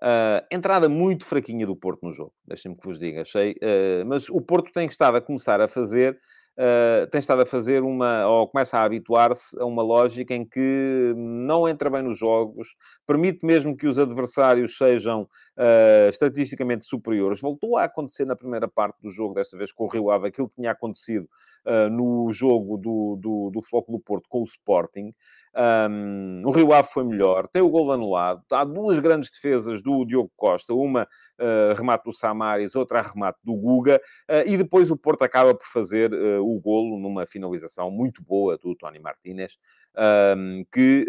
Uh, 0.00 0.46
entrada 0.48 0.88
muito 0.88 1.26
fraquinha 1.26 1.66
do 1.66 1.74
Porto 1.74 2.06
no 2.06 2.12
jogo, 2.12 2.32
deixem-me 2.46 2.76
que 2.76 2.86
vos 2.86 3.00
diga, 3.00 3.22
achei. 3.22 3.54
Uh, 3.54 4.06
mas 4.06 4.28
o 4.28 4.40
Porto 4.40 4.70
tem 4.70 4.86
estado 4.86 5.16
a 5.16 5.20
começar 5.20 5.60
a 5.60 5.66
fazer, 5.66 6.16
uh, 6.60 7.06
tem 7.10 7.18
estado 7.18 7.40
a 7.40 7.46
fazer 7.46 7.82
uma, 7.82 8.26
ou 8.28 8.46
começa 8.46 8.78
a 8.78 8.84
habituar-se 8.84 9.58
a 9.58 9.64
uma 9.64 9.82
lógica 9.82 10.34
em 10.34 10.44
que 10.44 11.14
não 11.16 11.66
entra 11.66 11.88
bem 11.88 12.02
nos 12.02 12.18
jogos, 12.18 12.76
permite 13.06 13.44
mesmo 13.44 13.76
que 13.76 13.86
os 13.86 13.98
adversários 13.98 14.76
sejam 14.76 15.28
estatisticamente 16.08 16.86
superiores. 16.86 17.38
Voltou 17.38 17.76
a 17.76 17.84
acontecer 17.84 18.24
na 18.24 18.34
primeira 18.34 18.66
parte 18.66 18.96
do 19.02 19.10
jogo, 19.10 19.34
desta 19.34 19.58
vez 19.58 19.70
com 19.70 19.84
o 19.84 19.88
Rio 19.88 20.10
Ave, 20.10 20.28
aquilo 20.28 20.48
que 20.48 20.54
tinha 20.54 20.70
acontecido 20.70 21.28
no 21.90 22.32
jogo 22.32 22.76
do, 22.76 23.16
do, 23.20 23.50
do 23.50 23.62
Floco 23.62 23.92
do 23.92 23.98
Porto 23.98 24.28
com 24.28 24.40
o 24.40 24.44
Sporting. 24.44 25.12
Um, 25.52 26.42
o 26.44 26.52
Rio 26.52 26.72
Ave 26.72 26.88
foi 26.88 27.02
melhor, 27.02 27.48
tem 27.48 27.60
o 27.60 27.68
gol 27.68 27.90
anulado. 27.90 28.42
Há 28.52 28.64
duas 28.64 28.98
grandes 29.00 29.30
defesas 29.30 29.82
do 29.82 30.04
Diogo 30.04 30.30
Costa, 30.36 30.72
uma 30.72 31.02
uh, 31.02 31.74
remate 31.76 32.04
do 32.04 32.12
Samaris, 32.12 32.76
outra 32.76 33.02
remate 33.02 33.38
do 33.42 33.54
Guga, 33.56 34.00
uh, 34.30 34.46
e 34.46 34.56
depois 34.56 34.90
o 34.90 34.96
Porto 34.96 35.22
acaba 35.22 35.52
por 35.52 35.66
fazer 35.66 36.12
uh, 36.12 36.44
o 36.44 36.60
golo 36.60 36.98
numa 37.00 37.26
finalização 37.26 37.90
muito 37.90 38.22
boa 38.22 38.56
do 38.58 38.76
Tony 38.76 39.00
Martínez, 39.00 39.58
um, 40.36 40.64
que 40.72 41.04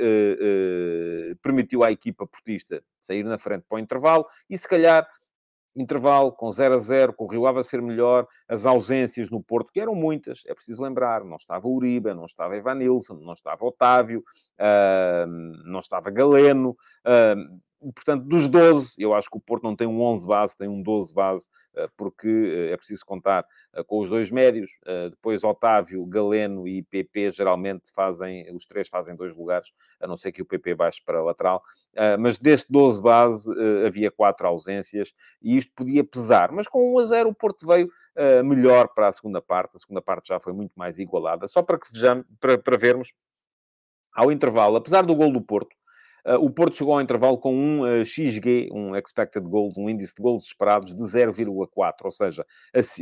permitiu 1.44 1.84
à 1.84 1.92
equipa 1.92 2.26
portista 2.26 2.84
sair 3.00 3.24
na 3.24 3.38
frente 3.38 3.64
para 3.70 3.76
o 3.76 3.80
intervalo 3.80 4.26
e 4.50 4.58
se 4.58 4.68
calhar 4.68 5.08
intervalo, 5.76 6.32
com 6.32 6.50
0 6.50 6.76
a 6.76 6.78
0, 6.78 7.14
com 7.14 7.26
o 7.26 7.28
Rio 7.28 7.46
Ave 7.46 7.60
a 7.60 7.64
ser 7.64 7.82
melhor, 7.82 8.28
as 8.48 8.66
ausências 8.66 9.30
no 9.30 9.42
Porto, 9.42 9.72
que 9.72 9.80
eram 9.80 9.96
muitas, 9.96 10.42
é 10.46 10.54
preciso 10.54 10.84
lembrar, 10.84 11.24
não 11.24 11.36
estava 11.36 11.68
Uribe, 11.68 12.14
não 12.14 12.26
estava 12.26 12.56
Evanilson, 12.56 13.16
não 13.16 13.34
estava 13.34 13.66
Otávio, 13.66 14.24
uh, 14.60 15.28
não 15.66 15.80
estava 15.80 16.10
Galeno, 16.10 16.72
uh, 17.06 17.62
portanto, 17.96 18.26
dos 18.26 18.48
12, 18.48 18.96
eu 19.00 19.14
acho 19.14 19.30
que 19.30 19.38
o 19.38 19.40
Porto 19.40 19.64
não 19.64 19.76
tem 19.76 19.88
um 19.88 20.02
11 20.02 20.28
base, 20.28 20.58
tem 20.58 20.68
um 20.68 20.82
12 20.82 21.14
base, 21.14 21.50
eh, 21.76 21.90
porque 21.98 22.28
eh, 22.28 22.74
é 22.74 22.78
preciso 22.78 23.04
contar 23.06 23.46
eh, 23.74 23.84
com 23.84 24.00
os 24.00 24.10
dois 24.10 24.30
médios. 24.30 24.72
Depois, 25.10 25.44
Otávio, 25.44 26.06
Galeno 26.06 26.68
e 26.68 26.84
PP 26.84 27.32
geralmente 27.32 27.92
fazem, 27.94 28.54
os 28.56 28.66
três 28.66 28.88
fazem 28.88 29.16
dois 29.16 29.36
lugares, 29.36 29.72
a 30.00 30.08
não 30.08 30.16
ser 30.16 30.32
que 30.32 30.42
o 30.42 30.46
PP 30.46 30.76
baixe 30.76 31.02
para 31.04 31.20
a 31.20 31.24
lateral. 31.24 31.64
Mas 32.20 32.38
deste 32.38 32.72
12 32.72 33.02
base 33.02 33.52
havia 33.86 34.12
quatro 34.12 34.48
ausências 34.48 35.14
e 35.42 35.58
isto 35.58 35.72
podia 35.76 36.04
pesar. 36.04 36.52
Mas 36.52 36.68
com 36.68 36.96
1 36.96 37.00
a 37.00 37.06
0 37.06 37.30
o 37.30 37.36
Porto 37.36 37.66
veio 37.66 37.90
melhor 38.44 38.90
para 38.90 39.08
a 39.08 39.12
segunda 39.12 39.42
parte. 39.42 39.78
A 39.78 39.80
segunda 39.80 40.02
parte 40.02 40.28
já 40.28 40.40
foi 40.40 40.54
muito 40.54 40.74
mais 40.76 40.98
igualada. 41.00 41.48
Só 41.48 41.62
para 41.62 41.80
que 41.80 41.88
vejamos, 41.92 42.26
para, 42.40 42.58
para 42.58 42.78
vermos, 42.78 43.14
ao 44.14 44.32
intervalo, 44.32 44.76
apesar 44.76 45.04
do 45.04 45.16
gol 45.16 45.32
do 45.32 45.42
Porto, 45.42 45.76
o 46.40 46.50
Porto 46.50 46.78
chegou 46.78 46.94
ao 46.94 47.02
intervalo 47.02 47.38
com 47.38 47.54
um 47.54 47.82
uh, 47.82 48.06
XG, 48.06 48.70
um 48.72 48.96
expected 48.96 49.48
goals, 49.48 49.78
um 49.78 49.90
índice 49.90 50.14
de 50.16 50.22
gols 50.22 50.46
esperados 50.46 50.94
de 50.94 51.02
0,4, 51.02 51.94
ou 52.04 52.12
seja, 52.12 52.46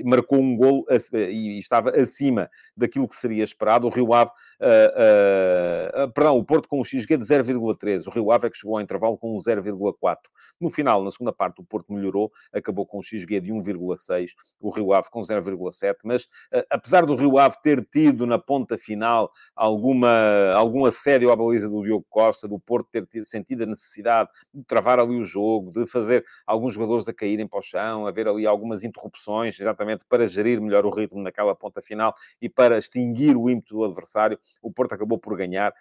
marcou 0.06 0.40
um 0.40 0.56
gol 0.56 0.86
e 1.14 1.60
estava 1.60 1.92
acima 1.92 2.50
daquilo 2.76 3.08
que 3.08 3.16
seria 3.16 3.44
esperado. 3.44 3.88
O 3.88 3.90
Rio 3.90 4.14
Ave, 4.14 4.32
uh, 4.32 6.12
perdão, 6.14 6.38
o 6.38 6.44
Porto 6.44 6.68
com 6.68 6.80
um 6.80 6.86
XG 6.86 7.18
de 7.18 7.26
0,3, 7.26 8.08
o 8.08 8.10
Rio 8.10 8.32
Ave 8.32 8.48
é 8.48 8.50
que 8.50 8.58
chegou 8.58 8.78
ao 8.78 8.82
intervalo 8.82 9.18
com 9.18 9.36
um 9.36 9.38
0,4. 9.38 10.18
No 10.60 10.70
final, 10.70 11.04
na 11.04 11.12
segunda 11.12 11.34
parte, 11.34 11.62
o 11.62 11.64
Porto 11.64 11.92
melhorou, 11.94 12.32
acabou 12.54 12.86
com 12.86 13.00
um 13.00 13.02
XG 13.02 13.42
de 13.42 13.52
1,6, 13.52 14.32
o 14.60 14.70
Rio 14.70 14.94
Ave 14.94 15.10
com 15.10 15.22
0,7, 15.22 15.96
mas 16.06 16.28
apesar 16.70 17.06
do 17.06 17.16
Rio 17.16 17.38
Ave 17.38 17.58
ter 17.62 17.86
tido 17.86 18.26
na 18.26 18.40
ponta 18.40 18.78
final 18.78 19.32
alguma, 19.56 20.54
algum 20.54 20.86
assédio 20.86 21.32
à 21.32 21.36
baliza 21.36 21.70
do 21.70 21.84
Diogo 21.84 22.06
Costa, 22.10 22.48
do 22.48 22.60
Porto 22.60 22.88
ter 22.92 23.06
sentido 23.24 23.64
a 23.64 23.66
necessidade 23.66 24.30
de 24.54 24.64
travar 24.64 25.00
ali 25.00 25.20
o 25.20 25.26
jogo, 25.26 25.72
de 25.72 25.86
fazer 25.86 26.26
alguns 26.46 26.74
jogadores 26.74 27.08
a 27.08 27.14
caírem 27.14 27.48
para 27.48 27.60
o 27.60 27.62
chão, 27.62 28.08
haver 28.08 28.28
ali 28.28 28.46
algumas 28.46 28.84
interrupções, 28.84 29.60
exatamente 29.60 30.06
para 30.08 30.28
gerir 30.28 30.62
melhor 30.62 30.86
o 30.86 30.90
ritmo 30.90 31.22
naquela 31.22 31.56
ponta 31.56 31.82
final 31.82 32.14
e 32.42 32.50
para 32.50 32.78
extinguir 32.78 33.36
o 33.36 33.50
ímpeto 33.50 33.76
do 33.76 33.84
adversário. 33.86 34.40
O 34.62 34.72
Porto 34.72 34.94
acabou 34.94 35.18
por 35.18 35.36
ganhar. 35.36 35.74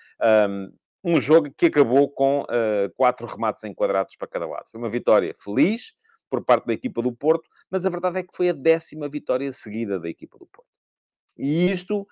Um, 0.48 0.72
um 1.04 1.20
jogo 1.20 1.50
que 1.56 1.66
acabou 1.66 2.08
com 2.10 2.42
uh, 2.42 2.92
quatro 2.96 3.26
remates 3.26 3.62
enquadrados 3.64 4.16
para 4.16 4.28
cada 4.28 4.46
lado. 4.46 4.68
Foi 4.68 4.80
uma 4.80 4.90
vitória 4.90 5.32
feliz 5.34 5.92
por 6.28 6.44
parte 6.44 6.66
da 6.66 6.72
equipa 6.72 7.00
do 7.00 7.12
Porto, 7.12 7.48
mas 7.70 7.86
a 7.86 7.90
verdade 7.90 8.18
é 8.18 8.22
que 8.22 8.36
foi 8.36 8.50
a 8.50 8.52
décima 8.52 9.08
vitória 9.08 9.50
seguida 9.52 9.98
da 9.98 10.08
equipa 10.08 10.38
do 10.38 10.46
Porto. 10.46 10.68
E 11.36 11.70
isto 11.70 12.06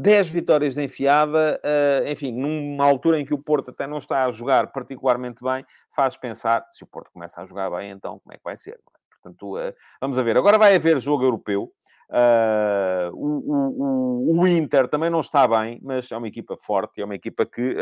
10 0.00 0.30
vitórias 0.30 0.74
de 0.74 0.84
enfiada, 0.84 1.60
uh, 1.64 2.08
enfim, 2.08 2.30
numa 2.30 2.84
altura 2.84 3.18
em 3.18 3.24
que 3.24 3.34
o 3.34 3.38
Porto 3.38 3.72
até 3.72 3.84
não 3.84 3.98
está 3.98 4.24
a 4.24 4.30
jogar 4.30 4.70
particularmente 4.70 5.42
bem, 5.42 5.64
faz 5.92 6.16
pensar, 6.16 6.64
se 6.70 6.84
o 6.84 6.86
Porto 6.86 7.10
começa 7.10 7.42
a 7.42 7.44
jogar 7.44 7.68
bem, 7.70 7.90
então 7.90 8.20
como 8.20 8.32
é 8.32 8.36
que 8.36 8.44
vai 8.44 8.56
ser? 8.56 8.74
É? 8.74 8.98
Portanto, 9.20 9.58
uh, 9.58 9.74
vamos 10.00 10.16
a 10.16 10.22
ver. 10.22 10.36
Agora 10.36 10.56
vai 10.56 10.76
haver 10.76 11.00
jogo 11.00 11.24
europeu. 11.24 11.72
Uh, 12.10 13.10
o, 13.12 14.30
o, 14.32 14.40
o, 14.40 14.46
Inter 14.46 14.86
também 14.86 15.10
não 15.10 15.18
está 15.18 15.48
bem, 15.48 15.80
mas 15.82 16.10
é 16.12 16.16
uma 16.16 16.28
equipa 16.28 16.56
forte, 16.56 17.00
é 17.02 17.04
uma 17.04 17.16
equipa 17.16 17.44
que, 17.44 17.74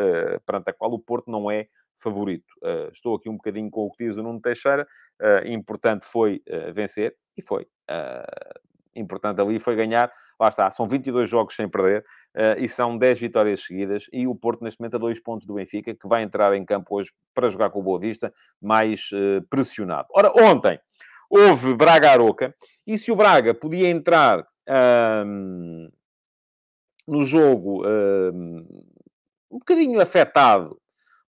perante 0.46 0.70
a 0.70 0.72
qual 0.72 0.92
o 0.92 0.98
Porto 0.98 1.30
não 1.30 1.50
é 1.50 1.68
favorito. 1.98 2.46
estou 2.90 3.14
aqui 3.14 3.28
um 3.28 3.36
bocadinho 3.36 3.70
com 3.70 3.82
o 3.82 3.90
que 3.90 4.04
diz 4.04 4.16
o 4.16 4.22
Nuno 4.22 4.40
Teixeira. 4.40 4.86
importante 5.44 6.06
foi 6.06 6.42
vencer, 6.74 7.14
e 7.36 7.42
foi 7.42 7.68
importante 8.96 9.40
ali 9.40 9.58
foi 9.58 9.76
ganhar, 9.76 10.12
lá 10.38 10.48
está, 10.48 10.70
são 10.70 10.88
22 10.88 11.28
jogos 11.28 11.54
sem 11.54 11.68
perder 11.68 12.04
uh, 12.34 12.58
e 12.58 12.68
são 12.68 12.96
10 12.96 13.20
vitórias 13.20 13.64
seguidas. 13.64 14.06
E 14.12 14.26
o 14.26 14.34
Porto, 14.34 14.62
neste 14.62 14.80
momento, 14.80 14.96
a 14.96 14.98
dois 14.98 15.20
pontos 15.20 15.46
do 15.46 15.54
Benfica, 15.54 15.94
que 15.94 16.08
vai 16.08 16.22
entrar 16.22 16.54
em 16.54 16.64
campo 16.64 16.96
hoje 16.96 17.12
para 17.34 17.48
jogar 17.48 17.70
com 17.70 17.80
o 17.80 17.82
Boa 17.82 17.98
Vista, 17.98 18.32
mais 18.60 19.10
uh, 19.12 19.42
pressionado. 19.48 20.08
Ora, 20.12 20.32
ontem 20.34 20.78
houve 21.28 21.74
Braga-Aroca 21.74 22.54
e 22.86 22.96
se 22.98 23.10
o 23.10 23.16
Braga 23.16 23.54
podia 23.54 23.88
entrar 23.88 24.46
no 27.06 27.22
jogo 27.22 27.86
um, 27.86 28.66
um 29.48 29.58
bocadinho 29.58 30.00
afetado 30.00 30.76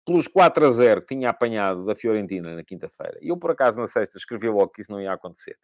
pelos 0.08 0.26
4 0.26 0.66
a 0.66 0.72
0 0.72 1.02
que 1.02 1.16
tinha 1.16 1.30
apanhado 1.30 1.86
da 1.86 1.94
Fiorentina 1.94 2.56
na 2.56 2.64
quinta-feira. 2.64 3.18
E 3.22 3.28
eu, 3.28 3.38
por 3.38 3.52
acaso, 3.52 3.80
na 3.80 3.88
sexta, 3.88 4.18
escrevi 4.18 4.48
logo 4.48 4.70
que 4.70 4.82
isso 4.82 4.92
não 4.92 5.02
ia 5.02 5.12
acontecer 5.12 5.58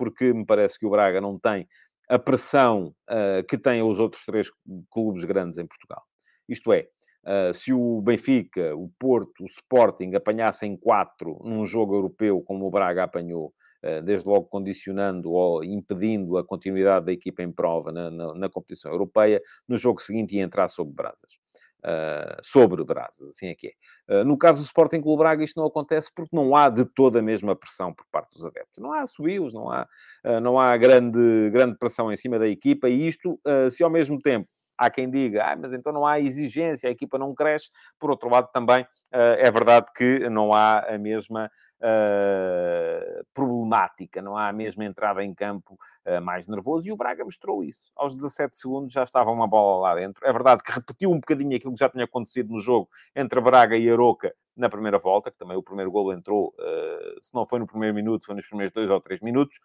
porque 0.00 0.32
me 0.32 0.46
parece 0.46 0.78
que 0.78 0.86
o 0.86 0.90
Braga 0.90 1.20
não 1.20 1.38
tem 1.38 1.68
a 2.08 2.18
pressão 2.18 2.94
uh, 3.10 3.46
que 3.46 3.58
têm 3.58 3.82
os 3.82 4.00
outros 4.00 4.24
três 4.24 4.48
clubes 4.90 5.24
grandes 5.24 5.58
em 5.58 5.66
Portugal. 5.66 6.02
Isto 6.48 6.72
é, 6.72 6.88
uh, 7.26 7.52
se 7.52 7.70
o 7.70 8.00
Benfica, 8.00 8.74
o 8.74 8.90
Porto, 8.98 9.44
o 9.44 9.46
Sporting 9.46 10.14
apanhassem 10.14 10.74
quatro 10.74 11.38
num 11.44 11.66
jogo 11.66 11.94
europeu, 11.94 12.40
como 12.40 12.66
o 12.66 12.70
Braga 12.70 13.04
apanhou, 13.04 13.52
uh, 13.84 14.02
desde 14.02 14.26
logo 14.26 14.46
condicionando 14.46 15.32
ou 15.32 15.62
impedindo 15.62 16.38
a 16.38 16.44
continuidade 16.46 17.04
da 17.04 17.12
equipa 17.12 17.42
em 17.42 17.52
prova 17.52 17.92
na, 17.92 18.10
na, 18.10 18.34
na 18.34 18.48
competição 18.48 18.90
europeia, 18.90 19.42
no 19.68 19.76
jogo 19.76 20.00
seguinte 20.00 20.34
ia 20.34 20.42
entrar 20.42 20.66
sob 20.68 20.90
brasas. 20.90 21.38
Uh, 21.82 22.36
sobre 22.42 22.84
brasas, 22.84 23.30
assim 23.30 23.46
é 23.46 23.54
que 23.54 23.68
é. 23.68 24.20
Uh, 24.20 24.24
no 24.24 24.36
caso 24.36 24.58
do 24.58 24.64
Sporting 24.66 25.00
Clube 25.00 25.20
Braga, 25.20 25.42
isto 25.42 25.58
não 25.58 25.66
acontece 25.66 26.10
porque 26.14 26.36
não 26.36 26.54
há 26.54 26.68
de 26.68 26.84
toda 26.84 27.20
a 27.20 27.22
mesma 27.22 27.56
pressão 27.56 27.94
por 27.94 28.04
parte 28.12 28.34
dos 28.34 28.44
adeptos. 28.44 28.76
Não 28.78 28.92
há 28.92 29.06
subios, 29.06 29.54
não 29.54 29.70
há, 29.70 29.88
uh, 30.26 30.40
não 30.40 30.60
há 30.60 30.76
grande, 30.76 31.48
grande 31.50 31.78
pressão 31.78 32.12
em 32.12 32.16
cima 32.16 32.38
da 32.38 32.46
equipa 32.46 32.86
e 32.86 33.06
isto, 33.06 33.40
se 33.70 33.82
ao 33.82 33.88
mesmo 33.88 34.20
tempo 34.20 34.46
há 34.76 34.90
quem 34.90 35.10
diga, 35.10 35.42
ah, 35.44 35.56
mas 35.56 35.72
então 35.72 35.90
não 35.90 36.06
há 36.06 36.20
exigência, 36.20 36.88
a 36.88 36.92
equipa 36.92 37.18
não 37.18 37.34
cresce. 37.34 37.70
Por 37.98 38.10
outro 38.10 38.28
lado, 38.28 38.48
também 38.52 38.86
é 39.10 39.50
verdade 39.50 39.86
que 39.94 40.28
não 40.28 40.52
há 40.52 40.80
a 40.80 40.98
mesma 40.98 41.50
uh, 41.80 43.24
problemática, 43.32 44.22
não 44.22 44.36
há 44.36 44.48
a 44.48 44.52
mesma 44.52 44.84
entrada 44.84 45.24
em 45.24 45.34
campo 45.34 45.78
uh, 46.06 46.20
mais 46.20 46.48
nervoso, 46.48 46.86
e 46.86 46.92
o 46.92 46.96
Braga 46.96 47.24
mostrou 47.24 47.64
isso. 47.64 47.90
Aos 47.96 48.12
17 48.14 48.56
segundos 48.56 48.92
já 48.92 49.02
estava 49.02 49.30
uma 49.30 49.48
bola 49.48 49.88
lá 49.88 49.94
dentro. 49.94 50.24
É 50.26 50.32
verdade 50.32 50.62
que 50.62 50.72
repetiu 50.72 51.10
um 51.10 51.20
bocadinho 51.20 51.56
aquilo 51.56 51.72
que 51.72 51.80
já 51.80 51.88
tinha 51.88 52.04
acontecido 52.04 52.52
no 52.52 52.60
jogo 52.60 52.88
entre 53.14 53.40
Braga 53.40 53.76
e 53.76 53.90
Aroca 53.90 54.34
na 54.56 54.68
primeira 54.68 54.98
volta, 54.98 55.30
que 55.30 55.38
também 55.38 55.56
o 55.56 55.62
primeiro 55.62 55.90
gol 55.90 56.12
entrou, 56.12 56.48
uh, 56.58 57.18
se 57.22 57.32
não 57.34 57.46
foi 57.46 57.58
no 57.58 57.66
primeiro 57.66 57.94
minuto, 57.94 58.26
foi 58.26 58.34
nos 58.34 58.46
primeiros 58.46 58.72
dois 58.72 58.90
ou 58.90 59.00
três 59.00 59.20
minutos, 59.20 59.58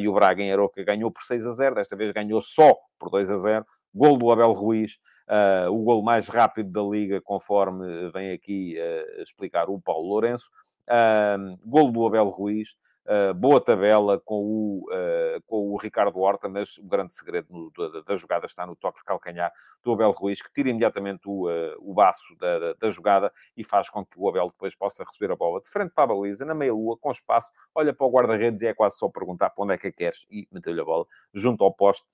e 0.00 0.08
o 0.08 0.12
Braga 0.12 0.42
em 0.42 0.52
Aroca 0.52 0.82
ganhou 0.84 1.10
por 1.10 1.22
6 1.22 1.46
a 1.46 1.50
0, 1.50 1.74
desta 1.76 1.96
vez 1.96 2.12
ganhou 2.12 2.40
só 2.40 2.76
por 2.98 3.10
2 3.10 3.30
a 3.30 3.36
0, 3.36 3.66
gol 3.94 4.16
do 4.16 4.30
Abel 4.30 4.52
Ruiz, 4.52 4.98
Uh, 5.28 5.70
o 5.70 5.84
gol 5.84 6.02
mais 6.02 6.26
rápido 6.26 6.70
da 6.70 6.80
liga, 6.80 7.20
conforme 7.20 8.10
vem 8.10 8.32
aqui 8.32 8.78
uh, 8.78 9.22
explicar 9.22 9.68
o 9.68 9.78
Paulo 9.78 10.08
Lourenço. 10.08 10.48
Uh, 10.88 11.56
golo 11.64 11.92
do 11.92 12.06
Abel 12.06 12.28
Ruiz, 12.30 12.74
uh, 13.08 13.34
boa 13.34 13.60
tabela 13.60 14.20
com 14.20 14.44
o, 14.44 14.86
uh, 14.92 15.42
com 15.46 15.70
o 15.70 15.76
Ricardo 15.76 16.18
Horta, 16.20 16.48
mas 16.48 16.76
o 16.78 16.84
grande 16.84 17.12
segredo 17.12 17.46
no, 17.50 17.70
da, 17.70 18.02
da, 18.02 18.16
jogada 18.16 18.46
está 18.46 18.66
no 18.66 18.76
toque 18.76 18.98
de 18.98 19.04
calcanhar 19.04 19.52
do 19.82 19.92
Abel 19.92 20.10
Ruiz, 20.10 20.42
que 20.42 20.52
tira 20.52 20.68
imediatamente 20.68 21.22
o, 21.26 21.48
uh, 21.48 21.74
o 21.78 21.94
baço 21.94 22.36
da, 22.38 22.58
da, 22.58 22.72
da, 22.74 22.90
jogada 22.90 23.32
e 23.56 23.64
faz 23.64 23.88
com 23.88 24.04
que 24.04 24.18
o 24.18 24.28
Abel 24.28 24.46
depois 24.48 24.74
possa 24.74 25.02
receber 25.02 25.32
a 25.32 25.36
bola 25.36 25.60
de 25.60 25.68
frente 25.68 25.92
para 25.94 26.04
a 26.04 26.06
baliza, 26.08 26.44
na 26.44 26.54
meia-lua, 26.54 26.96
com 26.98 27.10
espaço, 27.10 27.50
olha 27.74 27.92
para 27.92 28.06
o 28.06 28.10
guarda-redes 28.10 28.60
e 28.60 28.66
é 28.66 28.74
quase 28.74 28.98
só 28.98 29.08
perguntar 29.08 29.50
para 29.50 29.64
onde 29.64 29.74
é 29.74 29.78
que 29.78 29.86
a 29.86 29.92
queres 29.92 30.26
e 30.30 30.46
meteu-lhe 30.52 30.80
a 30.80 30.84
bola 30.84 31.06
junto 31.32 31.64
ao 31.64 31.72
poste 31.72 32.06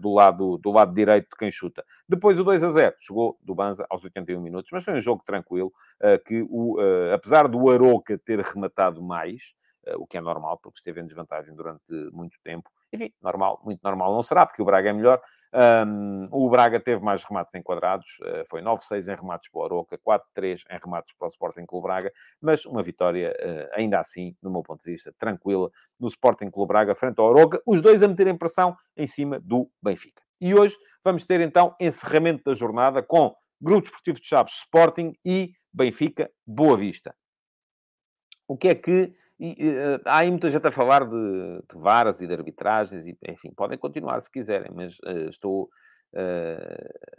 do, 0.00 0.12
lado, 0.12 0.58
do 0.58 0.72
lado 0.72 0.92
direito 0.92 1.30
de 1.30 1.36
quem 1.36 1.52
chuta. 1.52 1.84
Depois 2.08 2.40
o 2.40 2.42
2 2.42 2.64
a 2.64 2.70
0 2.70 2.96
chegou 2.98 3.38
do 3.40 3.54
Banza 3.54 3.86
aos 3.88 4.02
81 4.02 4.40
minutos, 4.40 4.70
mas 4.72 4.84
foi 4.84 4.94
um 4.94 5.00
jogo 5.00 5.22
tranquilo, 5.24 5.72
que 6.26 6.44
o, 6.50 6.78
apesar 7.14 7.46
do 7.46 7.70
Aroca 7.70 8.18
ter 8.18 8.40
rematado 8.40 9.00
mais, 9.00 9.54
o 9.96 10.06
que 10.06 10.18
é 10.18 10.20
normal, 10.20 10.58
porque 10.58 10.78
esteve 10.78 11.00
em 11.00 11.06
desvantagem 11.06 11.54
durante 11.54 11.92
muito 12.12 12.38
tempo. 12.42 12.70
Enfim, 12.92 13.12
normal, 13.20 13.60
muito 13.64 13.80
normal 13.82 14.12
não 14.12 14.22
será, 14.22 14.46
porque 14.46 14.62
o 14.62 14.64
Braga 14.64 14.90
é 14.90 14.92
melhor. 14.92 15.20
Um, 15.52 16.24
o 16.30 16.50
Braga 16.50 16.78
teve 16.78 17.02
mais 17.02 17.24
remates 17.24 17.54
enquadrados, 17.54 18.18
uh, 18.20 18.42
foi 18.48 18.60
9-6 18.60 19.10
em 19.10 19.16
remates 19.16 19.50
para 19.50 19.60
o 19.60 19.64
Aroca, 19.64 19.98
4-3 19.98 20.62
em 20.70 20.78
remates 20.78 21.14
para 21.16 21.26
o 21.26 21.28
Sporting 21.28 21.64
Clube 21.64 21.86
Braga, 21.86 22.12
mas 22.40 22.66
uma 22.66 22.82
vitória, 22.82 23.34
uh, 23.40 23.78
ainda 23.78 23.98
assim, 23.98 24.36
no 24.42 24.50
meu 24.50 24.62
ponto 24.62 24.82
de 24.84 24.90
vista, 24.90 25.12
tranquila, 25.18 25.70
no 25.98 26.08
Sporting 26.08 26.50
Clube 26.50 26.68
Braga 26.68 26.94
frente 26.94 27.18
ao 27.18 27.30
Aroca, 27.30 27.62
os 27.66 27.80
dois 27.80 28.02
a 28.02 28.08
meterem 28.08 28.36
pressão 28.36 28.76
em 28.96 29.06
cima 29.06 29.40
do 29.40 29.70
Benfica. 29.82 30.22
E 30.40 30.54
hoje 30.54 30.76
vamos 31.02 31.24
ter 31.24 31.40
então 31.40 31.74
encerramento 31.80 32.44
da 32.44 32.54
jornada 32.54 33.02
com 33.02 33.34
Grupo 33.60 33.88
Desportivo 33.88 34.20
de 34.20 34.26
Chaves 34.26 34.52
Sporting 34.52 35.14
e 35.24 35.52
Benfica 35.72 36.30
Boa 36.46 36.76
Vista. 36.76 37.14
O 38.46 38.56
que 38.56 38.68
é 38.68 38.74
que 38.74 39.10
e, 39.38 39.68
uh, 39.70 40.00
há 40.04 40.18
aí 40.18 40.30
muita 40.30 40.50
gente 40.50 40.66
a 40.66 40.72
falar 40.72 41.04
de, 41.04 41.62
de, 41.70 41.78
varas 41.78 42.20
e 42.20 42.26
de 42.26 42.34
arbitragens, 42.34 43.06
e, 43.06 43.16
enfim, 43.28 43.52
podem 43.52 43.78
continuar 43.78 44.20
se 44.20 44.30
quiserem, 44.30 44.72
mas 44.74 44.98
uh, 45.00 45.28
estou. 45.28 45.68
Uh, 46.12 47.18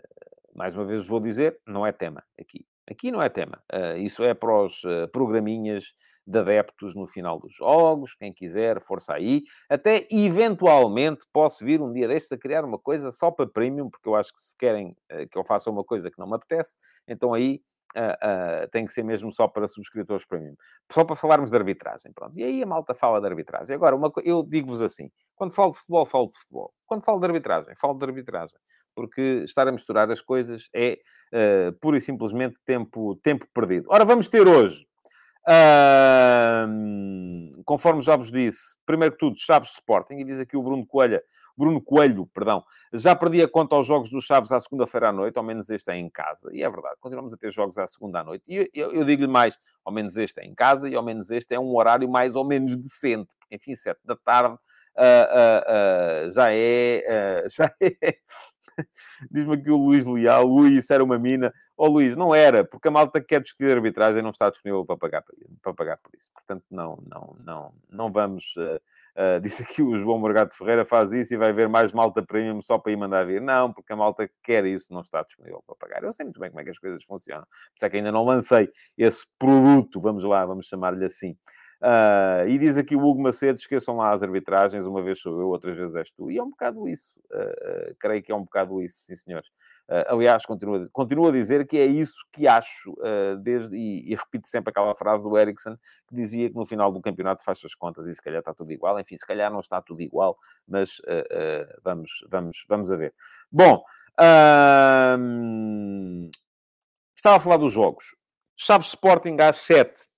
mais 0.53 0.75
uma 0.75 0.85
vez 0.85 1.07
vou 1.07 1.19
dizer, 1.19 1.59
não 1.65 1.85
é 1.85 1.91
tema 1.91 2.23
aqui. 2.37 2.65
Aqui 2.89 3.11
não 3.11 3.21
é 3.21 3.29
tema. 3.29 3.63
isso 3.97 4.23
é 4.23 4.33
para 4.33 4.63
os 4.63 4.81
programinhas 5.13 5.93
de 6.27 6.39
adeptos 6.39 6.95
no 6.95 7.07
final 7.07 7.39
dos 7.39 7.53
jogos, 7.53 8.13
quem 8.15 8.33
quiser, 8.33 8.81
força 8.81 9.13
aí. 9.13 9.43
Até 9.69 10.05
eventualmente 10.11 11.23
posso 11.31 11.63
vir 11.63 11.79
um 11.81 11.91
dia 11.91 12.07
destes 12.09 12.31
a 12.31 12.37
criar 12.37 12.65
uma 12.65 12.79
coisa 12.79 13.09
só 13.09 13.31
para 13.31 13.47
premium, 13.47 13.89
porque 13.89 14.09
eu 14.09 14.15
acho 14.15 14.33
que 14.33 14.41
se 14.41 14.57
querem 14.57 14.97
que 15.31 15.37
eu 15.37 15.45
faça 15.45 15.69
uma 15.69 15.83
coisa 15.83 16.11
que 16.11 16.19
não 16.19 16.27
me 16.27 16.35
apetece, 16.35 16.75
então 17.07 17.33
aí 17.33 17.61
uh, 17.95 18.65
uh, 18.65 18.69
tem 18.69 18.85
que 18.85 18.93
ser 18.93 19.03
mesmo 19.03 19.31
só 19.31 19.47
para 19.47 19.67
subscritores 19.67 20.25
para 20.25 20.39
mim. 20.39 20.55
Só 20.91 21.03
para 21.03 21.15
falarmos 21.15 21.49
de 21.49 21.57
arbitragem, 21.57 22.11
pronto. 22.13 22.37
E 22.37 22.43
aí 22.43 22.63
a 22.63 22.65
malta 22.65 22.93
fala 22.93 23.19
de 23.19 23.27
arbitragem. 23.27 23.75
Agora, 23.75 23.95
uma, 23.95 24.11
eu 24.23 24.43
digo-vos 24.43 24.81
assim, 24.81 25.09
quando 25.35 25.53
falo 25.53 25.71
de 25.71 25.77
futebol, 25.77 26.05
falo 26.05 26.27
de 26.27 26.37
futebol. 26.37 26.73
Quando 26.85 27.03
falo 27.03 27.19
de 27.19 27.25
arbitragem, 27.25 27.73
falo 27.75 27.93
de 27.93 28.05
arbitragem. 28.05 28.57
Porque 28.95 29.43
estar 29.45 29.67
a 29.67 29.71
misturar 29.71 30.11
as 30.11 30.19
coisas 30.19 30.67
é 30.73 30.99
uh, 31.33 31.73
pura 31.79 31.97
e 31.97 32.01
simplesmente 32.01 32.59
tempo, 32.65 33.15
tempo 33.23 33.47
perdido. 33.53 33.87
Ora, 33.89 34.03
vamos 34.03 34.27
ter 34.27 34.47
hoje 34.47 34.89
Uh, 35.49 36.67
conforme 37.65 38.01
já 38.03 38.15
vos 38.15 38.31
disse, 38.31 38.77
primeiro 38.85 39.13
que 39.13 39.19
tudo, 39.19 39.35
Chaves 39.35 39.71
Sporting, 39.71 40.17
e 40.19 40.23
diz 40.23 40.39
aqui 40.39 40.55
o 40.55 40.61
Bruno 40.61 40.85
Coelho, 40.85 41.19
Bruno 41.59 41.81
Coelho, 41.81 42.25
perdão, 42.27 42.63
já 42.93 43.13
perdi 43.13 43.41
a 43.41 43.47
conta 43.47 43.75
aos 43.75 43.85
jogos 43.85 44.09
dos 44.09 44.23
Chaves 44.23 44.49
à 44.49 44.59
segunda-feira 44.61 45.09
à 45.09 45.11
noite, 45.11 45.37
ao 45.37 45.43
menos 45.43 45.69
este 45.69 45.91
é 45.91 45.97
em 45.97 46.09
casa. 46.09 46.49
E 46.53 46.63
é 46.63 46.69
verdade, 46.69 46.95
continuamos 47.01 47.33
a 47.33 47.37
ter 47.37 47.51
jogos 47.51 47.77
à 47.77 47.85
segunda 47.85 48.21
à 48.21 48.23
noite. 48.23 48.45
E 48.47 48.69
eu, 48.73 48.93
eu, 48.93 49.03
digo-lhe 49.03 49.27
mais, 49.27 49.57
ao 49.83 49.91
menos 49.91 50.15
este 50.15 50.39
é 50.39 50.45
em 50.45 50.55
casa 50.55 50.87
e 50.87 50.95
ao 50.95 51.03
menos 51.03 51.29
este 51.29 51.53
é 51.53 51.59
um 51.59 51.75
horário 51.75 52.09
mais 52.09 52.33
ou 52.33 52.47
menos 52.47 52.77
decente, 52.77 53.35
porque 53.37 53.57
enfim, 53.57 53.75
sete 53.75 53.99
da 54.05 54.15
tarde 54.15 54.55
uh, 54.55 56.27
uh, 56.27 56.31
já 56.31 56.47
é... 56.53 57.43
já 57.51 57.69
é 57.81 58.15
Diz-me 59.31 59.55
aqui 59.55 59.69
o 59.71 59.77
Luís 59.77 60.05
Leal, 60.05 60.49
Ui, 60.49 60.69
isso 60.77 60.93
era 60.93 61.03
uma 61.03 61.17
mina. 61.17 61.53
Ó 61.77 61.85
oh, 61.85 61.89
Luís, 61.89 62.15
não 62.15 62.33
era, 62.33 62.63
porque 62.63 62.87
a 62.87 62.91
malta 62.91 63.19
que 63.21 63.27
quer 63.27 63.41
discutir 63.41 63.71
arbitragem 63.71 64.21
não 64.21 64.29
está 64.29 64.49
disponível 64.49 64.85
para 64.85 64.97
pagar, 64.97 65.23
para 65.61 65.73
pagar 65.73 65.97
por 65.97 66.11
isso. 66.15 66.29
Portanto, 66.33 66.63
não, 66.69 66.97
não, 67.07 67.35
não, 67.43 67.73
não 67.89 68.11
vamos. 68.11 68.55
Uh, 68.57 68.79
uh, 69.15 69.39
disse 69.41 69.63
aqui 69.63 69.81
o 69.81 69.97
João 69.97 70.19
Morgado 70.19 70.53
Ferreira, 70.53 70.85
faz 70.85 71.11
isso 71.13 71.33
e 71.33 71.37
vai 71.37 71.53
ver 71.53 71.69
mais 71.69 71.91
malta 71.91 72.21
premium 72.21 72.61
só 72.61 72.77
para 72.77 72.91
ir 72.91 72.97
mandar 72.97 73.25
vir. 73.25 73.41
Não, 73.41 73.71
porque 73.71 73.93
a 73.93 73.95
malta 73.95 74.27
que 74.27 74.33
quer 74.43 74.65
isso 74.65 74.93
não 74.93 75.01
está 75.01 75.21
disponível 75.23 75.63
para 75.65 75.75
pagar. 75.75 76.03
Eu 76.03 76.11
sei 76.11 76.25
muito 76.25 76.39
bem 76.39 76.49
como 76.49 76.61
é 76.61 76.63
que 76.63 76.69
as 76.71 76.79
coisas 76.79 77.03
funcionam. 77.03 77.43
Por 77.43 77.75
isso 77.77 77.85
é 77.85 77.89
que 77.89 77.97
ainda 77.97 78.11
não 78.11 78.25
lancei 78.25 78.69
esse 78.97 79.25
produto, 79.37 80.01
vamos 80.01 80.23
lá, 80.23 80.45
vamos 80.45 80.67
chamar-lhe 80.67 81.05
assim. 81.05 81.37
Uh, 81.81 82.45
e 82.49 82.57
diz 82.57 82.77
aqui 82.77 82.93
o 82.93 82.99
Hugo 82.99 83.21
Macedo: 83.21 83.57
esqueçam 83.57 83.95
lá 83.95 84.11
as 84.11 84.21
arbitragens, 84.21 84.85
uma 84.85 85.01
vez 85.01 85.19
sou 85.19 85.39
eu, 85.39 85.47
outras 85.47 85.77
vezes 85.77 85.95
és 85.95 86.11
tu. 86.11 86.29
E 86.29 86.37
é 86.37 86.43
um 86.43 86.49
bocado 86.49 86.89
isso, 86.89 87.19
uh, 87.31 87.91
uh, 87.91 87.95
creio 87.97 88.21
que 88.21 88.31
é 88.31 88.35
um 88.35 88.43
bocado 88.43 88.81
isso, 88.81 88.97
sim 89.05 89.15
senhores. 89.15 89.49
aliás, 90.07 90.45
continuo, 90.45 90.89
continuo 90.91 91.29
a 91.29 91.31
dizer 91.31 91.65
que 91.65 91.77
é 91.79 91.85
isso 91.85 92.17
que 92.33 92.47
acho, 92.47 92.93
desde, 93.41 93.75
e, 93.75 94.11
e, 94.11 94.15
repito 94.15 94.47
sempre 94.47 94.69
aquela 94.69 94.93
frase 94.93 95.23
do 95.23 95.37
Ericsson 95.37 95.75
que 96.07 96.15
dizia 96.15 96.49
que 96.49 96.55
no 96.55 96.65
final 96.65 96.91
do 96.91 97.01
campeonato 97.01 97.43
faz 97.43 97.59
as 97.65 97.73
contas 97.73 98.07
e 98.07 98.13
se 98.13 98.21
calhar 98.21 98.39
está 98.39 98.53
tudo 98.53 98.71
igual. 98.71 98.99
Enfim, 98.99 99.17
se 99.17 99.25
calhar 99.25 99.51
não 99.51 99.59
está 99.59 99.81
tudo 99.81 100.01
igual, 100.01 100.37
mas 100.67 101.01
vamos, 101.83 102.11
vamos, 102.29 102.65
vamos 102.69 102.91
a 102.91 102.97
ver. 102.97 103.15
Bom, 103.51 103.83
estava 107.15 107.37
a 107.37 107.39
falar 107.39 107.57
dos 107.57 107.73
jogos. 107.73 108.15
Chaves 108.55 108.89
Sporting 108.89 109.37
às 109.39 109.57
7 109.57 110.08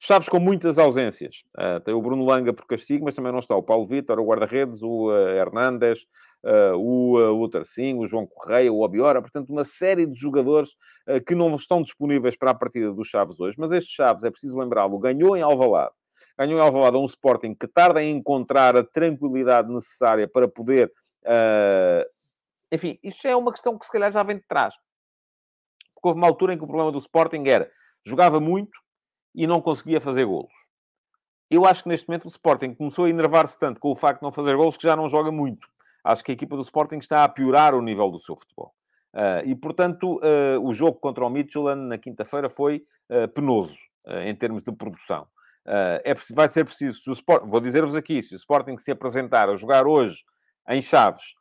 Chaves 0.00 0.28
com 0.28 0.38
muitas 0.38 0.78
ausências. 0.78 1.42
Uh, 1.56 1.80
tem 1.80 1.92
o 1.92 2.00
Bruno 2.00 2.24
Langa 2.24 2.52
por 2.52 2.66
castigo, 2.66 3.04
mas 3.04 3.14
também 3.14 3.32
não 3.32 3.40
está 3.40 3.56
o 3.56 3.62
Paulo 3.62 3.84
Vitor, 3.84 4.20
o 4.20 4.24
guarda-redes, 4.24 4.80
o 4.80 5.08
uh, 5.08 5.28
Hernandes, 5.30 6.06
uh, 6.44 6.76
o, 6.76 7.44
uh, 7.44 7.48
Tarcinho, 7.48 7.98
o 7.98 8.06
João 8.06 8.24
Correia, 8.24 8.72
o 8.72 8.82
Obiora. 8.82 9.20
Portanto, 9.20 9.50
uma 9.50 9.64
série 9.64 10.06
de 10.06 10.14
jogadores 10.14 10.70
que 11.26 11.34
não 11.34 11.52
estão 11.56 11.82
disponíveis 11.82 12.36
para 12.36 12.52
a 12.52 12.54
partida 12.54 12.92
dos 12.92 13.08
Chaves 13.08 13.40
hoje. 13.40 13.56
Mas 13.58 13.72
este 13.72 13.92
Chaves, 13.92 14.22
é 14.22 14.30
preciso 14.30 14.58
lembrá-lo, 14.58 14.98
ganhou 14.98 15.36
em 15.36 15.42
Alvalade. 15.42 15.94
Ganhou 16.38 16.58
em 16.58 16.62
Alvalade 16.62 16.96
um 16.96 17.04
Sporting 17.04 17.54
que 17.54 17.66
tarda 17.66 18.00
em 18.02 18.16
encontrar 18.16 18.76
a 18.76 18.84
tranquilidade 18.84 19.72
necessária 19.72 20.28
para 20.28 20.46
poder... 20.46 20.92
Enfim, 22.70 22.98
isto 23.02 23.26
é 23.26 23.34
uma 23.34 23.50
questão 23.50 23.78
que 23.78 23.86
se 23.86 23.90
calhar 23.90 24.12
já 24.12 24.22
vem 24.22 24.36
de 24.36 24.44
trás. 24.46 24.74
Porque 25.94 26.08
houve 26.08 26.20
uma 26.20 26.28
altura 26.28 26.52
em 26.52 26.58
que 26.58 26.64
o 26.64 26.66
problema 26.66 26.92
do 26.92 26.98
Sporting 26.98 27.42
era 27.46 27.70
jogava 28.06 28.38
muito, 28.38 28.78
e 29.34 29.46
não 29.46 29.60
conseguia 29.60 30.00
fazer 30.00 30.24
golos. 30.24 30.52
Eu 31.50 31.64
acho 31.64 31.82
que 31.82 31.88
neste 31.88 32.08
momento 32.08 32.26
o 32.26 32.28
Sporting 32.28 32.74
começou 32.74 33.06
a 33.06 33.10
enervar-se 33.10 33.58
tanto 33.58 33.80
com 33.80 33.90
o 33.90 33.94
facto 33.94 34.20
de 34.20 34.24
não 34.24 34.32
fazer 34.32 34.56
golos 34.56 34.76
que 34.76 34.82
já 34.82 34.94
não 34.94 35.08
joga 35.08 35.32
muito. 35.32 35.66
Acho 36.04 36.22
que 36.22 36.32
a 36.32 36.34
equipa 36.34 36.56
do 36.56 36.62
Sporting 36.62 36.98
está 36.98 37.24
a 37.24 37.28
piorar 37.28 37.74
o 37.74 37.82
nível 37.82 38.10
do 38.10 38.18
seu 38.18 38.36
futebol. 38.36 38.74
Uh, 39.14 39.42
e, 39.46 39.54
portanto, 39.54 40.16
uh, 40.16 40.60
o 40.62 40.72
jogo 40.74 40.98
contra 40.98 41.24
o 41.24 41.30
Midtjylland 41.30 41.88
na 41.88 41.98
quinta-feira 41.98 42.50
foi 42.50 42.84
uh, 43.10 43.28
penoso 43.28 43.76
em 44.24 44.34
termos 44.34 44.62
de 44.62 44.72
produção. 44.72 45.26
é, 45.66 46.14
vai 46.32 46.48
ser 46.48 46.64
preciso, 46.64 46.98
se 46.98 47.10
o 47.10 47.12
Sport, 47.12 47.44
vou 47.44 47.60
dizer-vos 47.60 47.94
aqui, 47.94 48.22
se 48.22 48.34
o 48.34 48.36
Sporting 48.36 48.78
se 48.78 48.90
apresentar 48.90 49.50
a 49.50 49.54
jogar 49.54 49.86
hoje 49.86 50.24
em 50.66 50.80
Chaves 50.80 51.34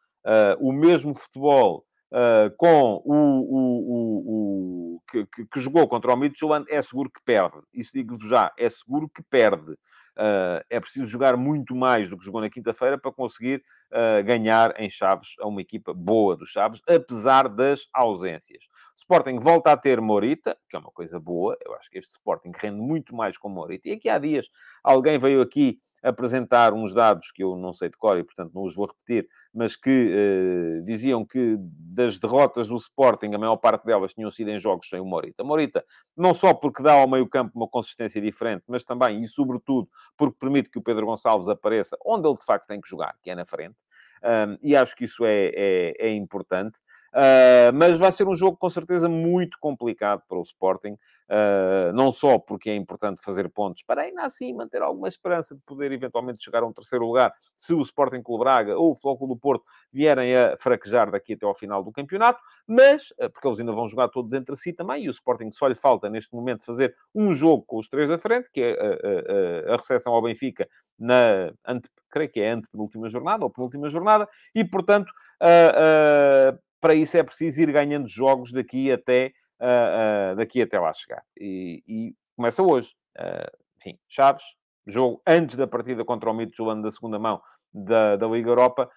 o 0.59 0.73
mesmo 0.73 1.15
futebol 1.15 1.86
uh, 2.11 2.55
com 2.57 3.01
o, 3.05 3.13
o, 3.13 3.57
o, 3.85 4.95
o 4.95 5.01
que, 5.09 5.25
que, 5.25 5.45
que, 5.45 5.59
jogou 5.59 5.87
contra 5.87 6.13
o 6.13 6.17
Midtjylland, 6.17 6.65
é 6.69 6.81
seguro 6.81 7.09
que 7.09 7.21
perde. 7.23 7.57
Isso 7.73 7.91
digo-vos 7.93 8.27
já, 8.27 8.51
é 8.57 8.69
seguro 8.69 9.09
que 9.09 9.23
perde. 9.23 9.71
Uh, 9.71 10.65
é 10.67 10.79
preciso 10.79 11.05
jogar 11.05 11.37
muito 11.37 11.75
mais 11.75 12.09
do 12.09 12.17
que 12.17 12.25
jogou 12.25 12.41
na 12.41 12.49
quinta-feira 12.49 12.97
para 12.97 13.11
conseguir 13.11 13.63
uh, 13.91 14.23
ganhar 14.23 14.73
em 14.79 14.89
Chaves 14.89 15.35
a 15.39 15.47
uma 15.47 15.61
equipa 15.61 15.93
boa 15.93 16.35
dos 16.35 16.49
Chaves, 16.49 16.81
apesar 16.87 17.47
das 17.47 17.87
ausências. 17.93 18.67
Sporting 18.95 19.37
volta 19.37 19.71
a 19.71 19.77
ter 19.77 20.01
Morita, 20.01 20.57
que 20.67 20.75
é 20.75 20.79
uma 20.79 20.89
coisa 20.89 21.19
boa. 21.19 21.55
Eu 21.63 21.75
acho 21.75 21.87
que 21.91 21.99
este 21.99 22.11
Sporting 22.11 22.51
rende 22.59 22.81
muito 22.81 23.15
mais 23.15 23.37
com 23.37 23.47
Morita. 23.47 23.89
E 23.89 23.91
aqui 23.91 24.09
há 24.09 24.17
dias 24.17 24.49
alguém 24.83 25.19
veio 25.19 25.39
aqui 25.39 25.79
apresentar 26.03 26.73
uns 26.73 26.93
dados 26.93 27.31
que 27.31 27.43
eu 27.43 27.55
não 27.55 27.73
sei 27.73 27.89
de 27.89 27.97
cor 27.97 28.17
e, 28.17 28.23
portanto, 28.23 28.51
não 28.53 28.63
os 28.63 28.75
vou 28.75 28.87
repetir, 28.87 29.27
mas 29.53 29.75
que 29.75 29.89
uh, 29.89 30.83
diziam 30.83 31.25
que 31.25 31.57
das 31.59 32.19
derrotas 32.19 32.67
do 32.67 32.75
Sporting, 32.75 33.33
a 33.33 33.37
maior 33.37 33.57
parte 33.57 33.85
delas 33.85 34.13
tinham 34.13 34.29
sido 34.29 34.49
em 34.49 34.59
jogos 34.59 34.89
sem 34.89 34.99
o 34.99 35.05
Morita. 35.05 35.43
Morita, 35.43 35.83
não 36.15 36.33
só 36.33 36.53
porque 36.53 36.83
dá 36.83 36.93
ao 36.93 37.07
meio-campo 37.07 37.51
uma 37.55 37.67
consistência 37.67 38.21
diferente, 38.21 38.63
mas 38.67 38.83
também 38.83 39.23
e 39.23 39.27
sobretudo 39.27 39.89
porque 40.15 40.37
permite 40.39 40.69
que 40.69 40.79
o 40.79 40.81
Pedro 40.81 41.05
Gonçalves 41.05 41.47
apareça 41.47 41.97
onde 42.05 42.27
ele 42.27 42.37
de 42.37 42.45
facto 42.45 42.67
tem 42.67 42.79
que 42.79 42.89
jogar, 42.89 43.15
que 43.21 43.29
é 43.29 43.35
na 43.35 43.45
frente. 43.45 43.83
Um, 44.23 44.57
e 44.61 44.75
acho 44.75 44.95
que 44.95 45.05
isso 45.05 45.25
é, 45.25 45.51
é, 45.55 45.93
é 45.99 46.13
importante. 46.13 46.79
Uh, 47.13 47.73
mas 47.73 47.97
vai 47.97 48.11
ser 48.11 48.27
um 48.27 48.35
jogo 48.35 48.57
com 48.57 48.69
certeza 48.69 49.07
muito 49.09 49.57
complicado 49.59 50.21
para 50.27 50.37
o 50.37 50.43
Sporting, 50.43 50.97
uh, 51.29 51.93
não 51.93 52.11
só 52.11 52.37
porque 52.39 52.69
é 52.69 52.75
importante 52.75 53.21
fazer 53.21 53.49
pontos, 53.49 53.83
para 53.83 54.01
ainda 54.03 54.23
assim 54.23 54.53
manter 54.53 54.81
alguma 54.81 55.07
esperança 55.07 55.55
de 55.55 55.61
poder 55.61 55.91
eventualmente 55.91 56.43
chegar 56.43 56.63
a 56.63 56.65
um 56.65 56.73
terceiro 56.73 57.05
lugar, 57.05 57.33
se 57.55 57.73
o 57.73 57.81
Sporting 57.81 58.21
Clube 58.21 58.43
Braga 58.43 58.77
ou 58.77 58.91
o 58.91 58.95
Flóculo 58.95 59.33
do 59.33 59.39
Porto 59.39 59.63
vierem 59.91 60.35
a 60.35 60.57
fraquejar 60.57 61.11
daqui 61.11 61.33
até 61.33 61.45
ao 61.45 61.55
final 61.55 61.83
do 61.83 61.91
campeonato, 61.91 62.39
mas, 62.65 63.11
uh, 63.11 63.29
porque 63.31 63.47
eles 63.47 63.59
ainda 63.59 63.73
vão 63.73 63.87
jogar 63.87 64.09
todos 64.09 64.33
entre 64.33 64.55
si 64.55 64.73
também, 64.73 65.03
e 65.03 65.07
o 65.07 65.11
Sporting 65.11 65.51
só 65.51 65.67
lhe 65.67 65.75
falta 65.75 66.09
neste 66.09 66.33
momento 66.33 66.63
fazer 66.63 66.95
um 67.13 67.33
jogo 67.33 67.63
com 67.65 67.77
os 67.77 67.87
três 67.87 68.09
da 68.09 68.17
frente, 68.17 68.49
que 68.51 68.61
é 68.61 69.73
a 69.73 69.75
recepção 69.75 70.13
ao 70.13 70.21
Benfica 70.21 70.67
na, 70.97 71.51
ante, 71.65 71.89
creio 72.09 72.29
que 72.29 72.39
é 72.39 72.51
a 72.51 72.55
antepenúltima 72.55 73.09
jornada, 73.09 73.45
ou 73.45 73.49
penúltima 73.49 73.89
jornada, 73.89 74.27
e 74.53 74.63
portanto, 74.65 75.09
uh, 75.41 76.57
para 76.79 76.95
isso 76.95 77.17
é 77.17 77.23
preciso 77.23 77.61
ir 77.61 77.71
ganhando 77.71 78.07
jogos 78.07 78.51
daqui 78.51 78.91
até, 78.91 79.31
uh, 79.61 80.33
uh, 80.33 80.35
daqui 80.35 80.61
até 80.61 80.79
lá 80.79 80.91
chegar. 80.93 81.23
E, 81.39 81.83
e 81.87 82.15
começa 82.35 82.63
hoje. 82.63 82.93
Uh, 83.17 83.57
enfim, 83.77 83.99
Chaves, 84.07 84.43
jogo 84.85 85.21
antes 85.25 85.55
da 85.55 85.67
partida 85.67 86.03
contra 86.03 86.29
o 86.29 86.33
Midtjylland 86.33 86.81
da 86.81 86.91
segunda 86.91 87.19
mão 87.19 87.41
da, 87.73 88.15
da 88.15 88.27
Liga 88.27 88.49
Europa, 88.49 88.89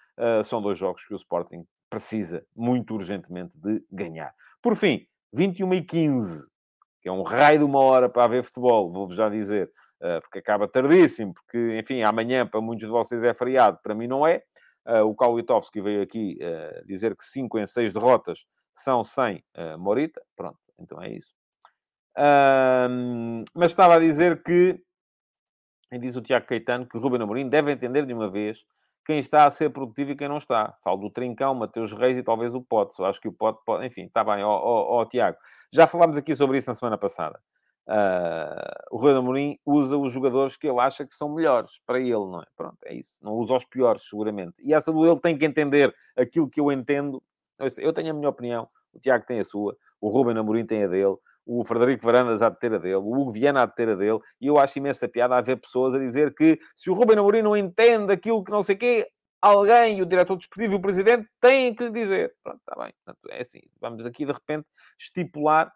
são 0.43 0.61
dois 0.61 0.77
jogos 0.77 1.05
que 1.05 1.13
o 1.13 1.17
Sporting 1.17 1.65
precisa 1.89 2.43
muito 2.55 2.93
urgentemente 2.95 3.57
de 3.59 3.83
ganhar. 3.91 4.33
Por 4.61 4.75
fim, 4.75 5.05
21 5.33 5.73
e 5.73 5.81
15, 5.81 6.47
que 7.01 7.09
é 7.09 7.11
um 7.11 7.21
raio 7.21 7.59
de 7.59 7.65
uma 7.65 7.79
hora 7.79 8.09
para 8.09 8.23
haver 8.23 8.43
futebol, 8.43 8.91
vou-vos 8.91 9.15
já 9.15 9.29
dizer, 9.29 9.71
porque 10.21 10.39
acaba 10.39 10.67
tardíssimo, 10.67 11.33
porque, 11.33 11.77
enfim, 11.77 12.01
amanhã 12.01 12.47
para 12.47 12.61
muitos 12.61 12.85
de 12.85 12.91
vocês 12.91 13.23
é 13.23 13.33
feriado, 13.33 13.77
para 13.83 13.93
mim 13.93 14.07
não 14.07 14.25
é. 14.25 14.41
Uh, 14.85 15.05
o 15.05 15.15
Kaulitovski 15.15 15.79
veio 15.79 16.01
aqui 16.01 16.39
uh, 16.41 16.85
dizer 16.87 17.15
que 17.15 17.23
5 17.23 17.59
em 17.59 17.65
6 17.67 17.93
derrotas 17.93 18.45
são 18.73 19.03
sem 19.03 19.43
uh, 19.57 19.77
Morita. 19.77 20.21
Pronto, 20.35 20.59
então 20.79 21.01
é 21.01 21.09
isso. 21.09 21.33
mas 23.55 23.71
estava 23.71 23.95
a 23.95 23.99
dizer 23.99 24.41
que, 24.43 24.81
diz 25.99 26.15
o 26.15 26.21
Tiago 26.21 26.45
Caetano, 26.45 26.87
que 26.87 26.97
o 26.97 26.99
Ruben 26.99 27.21
Amorim 27.21 27.49
deve 27.49 27.71
entender 27.71 28.05
de 28.05 28.13
uma 28.13 28.29
vez 28.29 28.65
quem 29.05 29.19
está 29.19 29.45
a 29.45 29.49
ser 29.49 29.69
produtivo 29.71 30.11
e 30.11 30.15
quem 30.15 30.27
não 30.27 30.37
está. 30.37 30.77
Falo 30.83 30.97
do 30.97 31.09
Trincão, 31.09 31.55
Mateus 31.55 31.91
Reis 31.91 32.17
e 32.17 32.23
talvez 32.23 32.53
o 32.53 32.61
Pote. 32.61 32.93
Eu 32.99 33.05
acho 33.05 33.19
que 33.19 33.27
o 33.27 33.33
Pote 33.33 33.59
pode... 33.65 33.85
Enfim, 33.85 34.03
está 34.03 34.23
bem, 34.23 34.43
ó, 34.43 35.03
Tiago. 35.05 35.37
Já 35.71 35.87
falámos 35.87 36.17
aqui 36.17 36.35
sobre 36.35 36.57
isso 36.57 36.69
na 36.69 36.75
semana 36.75 36.97
passada. 36.97 37.39
Uh, 37.87 38.95
o 38.95 38.97
Rui 38.97 39.11
Amorim 39.11 39.59
usa 39.65 39.97
os 39.97 40.11
jogadores 40.11 40.55
que 40.55 40.67
ele 40.67 40.79
acha 40.79 41.05
que 41.05 41.13
são 41.13 41.33
melhores 41.33 41.81
para 41.85 41.99
ele, 41.99 42.11
não 42.11 42.41
é? 42.41 42.45
Pronto, 42.55 42.77
é 42.85 42.93
isso. 42.93 43.17
Não 43.21 43.33
usa 43.33 43.55
os 43.55 43.65
piores, 43.65 44.07
seguramente. 44.07 44.61
E 44.63 44.73
essa 44.73 44.91
do 44.93 45.05
ele 45.05 45.19
tem 45.19 45.37
que 45.37 45.45
entender 45.45 45.93
aquilo 46.15 46.49
que 46.49 46.59
eu 46.59 46.71
entendo. 46.71 47.21
Eu 47.77 47.93
tenho 47.93 48.11
a 48.11 48.13
minha 48.13 48.29
opinião, 48.29 48.67
o 48.93 48.99
Tiago 48.99 49.25
tem 49.25 49.39
a 49.39 49.43
sua, 49.43 49.75
o 49.99 50.09
Ruben 50.09 50.37
Amorim 50.37 50.65
tem 50.65 50.83
a 50.83 50.87
dele, 50.87 51.15
o 51.45 51.63
Frederico 51.63 52.05
Varandas 52.05 52.41
há 52.41 52.49
de 52.49 52.59
ter 52.59 52.73
a 52.73 52.77
dele, 52.77 52.95
o 52.95 53.11
Hugo 53.11 53.31
Viana 53.31 53.63
há 53.63 53.65
de 53.65 53.75
ter 53.75 53.89
a 53.89 53.95
dele, 53.95 54.19
e 54.39 54.47
eu 54.47 54.57
acho 54.57 54.77
imensa 54.77 55.07
piada 55.07 55.35
haver 55.35 55.59
pessoas 55.59 55.95
a 55.95 55.99
dizer 55.99 56.33
que 56.33 56.59
se 56.75 56.89
o 56.89 56.93
Ruben 56.93 57.17
Amorim 57.17 57.41
não 57.41 57.57
entende 57.57 58.13
aquilo 58.13 58.43
que 58.43 58.51
não 58.51 58.61
sei 58.61 58.75
o 58.75 58.79
quê, 58.79 59.07
alguém, 59.41 60.01
o 60.01 60.05
diretor 60.05 60.37
desportivo 60.37 60.73
e 60.73 60.77
o 60.77 60.81
presidente, 60.81 61.27
têm 61.41 61.73
que 61.73 61.83
lhe 61.83 61.91
dizer. 61.91 62.33
Pronto, 62.43 62.59
está 62.59 62.81
bem. 62.81 62.93
Portanto, 63.03 63.31
é 63.31 63.41
assim. 63.41 63.61
Vamos 63.79 64.05
aqui, 64.05 64.25
de 64.25 64.31
repente, 64.31 64.67
estipular 64.99 65.71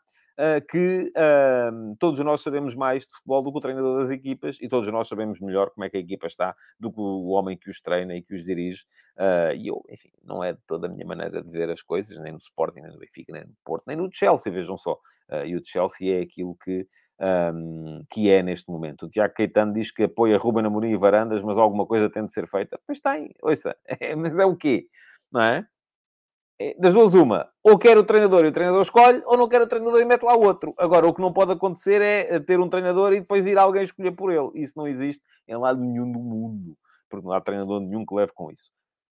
que 0.70 1.12
uh, 1.16 1.96
todos 1.98 2.20
nós 2.20 2.42
sabemos 2.42 2.76
mais 2.76 3.06
de 3.06 3.14
futebol 3.14 3.42
do 3.42 3.52
que 3.52 3.58
o 3.58 3.62
treinador 3.62 4.00
das 4.00 4.12
equipas 4.12 4.58
e 4.62 4.68
todos 4.68 4.88
nós 4.92 5.08
sabemos 5.08 5.40
melhor 5.40 5.70
como 5.72 5.86
é 5.86 5.90
que 5.90 5.98
a 5.98 6.00
equipa 6.00 6.28
está 6.28 6.56
do 6.80 6.92
que 6.92 7.00
o 7.00 7.30
homem 7.30 7.58
que 7.58 7.70
os 7.70 7.80
treina 7.80 8.16
e 8.16 8.22
que 8.22 8.34
os 8.34 8.44
dirige. 8.44 8.84
Uh, 9.18 9.56
e 9.56 9.68
eu, 9.68 9.82
enfim, 9.90 10.12
não 10.24 10.44
é 10.44 10.54
de 10.54 10.60
toda 10.68 10.88
a 10.88 10.90
minha 10.90 11.06
maneira 11.06 11.42
de 11.42 11.50
ver 11.50 11.70
as 11.70 11.82
coisas, 11.82 12.18
nem 12.20 12.32
no 12.32 12.38
Sporting, 12.38 12.82
nem 12.82 12.92
no 12.92 13.00
Benfica, 13.00 13.32
nem 13.32 13.44
no 13.44 13.54
Porto, 13.64 13.84
nem 13.88 13.96
no 13.96 14.10
Chelsea, 14.12 14.52
vejam 14.52 14.78
só. 14.78 14.98
e 15.46 15.56
o 15.56 15.62
Chelsea 15.64 16.20
é 16.20 16.22
aquilo 16.22 16.56
que 16.64 16.88
um, 17.20 18.04
que 18.10 18.30
é 18.30 18.44
neste 18.44 18.70
momento. 18.70 19.06
O 19.06 19.10
Tiago 19.10 19.34
Caetano 19.34 19.74
diz 19.74 19.92
que 19.92 20.04
apoia 20.04 20.38
Ruben 20.38 20.66
Amorim 20.66 20.92
e 20.92 20.98
Varandas, 20.98 21.42
mas 21.44 21.58
alguma 21.58 21.86
coisa 21.86 22.10
tem 22.10 22.26
de 22.26 22.32
ser 22.32 22.48
feita. 22.48 22.80
Pois 22.86 23.00
tem, 23.00 23.34
ouça, 23.42 23.76
é, 23.86 24.16
mas 24.16 24.38
é 24.38 24.46
o 24.46 24.56
quê? 24.56 24.88
Não 25.32 25.42
é? 25.42 25.68
é? 26.60 26.76
Das 26.80 26.94
duas, 26.94 27.14
uma. 27.14 27.50
Ou 27.68 27.80
quer 27.80 27.98
o 27.98 28.04
treinador 28.04 28.46
e 28.46 28.50
o 28.50 28.52
treinador 28.52 28.84
escolhe, 28.84 29.24
ou 29.26 29.36
não 29.36 29.50
quer 29.50 29.60
o 29.60 29.66
treinador 29.66 30.00
e 30.00 30.06
mete 30.06 30.22
lá 30.22 30.36
outro. 30.36 30.72
Agora, 30.78 31.08
o 31.08 31.14
que 31.16 31.20
não 31.20 31.34
pode 31.34 31.52
acontecer 31.52 32.00
é 32.00 32.40
ter 32.40 32.60
um 32.60 32.70
treinador 32.70 33.12
e 33.12 33.22
depois 33.22 33.44
ir 33.48 33.58
alguém 33.58 33.82
escolher 33.82 34.12
por 34.12 34.32
ele. 34.32 34.52
Isso 34.54 34.78
não 34.78 34.88
existe 34.88 35.24
em 35.48 35.58
lado 35.58 35.82
nenhum 35.82 36.12
do 36.12 36.20
mundo. 36.20 36.78
Porque 37.10 37.26
não 37.26 37.34
há 37.34 37.42
treinador 37.42 37.82
nenhum 37.82 38.06
que 38.06 38.14
leve 38.14 38.32
com 38.36 38.52
isso. 38.52 38.70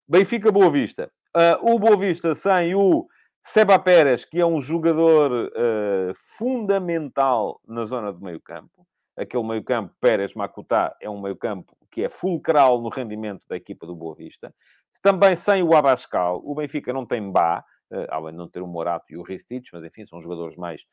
Benfica 0.09 0.53
Boa 0.53 0.71
Vista. 0.71 1.11
Uh, 1.37 1.75
o 1.75 1.79
Boa 1.81 1.97
Vista 1.97 2.37
sem 2.37 2.73
o 2.77 3.09
Seba 3.43 3.81
Pérez, 3.81 4.25
que 4.25 4.41
é 4.41 4.47
um 4.47 4.61
jogador 4.61 5.33
uh, 5.33 6.13
fundamental 6.15 7.61
na 7.67 7.85
zona 7.85 8.13
do 8.13 8.21
meio-campo. 8.21 8.87
Aquele 9.17 9.43
meio-campo, 9.43 9.93
Pérez-Macutá, 10.01 10.95
é 11.01 11.11
um 11.11 11.21
meio-campo 11.21 11.77
que 11.91 12.05
é 12.05 12.09
fulcral 12.09 12.81
no 12.81 12.91
rendimento 12.91 13.45
da 13.49 13.57
equipa 13.57 13.89
do 13.89 13.97
Boa 13.97 14.15
Vista. 14.15 14.55
Também 15.03 15.35
sem 15.35 15.65
o 15.65 15.75
Abascal, 15.75 16.41
o 16.45 16.55
Benfica 16.55 16.93
não 16.93 17.05
tem 17.05 17.29
Bá, 17.29 17.65
além 18.09 18.33
de 18.33 18.39
não 18.39 18.49
ter 18.49 18.61
o 18.61 18.67
Morato 18.67 19.13
e 19.13 19.17
o 19.17 19.23
Ristich, 19.23 19.71
mas 19.73 19.85
enfim, 19.85 20.05
são 20.05 20.21
jogadores 20.21 20.57
mais, 20.57 20.87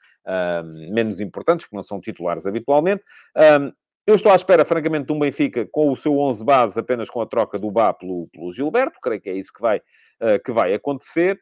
menos 0.92 1.20
importantes, 1.20 1.66
porque 1.66 1.76
não 1.76 1.84
são 1.84 2.00
titulares 2.00 2.46
habitualmente. 2.46 3.04
Eu 4.06 4.16
estou 4.16 4.34
à 4.34 4.36
espera, 4.36 4.66
francamente, 4.66 5.06
de 5.06 5.14
um 5.14 5.20
Benfica 5.20 5.66
com 5.72 5.90
o 5.90 5.96
seu 5.96 6.20
11 6.20 6.44
base, 6.44 6.78
apenas 6.78 7.10
com 7.10 7.22
a 7.22 7.26
troca 7.26 7.58
do 7.58 7.72
Bá 7.72 7.94
pelo, 7.94 8.28
pelo 8.34 8.52
Gilberto. 8.52 9.00
Creio 9.02 9.22
que 9.22 9.30
é 9.30 9.34
isso 9.34 9.54
que 9.54 9.62
vai, 9.62 9.78
uh, 9.78 10.44
que 10.44 10.52
vai 10.52 10.74
acontecer. 10.74 11.40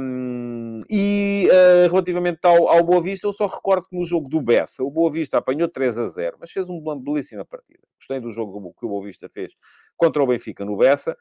Um, 0.00 0.78
e 0.88 1.48
uh, 1.50 1.90
relativamente 1.90 2.38
ao, 2.44 2.68
ao 2.68 2.84
Boa 2.84 3.02
Vista, 3.02 3.26
eu 3.26 3.32
só 3.32 3.46
recordo 3.46 3.88
que 3.88 3.96
no 3.96 4.04
jogo 4.04 4.28
do 4.28 4.40
Bessa, 4.40 4.84
o 4.84 4.90
Boa 4.90 5.10
Vista 5.10 5.38
apanhou 5.38 5.68
3 5.68 5.98
a 5.98 6.06
0, 6.06 6.36
mas 6.40 6.52
fez 6.52 6.68
uma 6.68 6.96
belíssima 6.96 7.44
partida. 7.44 7.80
Gostei 7.96 8.20
do 8.20 8.30
jogo 8.30 8.72
que 8.78 8.86
o 8.86 8.88
Boa 8.88 9.04
Vista 9.04 9.28
fez 9.28 9.52
contra 9.96 10.22
o 10.22 10.26
Benfica 10.26 10.64
no 10.64 10.76
Bessa. 10.76 11.16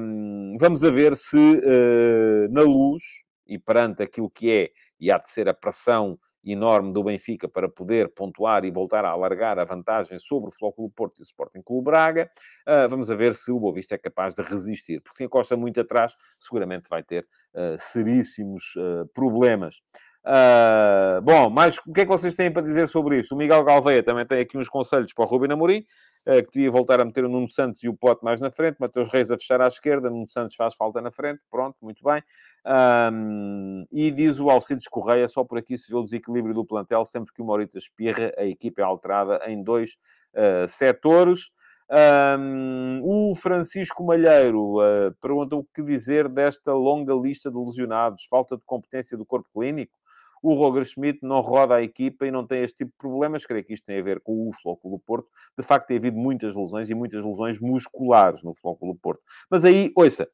Um, 0.00 0.56
vamos 0.58 0.82
a 0.82 0.90
ver 0.90 1.14
se 1.14 1.36
uh, 1.36 2.50
na 2.50 2.62
luz 2.62 3.02
e 3.46 3.58
perante 3.58 4.02
aquilo 4.02 4.28
que 4.28 4.50
é 4.50 4.70
e 4.98 5.12
há 5.12 5.18
de 5.18 5.28
ser 5.28 5.48
a 5.48 5.54
pressão 5.54 6.18
enorme 6.44 6.92
do 6.92 7.04
Benfica 7.04 7.48
para 7.48 7.68
poder 7.68 8.12
pontuar 8.14 8.64
e 8.64 8.70
voltar 8.70 9.04
a 9.04 9.10
alargar 9.10 9.58
a 9.58 9.64
vantagem 9.64 10.18
sobre 10.18 10.50
o 10.50 10.72
Clube 10.72 10.94
Porto 10.94 11.18
e 11.18 11.22
o 11.22 11.24
Sporting 11.24 11.62
Clube 11.62 11.84
Braga. 11.84 12.30
Uh, 12.66 12.88
vamos 12.88 13.10
a 13.10 13.14
ver 13.14 13.34
se 13.34 13.50
o 13.52 13.58
Boavista 13.58 13.94
é 13.94 13.98
capaz 13.98 14.34
de 14.34 14.42
resistir, 14.42 15.00
porque 15.00 15.16
se 15.16 15.24
encosta 15.24 15.56
muito 15.56 15.80
atrás, 15.80 16.16
seguramente 16.38 16.88
vai 16.88 17.02
ter 17.02 17.26
uh, 17.54 17.76
seríssimos 17.78 18.74
uh, 18.76 19.06
problemas. 19.14 19.80
Uh, 20.24 21.20
bom, 21.20 21.50
mas 21.50 21.78
o 21.78 21.92
que 21.92 22.02
é 22.02 22.04
que 22.04 22.10
vocês 22.10 22.34
têm 22.34 22.50
para 22.50 22.62
dizer 22.62 22.86
sobre 22.88 23.18
isso? 23.18 23.34
O 23.34 23.38
Miguel 23.38 23.64
Galveia 23.64 24.04
também 24.04 24.24
tem 24.24 24.40
aqui 24.40 24.56
uns 24.56 24.68
conselhos 24.68 25.12
para 25.12 25.24
o 25.24 25.28
Rubem 25.28 25.50
Amorim, 25.50 25.84
uh, 26.26 26.42
que 26.44 26.50
devia 26.52 26.70
voltar 26.70 27.00
a 27.00 27.04
meter 27.04 27.24
o 27.24 27.28
Nuno 27.28 27.48
Santos 27.48 27.82
e 27.82 27.88
o 27.88 27.94
Pote 27.94 28.24
mais 28.24 28.40
na 28.40 28.50
frente, 28.50 28.76
Mateus 28.78 29.08
Reis 29.08 29.32
a 29.32 29.36
fechar 29.36 29.60
à 29.60 29.66
esquerda, 29.66 30.08
Nuno 30.08 30.26
Santos 30.26 30.54
faz 30.54 30.76
falta 30.76 31.00
na 31.00 31.10
frente, 31.10 31.44
pronto, 31.50 31.76
muito 31.82 32.04
bem. 32.04 32.22
Um, 32.64 33.84
e 33.90 34.12
diz 34.12 34.38
o 34.38 34.48
Alcides 34.48 34.86
Correia, 34.86 35.26
só 35.26 35.42
por 35.42 35.58
aqui 35.58 35.76
se 35.76 35.90
vê 35.90 35.98
o 35.98 36.02
desequilíbrio 36.02 36.54
do 36.54 36.64
plantel, 36.64 37.04
sempre 37.04 37.34
que 37.34 37.42
o 37.42 37.44
Maurita 37.44 37.76
espirra, 37.76 38.32
a 38.38 38.44
equipa 38.44 38.80
é 38.80 38.84
alterada 38.84 39.40
em 39.48 39.60
dois 39.60 39.96
uh, 40.34 40.68
setores. 40.68 41.50
Um, 41.90 43.00
o 43.02 43.34
Francisco 43.34 44.04
Malheiro 44.04 44.78
uh, 44.78 45.12
pergunta 45.20 45.56
o 45.56 45.64
que 45.74 45.82
dizer 45.82 46.28
desta 46.28 46.72
longa 46.72 47.12
lista 47.12 47.50
de 47.50 47.58
lesionados, 47.58 48.24
falta 48.30 48.56
de 48.56 48.62
competência 48.64 49.18
do 49.18 49.26
corpo 49.26 49.48
clínico. 49.52 49.98
O 50.42 50.54
Roger 50.54 50.84
Schmidt 50.84 51.20
não 51.22 51.40
roda 51.40 51.76
a 51.76 51.82
equipa 51.82 52.26
e 52.26 52.30
não 52.30 52.46
tem 52.46 52.62
este 52.64 52.78
tipo 52.78 52.90
de 52.90 52.98
problemas. 52.98 53.46
Creio 53.46 53.64
que 53.64 53.72
isto 53.72 53.86
tem 53.86 53.98
a 53.98 54.02
ver 54.02 54.20
com 54.20 54.50
o 54.64 54.76
Clube 54.76 55.02
Porto. 55.06 55.28
De 55.56 55.64
facto, 55.64 55.86
tem 55.86 55.96
havido 55.96 56.18
muitas 56.18 56.56
lesões 56.56 56.90
e 56.90 56.94
muitas 56.94 57.24
lesões 57.24 57.60
musculares 57.60 58.42
no 58.42 58.52
Clube 58.76 58.98
Porto. 59.00 59.22
Mas 59.48 59.64
aí, 59.64 59.92
ouça, 59.96 60.28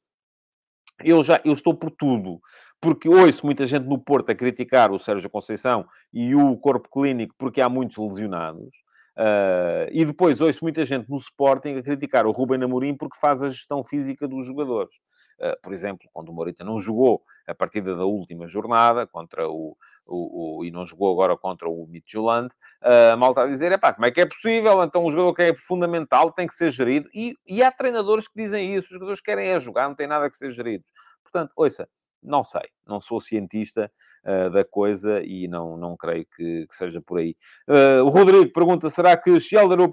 eu 1.04 1.22
já 1.22 1.40
eu 1.44 1.52
estou 1.52 1.74
por 1.74 1.90
tudo. 1.90 2.40
Porque 2.80 3.09
ouço 3.09 3.44
muita 3.44 3.66
gente 3.66 3.86
no 3.86 3.98
Porto 3.98 4.30
a 4.30 4.34
criticar 4.34 4.92
o 4.92 4.98
Sérgio 4.98 5.28
Conceição 5.28 5.84
e 6.12 6.34
o 6.34 6.56
corpo 6.56 6.88
clínico 6.88 7.34
porque 7.36 7.61
há 7.61 7.68
muitos 7.68 7.96
lesionados. 7.98 8.74
Uh, 9.16 9.90
e 9.90 10.04
depois 10.04 10.40
ouço 10.40 10.61
muita 10.62 10.84
gente 10.84 11.11
no 11.11 11.16
Sporting 11.16 11.76
a 11.76 11.82
criticar 11.82 12.24
o 12.24 12.30
Ruben 12.30 12.62
Amorim 12.62 12.96
porque 12.96 13.18
faz 13.18 13.42
a 13.42 13.48
gestão 13.48 13.82
física 13.82 14.28
dos 14.28 14.46
jogadores. 14.46 14.94
Uh, 15.40 15.61
por 15.61 15.72
exemplo, 15.72 16.09
quando 16.12 16.28
o 16.28 16.32
Morita 16.32 16.62
não 16.62 16.80
jogou 16.80 17.22
a 17.46 17.54
partida 17.54 17.96
da 17.96 18.04
última 18.04 18.46
jornada 18.46 19.09
contra 19.09 19.48
o, 19.48 19.76
o, 20.09 20.59
o, 20.59 20.64
e 20.64 20.70
não 20.70 20.84
jogou 20.84 21.12
agora 21.12 21.36
contra 21.36 21.68
o 21.68 21.86
Midtjylland, 21.86 22.48
uh, 22.82 23.12
a 23.12 23.16
malta 23.16 23.42
a 23.42 23.46
dizer, 23.46 23.70
é 23.70 23.78
pá, 23.78 23.92
como 23.92 24.06
é 24.06 24.11
que 24.11 24.20
é 24.20 24.26
possível? 24.26 24.82
Então 24.82 25.04
um 25.04 25.11
jogador 25.11 25.34
que 25.34 25.42
é 25.42 25.54
fundamental 25.54 26.32
tem 26.32 26.46
que 26.46 26.54
ser 26.54 26.70
gerido. 26.70 27.09
E, 27.14 27.34
e 27.46 27.62
há 27.62 27.70
treinadores 27.70 28.26
que 28.26 28.34
dizem 28.34 28.74
isso, 28.74 28.86
os 28.86 28.92
jogadores 28.94 29.20
querem 29.20 29.48
é 29.48 29.61
jogar, 29.61 29.88
não 29.88 29.94
tem 29.94 30.06
nada 30.06 30.28
que 30.30 30.36
ser 30.36 30.50
gerido. 30.50 30.84
Portanto, 31.22 31.52
ouça, 31.54 31.86
não 32.22 32.42
sei, 32.42 32.68
não 32.86 33.00
sou 33.00 33.20
cientista 33.20 33.90
uh, 34.24 34.50
da 34.50 34.64
coisa 34.64 35.22
e 35.22 35.46
não, 35.46 35.76
não 35.76 35.96
creio 35.96 36.26
que, 36.34 36.66
que 36.66 36.74
seja 36.74 37.00
por 37.00 37.18
aí. 37.18 37.36
Uh, 37.68 38.04
o 38.04 38.09
Rodrigo 38.09 38.52
pergunta: 38.52 38.90
será 38.90 39.16
que 39.16 39.30
Sheldon 39.40 39.84
e 39.84 39.88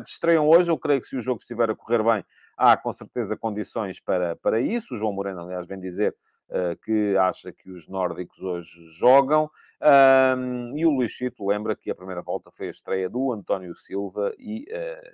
de 0.00 0.06
estreiam 0.08 0.48
hoje? 0.48 0.70
Eu 0.70 0.78
creio 0.78 1.00
que 1.00 1.06
se 1.06 1.16
o 1.16 1.20
jogo 1.20 1.38
estiver 1.38 1.70
a 1.70 1.76
correr 1.76 2.02
bem, 2.02 2.24
há 2.56 2.76
com 2.76 2.92
certeza 2.92 3.36
condições 3.36 4.00
para, 4.00 4.36
para 4.36 4.60
isso. 4.60 4.94
O 4.94 4.96
João 4.96 5.12
Moreno, 5.12 5.42
aliás, 5.42 5.66
vem 5.66 5.78
dizer 5.78 6.14
que 6.82 7.16
acha 7.16 7.52
que 7.52 7.70
os 7.70 7.86
nórdicos 7.88 8.40
hoje 8.40 8.84
jogam. 8.98 9.50
E 10.74 10.84
o 10.84 10.90
Luís 10.90 11.10
Chito 11.10 11.46
lembra 11.46 11.76
que 11.76 11.90
a 11.90 11.94
primeira 11.94 12.22
volta 12.22 12.50
foi 12.50 12.68
a 12.68 12.70
estreia 12.70 13.08
do 13.08 13.32
António 13.32 13.74
Silva 13.74 14.34
e, 14.38 14.66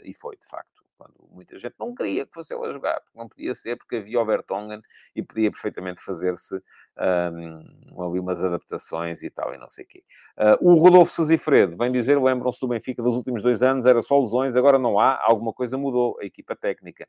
e 0.04 0.14
foi, 0.14 0.36
de 0.36 0.46
facto, 0.46 0.86
quando 0.96 1.14
muita 1.30 1.56
gente 1.56 1.74
não 1.78 1.94
queria 1.94 2.26
que 2.26 2.32
fosse 2.32 2.54
ele 2.54 2.66
a 2.66 2.72
jogar, 2.72 3.00
porque 3.00 3.18
não 3.18 3.28
podia 3.28 3.54
ser, 3.54 3.76
porque 3.76 3.96
havia 3.96 4.20
o 4.20 4.24
Vertonghen 4.24 4.80
e 5.14 5.22
podia 5.22 5.50
perfeitamente 5.50 6.02
fazer-se 6.02 6.56
um, 6.56 8.02
ali 8.02 8.18
umas 8.18 8.42
adaptações 8.42 9.22
e 9.22 9.30
tal, 9.30 9.54
e 9.54 9.58
não 9.58 9.68
sei 9.68 9.84
o 9.84 9.88
quê. 9.88 10.02
Uh, 10.36 10.72
o 10.72 10.78
Rodolfo 10.78 11.12
Sazifredo 11.12 11.76
vem 11.76 11.92
dizer, 11.92 12.20
lembram-se 12.20 12.60
do 12.60 12.68
Benfica 12.68 13.02
dos 13.02 13.14
últimos 13.14 13.42
dois 13.42 13.62
anos, 13.62 13.86
era 13.86 14.02
só 14.02 14.18
lesões, 14.18 14.56
agora 14.56 14.78
não 14.78 14.98
há, 14.98 15.22
alguma 15.22 15.52
coisa 15.52 15.76
mudou, 15.76 16.18
a 16.20 16.24
equipa 16.24 16.56
técnica. 16.56 17.06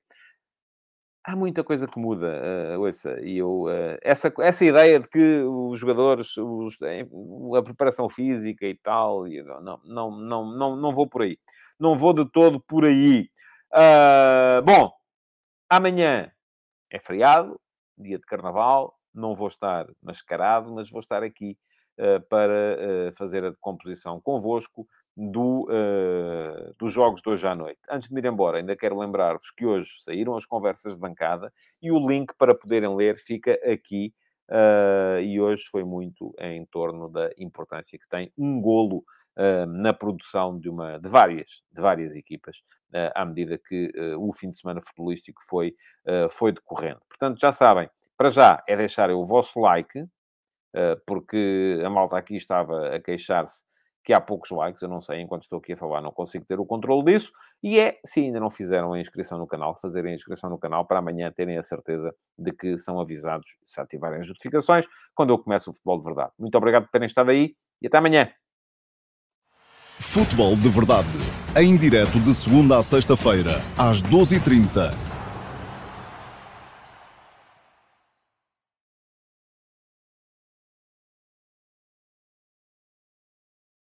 Há 1.29 1.35
muita 1.35 1.61
coisa 1.61 1.85
que 1.85 1.99
muda, 1.99 2.41
uh, 2.77 2.79
ouça, 2.79 3.19
e 3.19 3.39
eu, 3.39 3.63
uh, 3.63 3.97
essa, 4.01 4.33
essa 4.39 4.63
ideia 4.63 4.97
de 4.97 5.09
que 5.09 5.41
os 5.41 5.77
jogadores, 5.77 6.37
os, 6.37 6.77
a 6.81 7.61
preparação 7.61 8.07
física 8.07 8.65
e 8.65 8.73
tal, 8.73 9.27
e 9.27 9.43
não, 9.43 9.81
não, 9.83 10.11
não, 10.11 10.57
não, 10.57 10.75
não 10.77 10.93
vou 10.93 11.05
por 11.05 11.23
aí. 11.23 11.37
Não 11.77 11.97
vou 11.97 12.13
de 12.13 12.23
todo 12.31 12.61
por 12.61 12.85
aí. 12.85 13.29
Uh, 13.73 14.63
bom, 14.63 14.89
amanhã 15.69 16.31
é 16.89 16.97
feriado, 16.97 17.59
dia 17.97 18.17
de 18.17 18.25
carnaval, 18.25 18.97
não 19.13 19.35
vou 19.35 19.49
estar 19.49 19.85
mascarado, 20.01 20.73
mas 20.73 20.89
vou 20.89 21.01
estar 21.01 21.23
aqui 21.23 21.57
uh, 21.99 22.25
para 22.29 23.11
fazer 23.17 23.43
a 23.43 23.53
composição 23.59 24.21
convosco 24.21 24.87
do, 25.17 25.67
dos 26.77 26.93
jogos 26.93 27.21
de 27.21 27.29
hoje 27.29 27.47
à 27.47 27.55
noite. 27.55 27.79
Antes 27.89 28.07
de 28.07 28.13
me 28.13 28.21
ir 28.21 28.25
embora, 28.25 28.59
ainda 28.59 28.75
quero 28.75 28.99
lembrar-vos 28.99 29.49
que 29.51 29.65
hoje 29.65 29.89
saíram 30.03 30.35
as 30.35 30.45
conversas 30.45 30.93
de 30.93 30.99
bancada 30.99 31.51
e 31.81 31.91
o 31.91 32.07
link 32.07 32.33
para 32.37 32.53
poderem 32.53 32.95
ler 32.95 33.17
fica 33.17 33.53
aqui. 33.65 34.13
e 35.23 35.41
hoje 35.41 35.63
foi 35.71 35.83
muito 35.83 36.35
em 36.39 36.63
torno 36.67 37.09
da 37.09 37.31
importância 37.37 37.97
que 37.97 38.07
tem 38.07 38.31
um 38.37 38.61
golo 38.61 39.03
na 39.67 39.93
produção 39.93 40.59
de, 40.59 40.69
uma, 40.69 40.99
de, 40.99 41.07
várias, 41.07 41.61
de 41.71 41.81
várias 41.81 42.15
equipas, 42.15 42.57
uh, 42.93 43.11
à 43.15 43.25
medida 43.25 43.57
que 43.57 43.91
uh, 43.95 44.27
o 44.27 44.33
fim 44.33 44.49
de 44.49 44.57
semana 44.57 44.81
futebolístico 44.81 45.41
foi, 45.47 45.75
uh, 46.05 46.29
foi 46.29 46.51
decorrendo. 46.51 47.01
Portanto, 47.07 47.39
já 47.39 47.51
sabem, 47.51 47.89
para 48.17 48.29
já 48.29 48.63
é 48.67 48.75
deixarem 48.75 49.15
o 49.15 49.25
vosso 49.25 49.59
like, 49.59 50.05
porque 51.07 51.81
a 51.83 51.89
malta 51.89 52.17
aqui 52.17 52.35
estava 52.35 52.95
a 52.95 52.99
queixar-se 52.99 53.63
que 54.07 54.13
há 54.13 54.21
poucos 54.21 54.51
likes, 54.51 54.81
eu 54.81 54.87
não 54.87 55.01
sei, 55.01 55.19
enquanto 55.19 55.41
estou 55.41 55.59
aqui 55.59 55.73
a 55.73 55.75
falar, 55.75 55.99
não 55.99 56.13
consigo 56.13 56.45
ter 56.45 56.57
o 56.57 56.65
controle 56.65 57.03
disso. 57.03 57.29
E 57.61 57.77
é, 57.77 57.99
se 58.05 58.21
ainda 58.21 58.39
não 58.39 58.49
fizeram 58.49 58.93
a 58.93 59.01
inscrição 59.01 59.37
no 59.37 59.45
canal, 59.45 59.75
fazerem 59.75 60.13
a 60.13 60.15
inscrição 60.15 60.49
no 60.49 60.57
canal 60.57 60.87
para 60.87 60.99
amanhã 60.99 61.29
terem 61.29 61.57
a 61.57 61.61
certeza 61.61 62.15
de 62.39 62.53
que 62.53 62.77
são 62.77 63.01
avisados, 63.01 63.57
se 63.65 63.81
ativarem 63.81 64.21
as 64.21 64.27
notificações, 64.29 64.85
quando 65.13 65.31
eu 65.31 65.37
começo 65.37 65.71
o 65.71 65.73
futebol 65.73 65.99
de 65.99 66.05
verdade. 66.05 66.31
Muito 66.39 66.57
obrigado 66.57 66.83
por 66.83 66.91
terem 66.91 67.05
estado 67.05 67.31
aí 67.31 67.53
e 67.81 67.87
até 67.87 67.97
amanhã. 67.97 68.31
Futebol 69.99 70.55
de 70.55 70.69
Verdade. 70.69 71.09
Em 71.57 71.75
direto 71.75 72.17
de 72.17 72.33
segunda 72.33 72.77
a 72.77 72.83
sexta-feira, 72.83 73.61
às 73.77 74.01
12h30 74.01 75.16